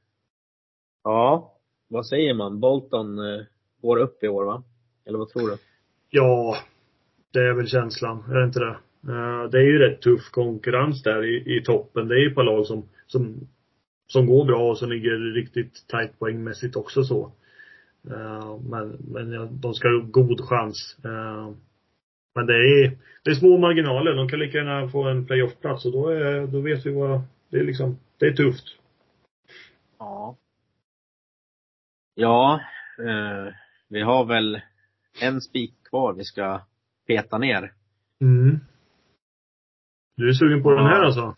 Ja, 1.04 1.58
vad 1.88 2.06
säger 2.06 2.34
man? 2.34 2.60
Bolton 2.60 3.20
eh, 3.20 3.42
går 3.82 3.98
upp 3.98 4.24
i 4.24 4.28
år 4.28 4.46
va? 4.46 4.64
Eller 5.06 5.18
vad 5.18 5.30
tror 5.30 5.50
du? 5.50 5.58
Ja, 6.10 6.58
det 7.34 7.40
är 7.40 7.54
väl 7.54 7.68
känslan, 7.68 8.24
är 8.30 8.36
det 8.36 8.46
inte 8.46 8.60
det? 8.60 8.78
Det 9.52 9.58
är 9.58 9.64
ju 9.64 9.80
rätt 9.80 10.02
tuff 10.02 10.30
konkurrens 10.32 11.04
där 11.04 11.24
i, 11.24 11.58
i 11.58 11.64
toppen. 11.64 12.08
Det 12.08 12.16
är 12.16 12.20
ju 12.20 12.28
ett 12.28 12.36
par 12.36 12.44
lag 12.44 12.66
som, 12.66 12.90
som, 13.08 13.48
som 14.08 14.26
går 14.26 14.46
bra 14.46 14.70
och 14.70 14.78
som 14.78 14.90
ligger 14.90 15.34
riktigt 15.34 15.88
tajt 15.88 16.20
poängmässigt 16.20 16.76
också 16.76 17.04
så. 17.04 17.32
Eh, 18.10 18.60
Men, 18.70 18.98
men 19.08 19.32
ja, 19.32 19.46
de 19.52 19.74
ska 19.74 19.88
ha 19.88 20.00
god 20.12 20.42
chans. 20.42 20.98
Eh, 21.06 21.52
Men 22.36 22.46
det 22.46 22.54
är, 22.54 22.98
det 23.24 23.30
är 23.32 23.36
små 23.36 23.58
marginaler. 23.58 24.16
De 24.16 24.30
kan 24.30 24.40
lika 24.40 24.58
gärna 24.58 24.90
få 24.90 25.04
en 25.10 25.26
playoff-plats 25.26 25.86
och 25.86 25.92
då 25.92 26.08
är, 26.10 26.48
då 26.48 26.62
vet 26.62 26.86
vi 26.86 26.92
vad, 26.94 27.22
det 27.50 27.58
är 27.58 27.64
liksom, 27.64 27.98
det 28.20 28.26
är 28.26 28.34
tufft. 28.34 28.66
Ja. 30.00 30.38
Ja, 32.16 32.62
eh, 33.00 33.54
vi 33.90 34.02
har 34.02 34.26
väl 34.26 34.62
en 35.22 35.42
spik 35.42 35.74
kvar 35.90 36.14
vi 36.14 36.24
ska 36.24 36.62
peta 37.08 37.38
ner. 37.38 37.74
Mm. 38.22 38.60
Du 40.18 40.30
är 40.30 40.34
sugen 40.34 40.64
på 40.64 40.72
den 40.72 40.86
här 40.86 41.00
Ja. 41.00 41.06
alltså? 41.06 41.36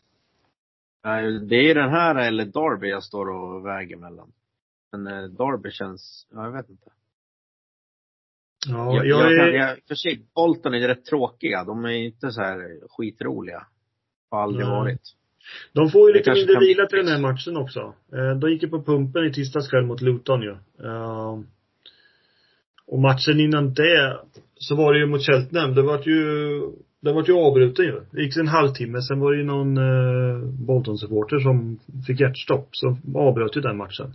Det 1.47 1.55
är 1.71 1.75
den 1.75 1.89
här 1.89 2.15
eller 2.15 2.45
Derby 2.45 2.89
jag 2.89 3.03
står 3.03 3.29
och 3.29 3.65
väger 3.65 3.97
mellan. 3.97 4.31
Men 4.97 5.35
Derby 5.35 5.71
känns, 5.71 6.27
ja, 6.31 6.43
jag 6.43 6.51
vet 6.51 6.69
inte. 6.69 6.89
Ja, 8.67 8.95
jag, 8.95 9.07
jag, 9.07 9.33
jag, 9.33 9.53
jag, 9.55 9.77
för 9.87 9.95
sig, 9.95 10.25
Bolton 10.35 10.73
är 10.73 10.87
rätt 10.87 11.05
tråkiga. 11.05 11.63
De 11.63 11.85
är 11.85 11.89
inte 11.89 12.31
så 12.31 12.41
här 12.41 12.79
skitroliga. 12.89 13.65
Har 14.31 14.41
aldrig 14.43 14.65
Nej. 14.65 14.75
varit. 14.75 15.01
De 15.73 15.89
får 15.89 16.07
ju 16.09 16.13
Det 16.13 16.19
lite 16.19 16.33
mindre 16.33 16.53
kan 16.53 16.63
vila 16.63 16.85
till 16.85 16.97
den 16.97 17.07
här 17.07 17.21
matchen 17.21 17.57
också. 17.57 17.93
Eh, 18.13 18.37
De 18.39 18.51
gick 18.51 18.63
ju 18.63 18.69
på 18.69 18.83
pumpen 18.83 19.25
i 19.25 19.33
tisdags 19.33 19.69
kväll 19.69 19.85
mot 19.85 20.01
Luton 20.01 20.41
ju. 20.41 20.51
Eh, 20.83 21.39
Och 22.85 22.99
matchen 22.99 23.39
innan 23.39 23.73
det 23.73 24.19
så 24.55 24.75
var 24.75 24.93
det 24.93 24.99
ju 24.99 25.05
mot 25.05 25.25
Cheltenham. 25.25 25.75
Det 25.75 25.81
var 25.81 26.01
ju 26.03 26.19
Den 27.01 27.15
var 27.15 27.23
ju 27.27 27.33
avbruten 27.33 27.85
ju. 27.85 28.01
Det 28.11 28.21
gick 28.21 28.37
en 28.37 28.47
halvtimme, 28.47 29.01
sen 29.01 29.19
var 29.19 29.31
det 29.31 29.37
ju 29.37 29.43
någon 29.43 29.77
eh, 29.77 30.45
Bolton-supporter 30.67 31.39
som 31.39 31.79
fick 32.07 32.19
hjärtstopp. 32.19 32.69
Så 32.71 32.97
avbröt 33.15 33.57
ju 33.57 33.61
den 33.61 33.77
matchen. 33.77 34.13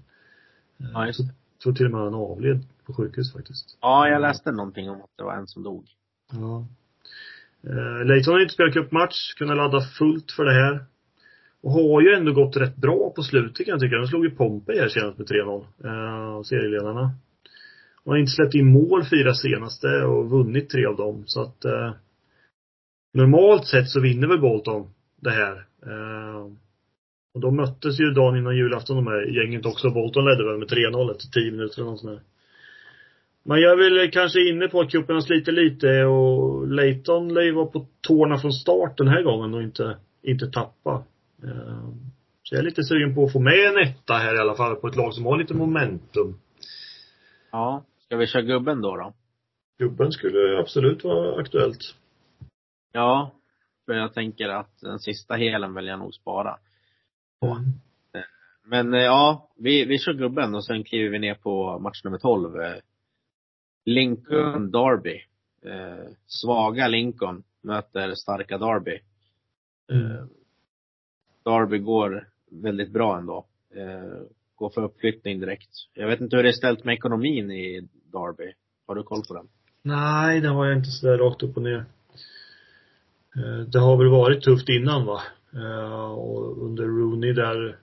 Ja, 0.79 1.07
just 1.07 1.19
det. 1.19 1.35
Jag 1.53 1.63
tror 1.63 1.73
till 1.73 1.87
och 1.87 1.93
med 1.93 2.01
han 2.01 2.15
avled 2.15 2.65
på 2.87 2.95
sjukhus 2.95 3.33
faktiskt. 3.33 3.79
Ja, 3.81 4.09
jag 4.09 4.23
läste 4.23 4.53
någonting 4.53 4.91
om 4.91 5.01
att 5.01 5.11
det 5.17 5.25
var 5.25 5.35
en 5.35 5.47
som 5.47 5.63
dog. 5.63 5.85
Ja. 6.33 6.67
Eh, 7.67 8.07
Leighton 8.07 8.35
har 8.35 8.41
inte 8.41 8.55
spelat 8.55 8.73
cupmatch, 8.73 9.35
kunnat 9.35 9.57
ladda 9.57 9.81
fullt 9.81 10.33
för 10.33 10.45
det 10.45 10.53
här. 10.53 10.85
Och 11.61 11.73
har 11.73 12.01
ju 12.01 12.15
ändå 12.15 12.33
gått 12.33 12.57
rätt 12.57 12.77
bra 12.77 13.13
på 13.17 13.23
slutet 13.23 13.67
kan 13.67 13.73
jag 13.73 13.81
tycka. 13.81 13.97
De 13.97 14.07
slog 14.07 14.25
ju 14.25 14.31
Pompey 14.31 14.81
här 14.81 14.89
senast 14.89 15.19
med 15.19 15.27
3-0. 15.27 15.67
Eh, 15.85 16.43
serieledarna. 16.43 17.11
Och 18.05 18.13
har 18.13 18.19
inte 18.19 18.33
släppt 18.33 18.55
in 18.55 18.73
mål 18.73 19.05
fyra 19.05 19.35
senaste 19.35 19.89
och 19.89 20.31
vunnit 20.31 20.71
tre 20.71 20.87
av 20.87 20.97
dem. 20.97 21.23
Så 21.27 21.43
att 21.43 21.65
eh, 21.65 21.93
normalt 23.15 23.67
sett 23.67 23.89
så 23.89 24.01
vinner 24.01 24.29
väl 24.29 24.41
Bolton 24.41 24.91
det 25.21 25.31
här. 25.31 25.67
Eh, 25.87 26.53
och 27.39 27.43
de 27.43 27.57
möttes 27.57 28.01
ju 28.01 28.11
dagen 28.11 28.37
innan 28.37 28.57
julafton 28.57 28.97
de 28.97 29.07
här 29.07 29.23
gänget 29.23 29.67
också. 29.67 29.91
Bolton 29.91 30.25
ledde 30.25 30.45
väl 30.45 30.59
med 30.59 30.69
3-0 30.69 31.11
efter 31.11 31.27
10 31.29 31.51
minuter 31.51 31.81
eller 31.81 31.91
något 31.91 32.01
sånt 32.01 32.13
där. 32.13 32.23
Man 33.45 33.61
gör 33.61 33.77
väl 33.77 34.11
kanske 34.11 34.49
inne 34.49 34.69
på 34.69 34.81
att 34.81 34.91
cupen 34.91 35.23
slitit 35.23 35.55
lite 35.55 36.05
och 36.05 36.69
Leighton 36.69 37.35
lär 37.35 37.43
ju 37.43 37.53
vara 37.53 37.67
på 37.67 37.87
tårna 38.01 38.39
från 38.39 38.53
start 38.53 38.97
den 38.97 39.09
här 39.09 39.23
gången 39.23 39.55
och 39.55 39.63
inte, 39.63 39.97
inte 40.23 40.47
tappa. 40.47 41.05
Eh, 41.45 41.89
Så 42.43 42.55
jag 42.55 42.61
är 42.61 42.65
lite 42.65 42.85
sugen 42.85 43.15
på 43.15 43.25
att 43.25 43.33
få 43.33 43.41
med 43.41 43.67
en 43.69 43.89
etta 43.89 44.15
här 44.15 44.35
i 44.35 44.39
alla 44.39 44.55
fall 44.55 44.77
på 44.77 44.87
ett 44.87 44.97
lag 44.97 45.15
som 45.15 45.27
har 45.27 45.39
lite 45.39 45.55
momentum. 45.55 46.41
Ja. 47.53 47.85
Ska 48.05 48.17
vi 48.17 48.27
köra 48.27 48.43
gubben 48.43 48.81
då 48.83 48.97
då? 48.97 49.15
Gubben 49.79 50.13
skulle 50.13 50.59
absolut 50.59 51.05
vara 51.05 51.41
aktuellt. 51.41 51.95
Ja. 52.93 53.33
För 53.87 53.93
jag 53.93 54.15
tänker 54.15 54.49
att 54.49 54.81
den 54.81 54.99
sista 54.99 55.35
helen 55.35 55.75
vill 55.75 55.87
jag 55.87 55.99
nog 55.99 56.15
spara. 56.15 56.57
Mm. 57.43 57.81
Men 58.65 58.95
eh, 58.95 59.01
ja, 59.01 59.51
vi, 59.57 59.85
vi 59.85 59.99
kör 59.99 60.13
gubben 60.13 60.55
och 60.55 60.65
sen 60.65 60.85
kliver 60.85 61.11
vi 61.11 61.19
ner 61.19 61.35
på 61.35 61.79
match 61.79 62.05
nummer 62.05 62.19
12. 62.19 62.61
eh, 62.61 62.75
Lincoln 63.85 64.71
Derby. 64.71 65.21
Eh, 65.65 66.11
svaga 66.27 66.89
Lincoln 66.89 67.43
möter 67.61 68.15
starka 68.15 68.59
Derby. 68.59 68.99
Mm. 69.93 70.29
Derby 71.45 71.79
går 71.79 72.29
väldigt 72.51 72.91
bra 72.91 73.19
ändå. 73.19 73.47
Går 74.55 74.71
för 74.71 74.85
uppflyttning 74.85 75.41
direkt. 75.41 75.71
Jag 75.95 76.07
vet 76.09 76.21
inte 76.21 76.37
hur 76.37 76.43
det 76.43 76.49
är 76.49 76.53
ställt 76.53 76.85
med 76.85 76.95
ekonomin 76.95 77.51
i 77.51 77.89
Derby. 78.13 78.53
Har 78.87 78.95
du 78.95 79.03
koll 79.03 79.23
på 79.29 79.35
den? 79.35 79.49
Nej, 79.83 80.41
det 80.41 80.49
har 80.49 80.67
jag 80.67 80.77
inte 80.79 80.91
sådär 80.91 81.19
rakt 81.19 81.43
upp 81.43 81.57
och 81.57 81.63
ner. 81.63 81.85
Det 83.69 83.79
har 83.79 83.97
väl 83.97 84.09
varit 84.09 84.43
tufft 84.43 84.69
innan 84.69 85.07
va? 85.07 85.21
Eh, 85.55 86.11
Och 86.13 86.63
under 86.65 86.85
Rooney 86.85 87.33
där 87.33 87.79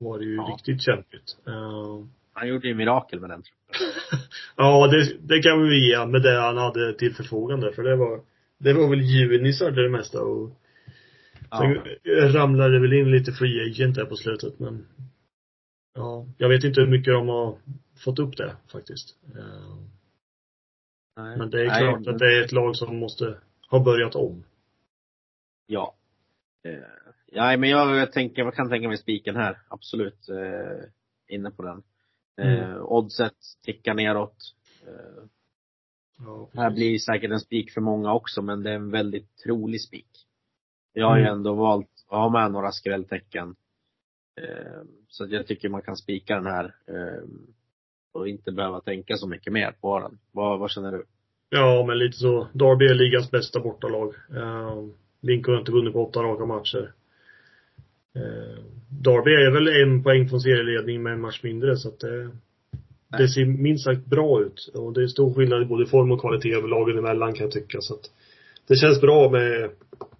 var 0.00 0.18
det 0.18 0.24
ju 0.24 0.34
Ja. 0.34 0.42
riktigt 0.56 0.82
kämpigt. 0.82 1.36
Eh, 1.46 2.04
Han 2.32 2.48
gjorde 2.48 2.68
ju 2.68 2.74
mirakel 2.74 3.20
med 3.20 3.30
den 3.30 3.42
truppen. 3.42 3.88
Ja, 4.56 4.86
det, 4.86 5.16
det 5.20 5.42
kan 5.42 5.62
vi 5.62 5.88
ge 5.90 6.06
med 6.06 6.22
det 6.22 6.40
han 6.40 6.56
hade 6.56 6.92
till 6.94 7.14
förfogande 7.14 7.72
för 7.72 7.82
det 7.82 7.96
var 7.96 8.20
det 8.58 8.72
var 8.72 8.88
väl 8.90 9.00
junisar 9.00 9.70
det 9.70 9.88
mesta 9.88 10.22
och 10.22 10.50
sen 11.58 11.78
Ja. 12.02 12.28
ramlade 12.34 12.72
det 12.74 12.80
väl 12.80 12.92
in 12.92 13.10
lite 13.10 13.32
free 13.32 13.70
agent 13.70 13.94
där 13.94 14.04
på 14.04 14.16
slutet 14.16 14.58
men 14.58 14.86
ja, 15.94 16.26
jag 16.38 16.48
vet 16.48 16.64
inte 16.64 16.80
hur 16.80 16.88
mycket 16.88 17.12
de 17.14 17.28
har 17.28 17.58
fått 18.04 18.18
upp 18.18 18.36
det 18.36 18.56
faktiskt. 18.72 19.16
Eh, 19.36 19.74
Nej. 21.16 21.38
Men 21.38 21.50
det 21.50 21.62
är 21.62 21.66
Nej, 21.66 21.80
klart 21.80 22.00
men- 22.00 22.14
att 22.14 22.18
det 22.18 22.38
är 22.38 22.44
ett 22.44 22.52
lag 22.52 22.76
som 22.76 22.96
måste 22.96 23.38
ha 23.70 23.84
börjat 23.84 24.14
om. 24.14 24.44
Ja. 25.70 25.94
Eh, 26.64 26.78
ja, 27.26 27.56
men 27.56 27.70
jag, 27.70 27.96
jag 27.96 28.12
tänker, 28.12 28.42
jag 28.44 28.54
kan 28.54 28.68
tänka 28.68 28.88
mig 28.88 28.96
spiken 28.96 29.36
här. 29.36 29.58
Absolut. 29.68 30.28
Eh, 30.28 30.84
inne 31.28 31.50
på 31.50 31.62
den. 31.62 31.82
Eh, 32.40 32.64
Mm. 32.64 32.82
Oddset 32.82 33.34
tickar 33.64 33.94
neråt. 33.94 34.36
Eh, 34.86 35.24
Ja, 36.20 36.48
här 36.54 36.70
blir 36.70 36.98
säkert 36.98 37.30
en 37.30 37.40
spik 37.40 37.72
för 37.72 37.80
många 37.80 38.14
också, 38.14 38.42
men 38.42 38.62
det 38.62 38.70
är 38.70 38.74
en 38.74 38.90
väldigt 38.90 39.36
trolig 39.36 39.80
spik. 39.82 40.26
Jag 40.92 41.06
har 41.08 41.16
ju 41.16 41.22
Mm. 41.22 41.34
ändå 41.34 41.54
valt 41.54 41.90
att 42.08 42.18
ha 42.18 42.28
med 42.30 42.52
några 42.52 42.72
skrälltecken. 42.72 43.56
Eh, 44.40 44.82
så 45.08 45.26
jag 45.30 45.46
tycker 45.46 45.68
man 45.68 45.82
kan 45.82 45.96
spika 45.96 46.34
den 46.34 46.46
här. 46.46 46.64
Eh, 46.86 47.22
och 48.12 48.28
inte 48.28 48.52
behöva 48.52 48.80
tänka 48.80 49.16
så 49.16 49.26
mycket 49.28 49.52
mer 49.52 49.72
på 49.80 49.98
den. 50.00 50.18
Vad, 50.32 50.58
vad 50.58 50.70
känner 50.70 50.92
du? 50.92 51.04
Ja, 51.48 51.84
men 51.86 51.98
lite 51.98 52.18
så. 52.18 52.48
Derby 52.52 52.86
är 52.86 52.94
ligans 52.94 53.30
bästa 53.30 53.60
bortalag. 53.60 54.14
Uh, 54.30 54.88
Lincoln 55.20 55.54
har 55.54 55.60
inte 55.60 55.72
vunnit 55.72 55.92
på 55.92 56.06
åtta 56.06 56.22
raka 56.22 56.46
matcher. 56.46 56.92
Uh, 58.16 58.64
Derby 58.90 59.30
är 59.30 59.50
väl 59.50 59.82
en 59.82 60.02
poäng 60.02 60.28
från 60.28 60.40
serieledning 60.40 61.02
med 61.02 61.12
en 61.12 61.20
match 61.20 61.40
mindre 61.42 61.76
så 61.76 61.88
att 61.88 62.00
det, 62.00 62.30
det 63.18 63.28
ser 63.28 63.44
minst 63.44 63.84
sagt 63.84 64.06
bra 64.06 64.42
ut. 64.42 64.70
Och 64.74 64.92
det 64.92 65.02
är 65.02 65.06
stor 65.06 65.34
skillnad 65.34 65.62
i 65.62 65.64
både 65.64 65.86
form 65.86 66.12
och 66.12 66.20
kvalitet 66.20 66.52
över 66.52 66.68
lagen 66.68 66.98
emellan 66.98 67.34
kan 67.34 67.44
jag 67.44 67.52
tycka. 67.52 67.78
Så 67.80 67.94
att 67.94 68.10
det 68.68 68.76
känns 68.76 69.00
bra 69.00 69.30
med, 69.30 69.70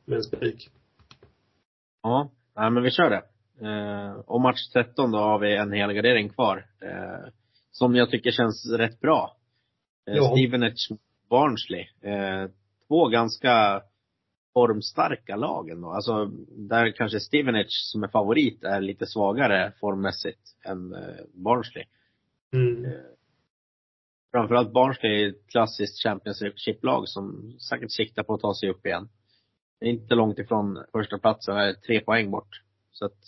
med 0.05 0.17
en 0.17 0.23
spik. 0.23 0.69
Ja, 2.03 2.31
nej, 2.57 2.71
men 2.71 2.83
vi 2.83 2.91
kör 2.91 3.11
det. 3.11 3.23
Eh, 3.69 4.13
och 4.27 4.41
match 4.41 4.69
13 4.73 5.11
då 5.11 5.19
har 5.19 5.39
vi 5.39 5.57
en 5.57 5.73
helgardering 5.73 6.29
kvar. 6.29 6.67
Eh, 6.83 7.29
som 7.71 7.95
jag 7.95 8.11
tycker 8.11 8.31
känns 8.31 8.73
rätt 8.79 9.01
bra. 9.01 9.37
Eh, 10.11 10.17
Ja. 10.17 10.35
Stevenage 10.37 10.89
Barnsley. 11.31 11.87
Eh, 12.03 12.51
två 12.89 13.09
ganska 13.09 13.83
formstarka 14.59 15.37
lag 15.37 15.71
ändå. 15.71 15.91
Alltså, 15.91 16.25
där 16.51 16.93
kanske 16.93 17.21
Stevenage 17.21 17.91
som 17.93 18.03
är 18.03 18.09
favorit 18.09 18.65
är 18.65 18.81
lite 18.81 19.07
svagare 19.07 19.73
formmässigt 19.81 20.41
än 20.65 20.95
eh, 20.95 21.25
Barnsley. 21.35 21.85
Mm. 22.53 22.93
Framförallt 24.33 24.73
Barnsley 24.73 25.23
är 25.23 25.29
ett 25.29 25.47
klassiskt 25.47 26.03
Championship-lag 26.03 27.09
som 27.09 27.53
säkert 27.61 27.93
siktar 27.93 28.23
på 28.23 28.35
att 28.35 28.41
ta 28.41 28.55
sig 28.55 28.71
upp 28.71 28.87
igen. 28.87 29.09
Det 29.81 29.87
är 29.87 29.91
inte 29.91 30.15
långt 30.15 30.39
ifrån 30.39 30.85
första 30.93 31.19
platsen, 31.19 31.57
är 31.57 31.73
tre 31.73 32.01
poäng 32.01 32.31
bort. 32.31 32.63
Så 32.91 33.05
att, 33.05 33.19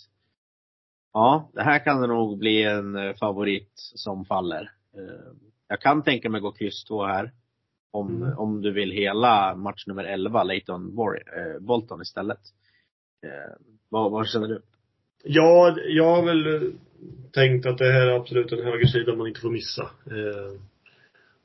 ja, 1.13 1.51
det 1.53 1.63
här 1.63 1.85
kan 1.85 2.01
det 2.01 2.07
nog 2.07 2.37
bli 2.37 2.63
en 2.63 2.95
eh, 2.95 3.15
favorit 3.15 3.71
som 3.75 4.25
faller. 4.25 4.71
Eh, 4.97 5.33
Jag 5.67 5.81
kan 5.81 6.03
tänka 6.03 6.29
mig 6.29 6.41
gå 6.41 6.51
kryss 6.51 6.83
två 6.83 7.05
här. 7.05 7.31
Om, 7.93 8.23
Mm. 8.23 8.37
om 8.37 8.61
du 8.61 8.71
vill 8.71 8.91
hela 8.91 9.55
match 9.55 9.87
nummer 9.87 10.03
11, 10.03 10.43
Leighton 10.43 10.87
eh, 10.87 11.59
Bolton 11.59 12.01
istället. 12.01 12.39
Eh, 13.25 13.53
vad, 13.89 14.11
vad 14.11 14.27
känner 14.27 14.47
du? 14.47 14.61
Ja, 15.23 15.75
jag 15.87 16.15
har 16.15 16.25
väl 16.25 16.55
eh, 16.55 16.69
tänkt 17.33 17.65
att 17.65 17.77
det 17.77 17.91
här 17.91 18.07
är 18.07 18.15
absolut 18.19 18.51
en 18.51 18.63
högersida 18.63 19.15
man 19.15 19.27
inte 19.27 19.39
får 19.41 19.49
missa. 19.51 19.83
Eh, 20.05 20.59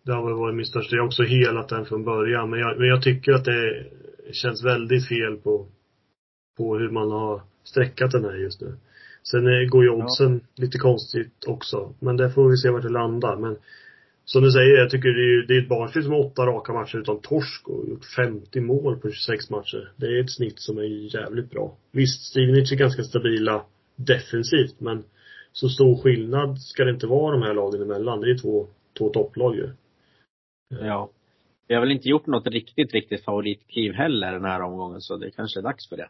Det 0.02 0.12
har 0.12 0.24
väl 0.24 0.34
varit 0.34 0.54
min 0.56 0.66
största. 0.66 0.96
Jag 0.96 1.02
har 1.02 1.06
också 1.06 1.22
helat 1.22 1.68
den 1.68 1.84
från 1.86 2.04
början. 2.04 2.50
Men 2.50 2.60
jag, 2.60 2.78
men 2.78 2.88
jag 2.88 3.02
tycker 3.02 3.32
att 3.32 3.44
det 3.44 3.84
känns 4.32 4.64
väldigt 4.64 5.08
fel 5.08 5.36
på, 5.36 5.66
på 6.56 6.78
hur 6.78 6.90
man 6.90 7.10
har 7.10 7.42
sträckat 7.64 8.10
den 8.12 8.24
här 8.24 8.34
just 8.36 8.60
nu. 8.60 8.74
Sen 9.22 9.46
eh, 9.46 9.68
går 9.68 9.84
ju 9.84 9.90
oddsen 9.90 10.40
lite 10.54 10.78
konstigt 10.78 11.44
också. 11.46 11.94
Men 12.00 12.16
där 12.16 12.28
får 12.28 12.48
vi 12.50 12.56
se 12.56 12.70
vart 12.70 12.82
det 12.82 12.88
landar. 12.88 13.36
Men 13.36 13.56
som 14.28 14.42
du 14.42 14.50
säger, 14.50 14.76
jag 14.78 14.90
tycker 14.90 15.08
det 15.08 15.20
är, 15.22 15.32
ju- 15.34 15.46
det 15.46 15.54
är 15.56 15.62
ett 15.62 15.68
Barnsley 15.68 16.02
som 16.04 16.12
har 16.12 16.20
åtta 16.26 16.46
raka 16.46 16.72
matcher 16.72 16.98
utan 16.98 17.20
torsk 17.20 17.68
och 17.68 17.88
gjort 17.88 18.04
50 18.16 18.60
mål 18.60 18.96
på 19.00 19.10
26 19.10 19.50
matcher. 19.50 19.92
Det 19.96 20.06
är 20.06 20.20
ett 20.20 20.30
snitt 20.30 20.60
som 20.60 20.78
är 20.78 21.14
jävligt 21.16 21.50
bra. 21.50 21.76
Visst, 21.92 22.22
Stevenage 22.30 22.72
är 22.72 22.76
ganska 22.76 23.02
stabila 23.02 23.64
defensivt 23.96 24.80
men 24.80 25.04
så 25.52 25.68
stor 25.68 25.96
skillnad 26.02 26.58
ska 26.60 26.84
det 26.84 26.90
inte 26.90 27.06
vara 27.06 27.32
de 27.36 27.42
här 27.42 27.54
lagen 27.54 27.82
emellan. 27.82 28.20
Det 28.20 28.30
är 28.30 28.38
två, 28.38 28.66
två 28.98 29.08
topplag 29.08 29.56
ju. 29.56 29.68
Ja. 30.80 31.10
Vi 31.68 31.74
har 31.74 31.80
väl 31.82 31.92
inte 31.92 32.08
gjort 32.08 32.26
något 32.26 32.46
riktigt, 32.46 32.92
riktigt 32.92 33.24
favoritkliv 33.24 33.92
heller 33.92 34.32
den 34.32 34.44
här 34.44 34.60
omgången, 34.62 35.00
så 35.00 35.16
det 35.16 35.30
kanske 35.30 35.60
är 35.60 35.62
dags 35.62 35.88
för 35.88 35.96
det. 35.96 36.08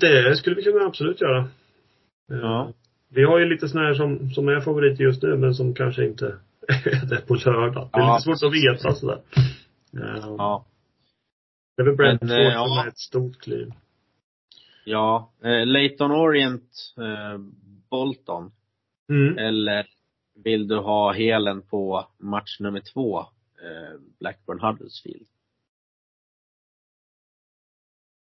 Det 0.00 0.36
skulle 0.36 0.56
vi 0.56 0.62
kunna 0.62 0.84
absolut 0.84 1.20
göra. 1.20 1.38
Eh, 1.38 2.38
Ja. 2.40 2.72
Vi 3.08 3.24
har 3.24 3.38
ju 3.38 3.44
lite 3.44 3.68
sådana 3.68 3.86
här 3.88 3.94
som, 3.94 4.30
som 4.30 4.48
är 4.48 4.60
favoriter 4.60 5.04
just 5.04 5.22
nu 5.22 5.36
men 5.36 5.54
som 5.54 5.74
kanske 5.74 6.04
inte 6.06 6.36
det 7.08 7.26
på 7.26 7.34
lördag. 7.34 7.88
Det 7.92 7.98
är 7.98 8.02
Ja, 8.02 8.16
lite 8.16 8.38
svårt 8.38 8.48
att 8.48 8.54
veta 8.54 8.94
sådär. 8.94 9.22
Ja. 9.90 10.34
Ja. 10.38 10.66
Det 11.76 11.82
är 11.82 11.86
väl 11.86 11.96
Brentford 11.96 12.30
eh, 12.30 12.36
som 12.36 12.44
ja. 12.44 12.84
är 12.84 12.88
ett 12.88 12.98
stort 12.98 13.40
kliv. 13.40 13.72
Ja. 14.84 15.32
Eh, 15.42 15.66
Leighton 15.66 16.12
Orient, 16.12 16.94
eh, 16.98 17.38
Bolton. 17.90 18.52
Mm. 19.08 19.38
Eller 19.38 19.86
vill 20.44 20.68
du 20.68 20.78
ha 20.78 21.12
helen 21.12 21.62
på 21.62 22.06
match 22.18 22.60
nummer 22.60 22.80
två, 22.80 23.20
eh, 23.20 24.00
Blackburn 24.18 24.60
Huddersfield? 24.60 25.26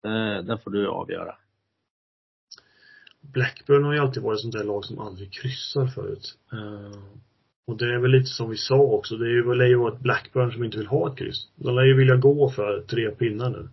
Eh, 0.06 0.44
den 0.44 0.58
får 0.60 0.72
du 0.72 0.88
avgöra. 0.88 1.36
Blackburn 3.22 3.84
har 3.84 3.94
ju 3.94 4.00
alltid 4.00 4.24
varit 4.24 4.38
ett 4.38 4.42
sånt 4.42 4.54
där 4.54 4.64
lag 4.64 4.86
som 4.86 5.00
aldrig 5.00 5.34
kryssar 5.34 5.88
förut. 5.88 6.38
Och 7.68 7.78
det 7.78 7.94
är 7.94 8.00
väl 8.00 8.12
lite 8.12 8.26
som 8.28 8.50
vi 8.50 8.58
sa 8.58 8.76
också, 8.76 9.16
det 9.18 9.26
är 9.26 9.30
ju, 9.30 9.54
lär 9.54 9.66
ju 9.66 9.76
vara 9.76 9.94
ett 9.94 10.00
Blackburn 10.00 10.52
som 10.52 10.64
inte 10.64 10.78
vill 10.78 10.88
ha 10.88 11.12
ett 11.12 11.18
kryss. 11.18 11.50
De 11.56 11.76
lär 11.76 11.84
ju 11.84 11.98
vilja 11.98 12.16
gå 12.16 12.50
för 12.50 12.82
tre 12.82 13.12
pinnar 13.12 13.50
nu. 13.50 13.70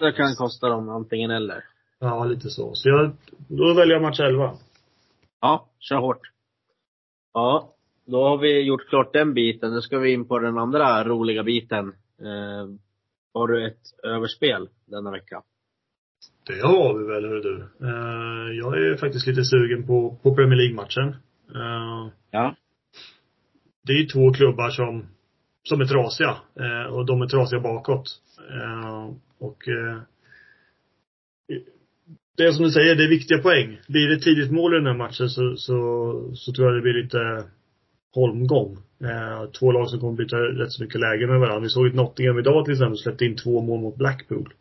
Det 0.00 0.12
kan 0.12 0.34
kosta 0.34 0.68
dem 0.68 0.88
antingen 0.88 1.30
eller. 1.30 1.64
Ja, 1.98 2.24
lite 2.24 2.50
så. 2.50 2.74
Så 2.74 2.88
jag, 2.88 3.10
då 3.48 3.74
väljer 3.74 3.94
jag 3.94 4.02
match 4.02 4.20
11. 4.20 4.54
Ja, 5.40 5.68
kör 5.78 5.96
hårt. 5.96 6.20
Ja, 7.34 7.74
då 8.06 8.24
har 8.24 8.38
vi 8.38 8.60
gjort 8.60 8.88
klart 8.88 9.12
den 9.12 9.34
biten. 9.34 9.74
Nu 9.74 9.80
ska 9.80 9.98
vi 9.98 10.12
in 10.12 10.24
på 10.28 10.38
den 10.38 10.58
andra 10.58 11.04
roliga 11.04 11.42
biten. 11.42 11.88
Eh, 12.20 12.68
har 13.34 13.48
du 13.48 13.66
ett 13.66 14.04
överspel 14.04 14.68
denna 14.86 15.10
vecka? 15.10 15.42
Det 16.46 16.60
har 16.66 16.98
vi 16.98 17.06
väl, 17.06 17.24
hör 17.28 17.40
du. 17.40 17.56
Eh, 17.80 18.56
jag 18.58 18.78
är 18.78 18.96
faktiskt 18.96 19.26
lite 19.26 19.44
sugen 19.44 19.86
på, 19.86 20.16
på 20.22 20.34
Premier 20.34 20.56
League-matchen. 20.56 21.08
Eh, 21.54 22.12
Ja 22.30 22.54
det 23.90 23.94
är 23.94 24.00
ju 24.00 24.06
två 24.06 24.32
klubbar 24.32 24.70
som, 24.70 25.06
som 25.62 25.80
är 25.80 25.84
trasiga. 25.84 26.36
Eh, 26.60 26.92
och 26.94 27.06
de 27.06 27.22
är 27.22 27.26
trasiga 27.26 27.60
bakåt. 27.60 28.08
Eh, 28.50 29.10
och 29.38 29.68
eh, 29.68 29.98
det 32.36 32.44
är 32.44 32.52
som 32.52 32.64
du 32.64 32.70
säger, 32.70 32.94
det 32.94 33.04
är 33.04 33.08
viktiga 33.08 33.38
poäng. 33.38 33.80
Blir 33.88 34.08
det 34.08 34.20
tidigt 34.20 34.50
mål 34.50 34.74
i 34.74 34.76
den 34.76 34.86
här 34.86 34.94
matchen 34.94 35.28
så, 35.28 35.56
så, 35.56 35.78
så 36.34 36.52
tror 36.52 36.66
jag 36.66 36.76
det 36.76 36.82
blir 36.82 37.02
lite 37.02 37.44
holmgång. 38.14 38.78
Eh, 39.00 39.50
två 39.50 39.72
lag 39.72 39.90
som 39.90 40.00
kommer 40.00 40.16
byta 40.16 40.36
rätt 40.36 40.72
så 40.72 40.82
mycket 40.82 41.00
läge 41.00 41.26
med 41.26 41.40
varandra. 41.40 41.60
Vi 41.60 41.68
såg 41.68 41.86
ett 41.86 41.94
Nottingham 41.94 42.38
idag 42.38 42.64
till 42.64 42.74
exempel 42.74 42.98
släppte 42.98 43.24
in 43.24 43.36
två 43.36 43.60
mål 43.60 43.80
mot 43.80 43.96
Blackpool. 43.96 44.54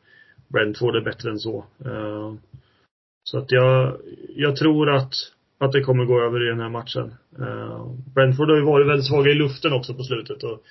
Brentford 0.47 0.95
är 0.95 1.01
bättre 1.01 1.29
än 1.29 1.39
så. 1.39 1.65
Eh, 1.85 2.33
så 3.23 3.37
att 3.37 3.51
jag, 3.51 3.97
jag 4.35 4.55
tror 4.55 4.89
att, 4.89 5.13
att 5.59 5.71
det 5.71 5.81
kommer 5.81 6.05
gå 6.05 6.21
över 6.21 6.45
i 6.45 6.49
den 6.49 6.59
här 6.59 6.69
matchen. 6.69 7.13
Eh, 7.39 7.91
Brentford 8.15 8.49
har 8.49 8.55
ju 8.57 8.63
varit 8.63 8.87
väldigt 8.87 9.07
svaga 9.07 9.31
i 9.31 9.35
luften 9.35 9.73
också 9.73 9.93
på 9.93 10.03
slutet 10.03 10.43
och 10.43 10.63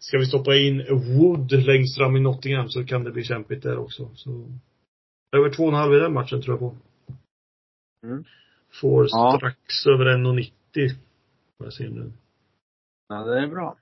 ska 0.00 0.18
vi 0.18 0.26
stoppa 0.26 0.54
in 0.56 0.84
Wood 0.90 1.52
längst 1.52 1.98
fram 1.98 2.16
i 2.16 2.20
Nottingham 2.20 2.68
så 2.68 2.84
kan 2.84 3.04
det 3.04 3.10
bli 3.10 3.24
kämpigt 3.24 3.62
där 3.62 3.78
också. 3.78 4.10
Så 4.14 4.46
över 5.36 5.50
två 5.50 5.62
och 5.62 5.68
en 5.68 5.74
halv 5.74 5.94
i 5.94 5.98
den 5.98 6.12
matchen 6.12 6.42
tror 6.42 6.52
jag 6.52 6.60
på. 6.60 6.76
Mm. 8.06 8.24
Får 8.80 9.06
Ja. 9.10 9.34
strax 9.38 9.86
över 9.86 10.04
1,90. 10.06 10.50
Vad 11.58 11.66
jag 11.66 11.72
ser 11.72 11.88
nu. 11.88 12.12
Ja, 13.08 13.24
det 13.24 13.40
är 13.40 13.46
bra. 13.46 13.76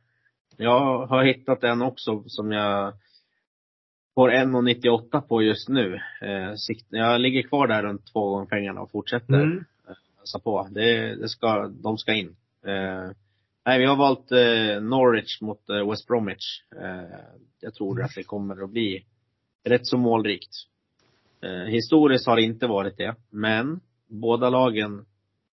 Jag 0.56 1.06
har 1.06 1.24
hittat 1.24 1.64
en 1.64 1.82
också 1.82 2.22
som 2.26 2.52
jag 2.52 2.92
får 4.14 4.30
1,98 4.30 5.20
på 5.20 5.42
just 5.42 5.68
nu. 5.68 6.00
Eh, 6.22 6.54
jag 6.88 7.20
ligger 7.20 7.42
kvar 7.42 7.66
där 7.66 7.82
runt 7.82 8.12
två 8.12 8.30
gånger 8.30 8.46
pengarna 8.46 8.80
och 8.80 8.90
fortsätter 8.90 9.34
Mm. 9.34 9.64
Ösa 10.24 10.38
på. 10.38 10.68
Det, 10.70 11.16
det 11.16 11.28
ska, 11.28 11.68
de 11.68 11.98
ska 11.98 12.12
in. 12.12 12.36
Eh, 12.66 13.10
nej, 13.66 13.78
vi 13.78 13.84
har 13.84 13.96
valt 13.96 14.32
eh, 14.32 14.82
Norwich 14.82 15.40
mot 15.40 15.68
eh, 15.68 15.90
West 15.90 16.06
Bromwich. 16.06 16.62
Eh, 16.82 17.18
jag 17.60 17.74
tror 17.74 18.02
att 18.02 18.14
det 18.14 18.24
kommer 18.24 18.64
att 18.64 18.70
bli 18.70 19.04
rätt 19.64 19.86
så 19.86 19.98
målrikt. 19.98 20.50
Eh, 21.42 21.64
historiskt 21.72 22.26
har 22.26 22.36
det 22.36 22.42
inte 22.42 22.66
varit 22.66 22.96
det, 22.96 23.14
men 23.30 23.80
båda 24.08 24.50
lagen 24.50 25.06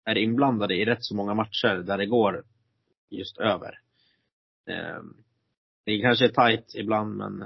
är 0.05 0.17
inblandade 0.17 0.75
i 0.75 0.85
rätt 0.85 1.03
så 1.05 1.15
många 1.15 1.33
matcher 1.33 1.83
där 1.85 1.97
det 1.97 2.05
går 2.05 2.43
just 3.09 3.37
över. 3.37 3.79
Eh, 4.69 5.01
det 5.85 6.01
kanske 6.01 6.25
är 6.25 6.29
tight 6.29 6.75
ibland, 6.75 7.17
men 7.17 7.43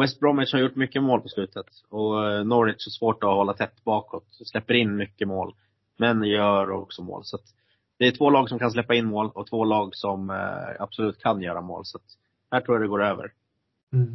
West 0.00 0.20
Bromwich 0.20 0.52
har 0.52 0.60
gjort 0.60 0.76
mycket 0.76 1.02
mål 1.02 1.20
på 1.20 1.28
slutet. 1.28 1.66
Och 1.88 2.46
Norwich 2.46 2.86
har 2.86 2.90
svårt 2.90 3.24
att 3.24 3.30
hålla 3.30 3.52
tätt 3.52 3.84
bakåt. 3.84 4.26
Släpper 4.30 4.74
in 4.74 4.96
mycket 4.96 5.28
mål. 5.28 5.54
Men 5.98 6.24
gör 6.24 6.70
också 6.70 7.02
mål. 7.02 7.24
Så 7.24 7.36
att 7.36 7.44
det 7.98 8.06
är 8.06 8.12
två 8.12 8.30
lag 8.30 8.48
som 8.48 8.58
kan 8.58 8.70
släppa 8.70 8.94
in 8.94 9.04
mål 9.06 9.30
och 9.34 9.46
två 9.46 9.64
lag 9.64 9.94
som 9.94 10.30
eh, 10.30 10.82
absolut 10.82 11.18
kan 11.18 11.42
göra 11.42 11.60
mål. 11.60 11.84
Så 11.84 11.98
att 11.98 12.04
här 12.50 12.60
tror 12.60 12.74
jag 12.76 12.82
det 12.82 12.88
går 12.88 13.02
över. 13.04 13.32
Mm. 13.92 14.08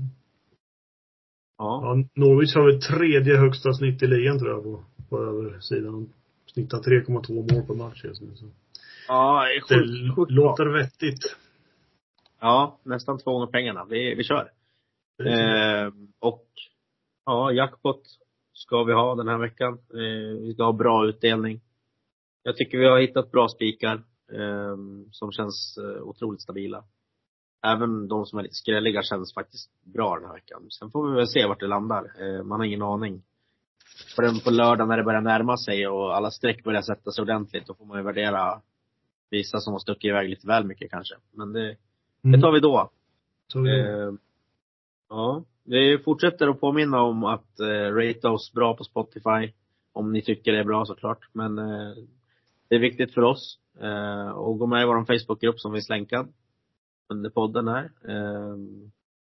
Ja. 1.58 1.82
Ja, 1.84 2.04
Norwich 2.16 2.56
har 2.56 2.66
väl 2.72 2.82
tredje 2.82 3.38
högsta 3.38 3.74
snitt 3.74 4.04
i 4.04 4.08
ligan 4.08 4.40
tror 4.40 4.52
jag 4.52 4.64
på, 4.64 4.84
på 5.10 5.18
översidan. 5.24 6.14
Snittar 6.46 6.78
3,2 6.78 7.54
mål 7.54 7.68
per 7.68 7.74
match 7.74 8.04
just 8.04 8.22
nu. 8.22 8.36
Så. 8.36 8.46
Ja, 9.08 9.46
det 9.46 9.76
är 9.76 9.80
Det 9.80 9.88
sjukt, 9.88 10.16
sjukt 10.16 10.36
bra. 10.36 10.44
låter 10.50 10.66
vettigt. 10.66 11.36
Ja, 12.40 12.80
nästan 12.84 13.18
två 13.20 13.32
gånger 13.32 13.48
pengarna. 13.48 13.86
Vi, 13.86 14.16
vi 14.16 14.24
kör. 14.24 14.52
Eh, 15.24 15.92
och 16.20 16.48
ja, 17.26 17.52
jackpot 17.52 18.02
ska 18.54 18.84
vi 18.84 18.94
ha 18.94 19.16
den 19.16 19.28
här 19.28 19.38
veckan. 19.38 19.74
Eh, 19.74 20.40
vi 20.42 20.54
ska 20.54 20.64
ha 20.64 20.74
bra 20.74 21.08
utdelning. 21.08 21.62
Jag 22.44 22.58
tycker 22.58 22.78
vi 22.78 22.86
har 22.90 23.00
hittat 23.00 23.32
bra 23.32 23.48
spikar 23.48 23.96
eh, 24.32 24.76
som 25.12 25.32
känns 25.32 25.78
eh, 25.78 26.02
otroligt 26.04 26.42
stabila. 26.42 26.84
Även 27.66 28.08
de 28.08 28.26
som 28.26 28.40
är 28.40 28.44
lite 28.44 28.56
skrälliga 28.56 29.02
känns 29.04 29.34
faktiskt 29.34 29.72
bra 29.84 30.16
den 30.16 30.26
här 30.26 30.34
veckan. 30.34 30.66
Sen 30.70 30.92
får 30.92 31.10
vi 31.10 31.16
väl 31.16 31.28
se 31.28 31.46
vart 31.48 31.60
det 31.60 31.68
landar. 31.68 32.04
Eh, 32.20 32.44
man 32.44 32.60
har 32.60 32.66
ingen 32.66 32.82
aning. 32.82 33.24
För 34.16 34.24
den 34.24 34.40
på 34.40 34.50
lördag 34.50 34.88
när 34.88 34.98
det 34.98 35.04
börjar 35.04 35.22
närma 35.22 35.58
sig 35.58 35.88
och 35.88 36.16
alla 36.16 36.32
streck 36.32 36.64
börjar 36.64 36.82
sätta 36.82 37.12
sig 37.12 37.22
ordentligt, 37.22 37.68
då 37.68 37.74
får 37.74 37.86
man 37.86 37.98
ju 37.98 38.04
värdera 38.04 38.62
vissa 39.32 39.60
som 39.60 39.74
har 39.74 39.80
stuckit 39.80 40.10
iväg 40.10 40.30
lite 40.30 40.48
väl 40.48 40.66
mycket 40.66 40.92
kanske. 40.92 41.16
Men 41.32 41.54
det, 41.54 41.68
det 41.68 41.78
Mm. 42.24 42.42
tar 42.42 42.52
vi 42.52 42.60
då. 42.60 42.90
Eh, 43.56 44.14
ja, 45.10 45.44
vi 45.64 45.98
fortsätter 46.06 46.48
att 46.48 46.60
påminna 46.60 47.02
om 47.02 47.24
att 47.24 47.60
eh, 47.60 47.94
rate 47.94 48.28
oss 48.28 48.54
bra 48.54 48.76
på 48.76 48.84
Spotify. 48.84 49.54
Om 49.94 50.14
ni 50.14 50.22
tycker 50.22 50.52
det 50.52 50.60
är 50.60 50.64
bra 50.64 50.86
såklart. 50.86 51.28
Men 51.34 51.58
eh, 51.60 51.94
det 52.70 52.76
är 52.76 52.80
viktigt 52.80 53.14
för 53.14 53.22
oss. 53.22 53.60
Eh, 53.82 54.30
och 54.30 54.60
gå 54.60 54.68
med 54.68 54.82
i 54.82 54.86
vår 54.86 55.06
Facebookgrupp 55.06 55.60
som 55.60 55.74
finns 55.74 55.90
länkad 55.90 56.34
under 57.10 57.30
podden 57.30 57.68
här. 57.68 57.92
Eh, 58.08 58.58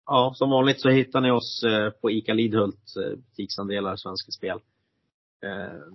ja, 0.06 0.34
som 0.36 0.50
vanligt 0.50 0.82
så 0.82 0.90
hittar 0.90 1.22
ni 1.22 1.32
oss 1.32 1.64
eh, 1.64 1.90
på 1.90 2.12
ICA 2.12 2.34
Lidhult, 2.34 2.96
eh, 2.98 3.18
butiksandelar, 3.18 3.96
Svenska 3.96 4.32
Spel. 4.32 4.60
Eh, 5.44 5.94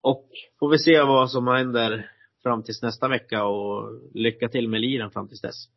och 0.00 0.28
får 0.58 0.70
vi 0.70 0.78
se 0.78 1.02
vad 1.02 1.30
som 1.30 1.46
händer 1.46 2.10
fram 2.42 2.62
tills 2.62 2.82
nästa 2.82 3.08
vecka 3.08 3.44
och 3.44 4.00
lycka 4.14 4.48
till 4.48 4.68
med 4.68 4.80
liren 4.80 5.10
fram 5.10 5.28
tills 5.28 5.40
dess. 5.40 5.68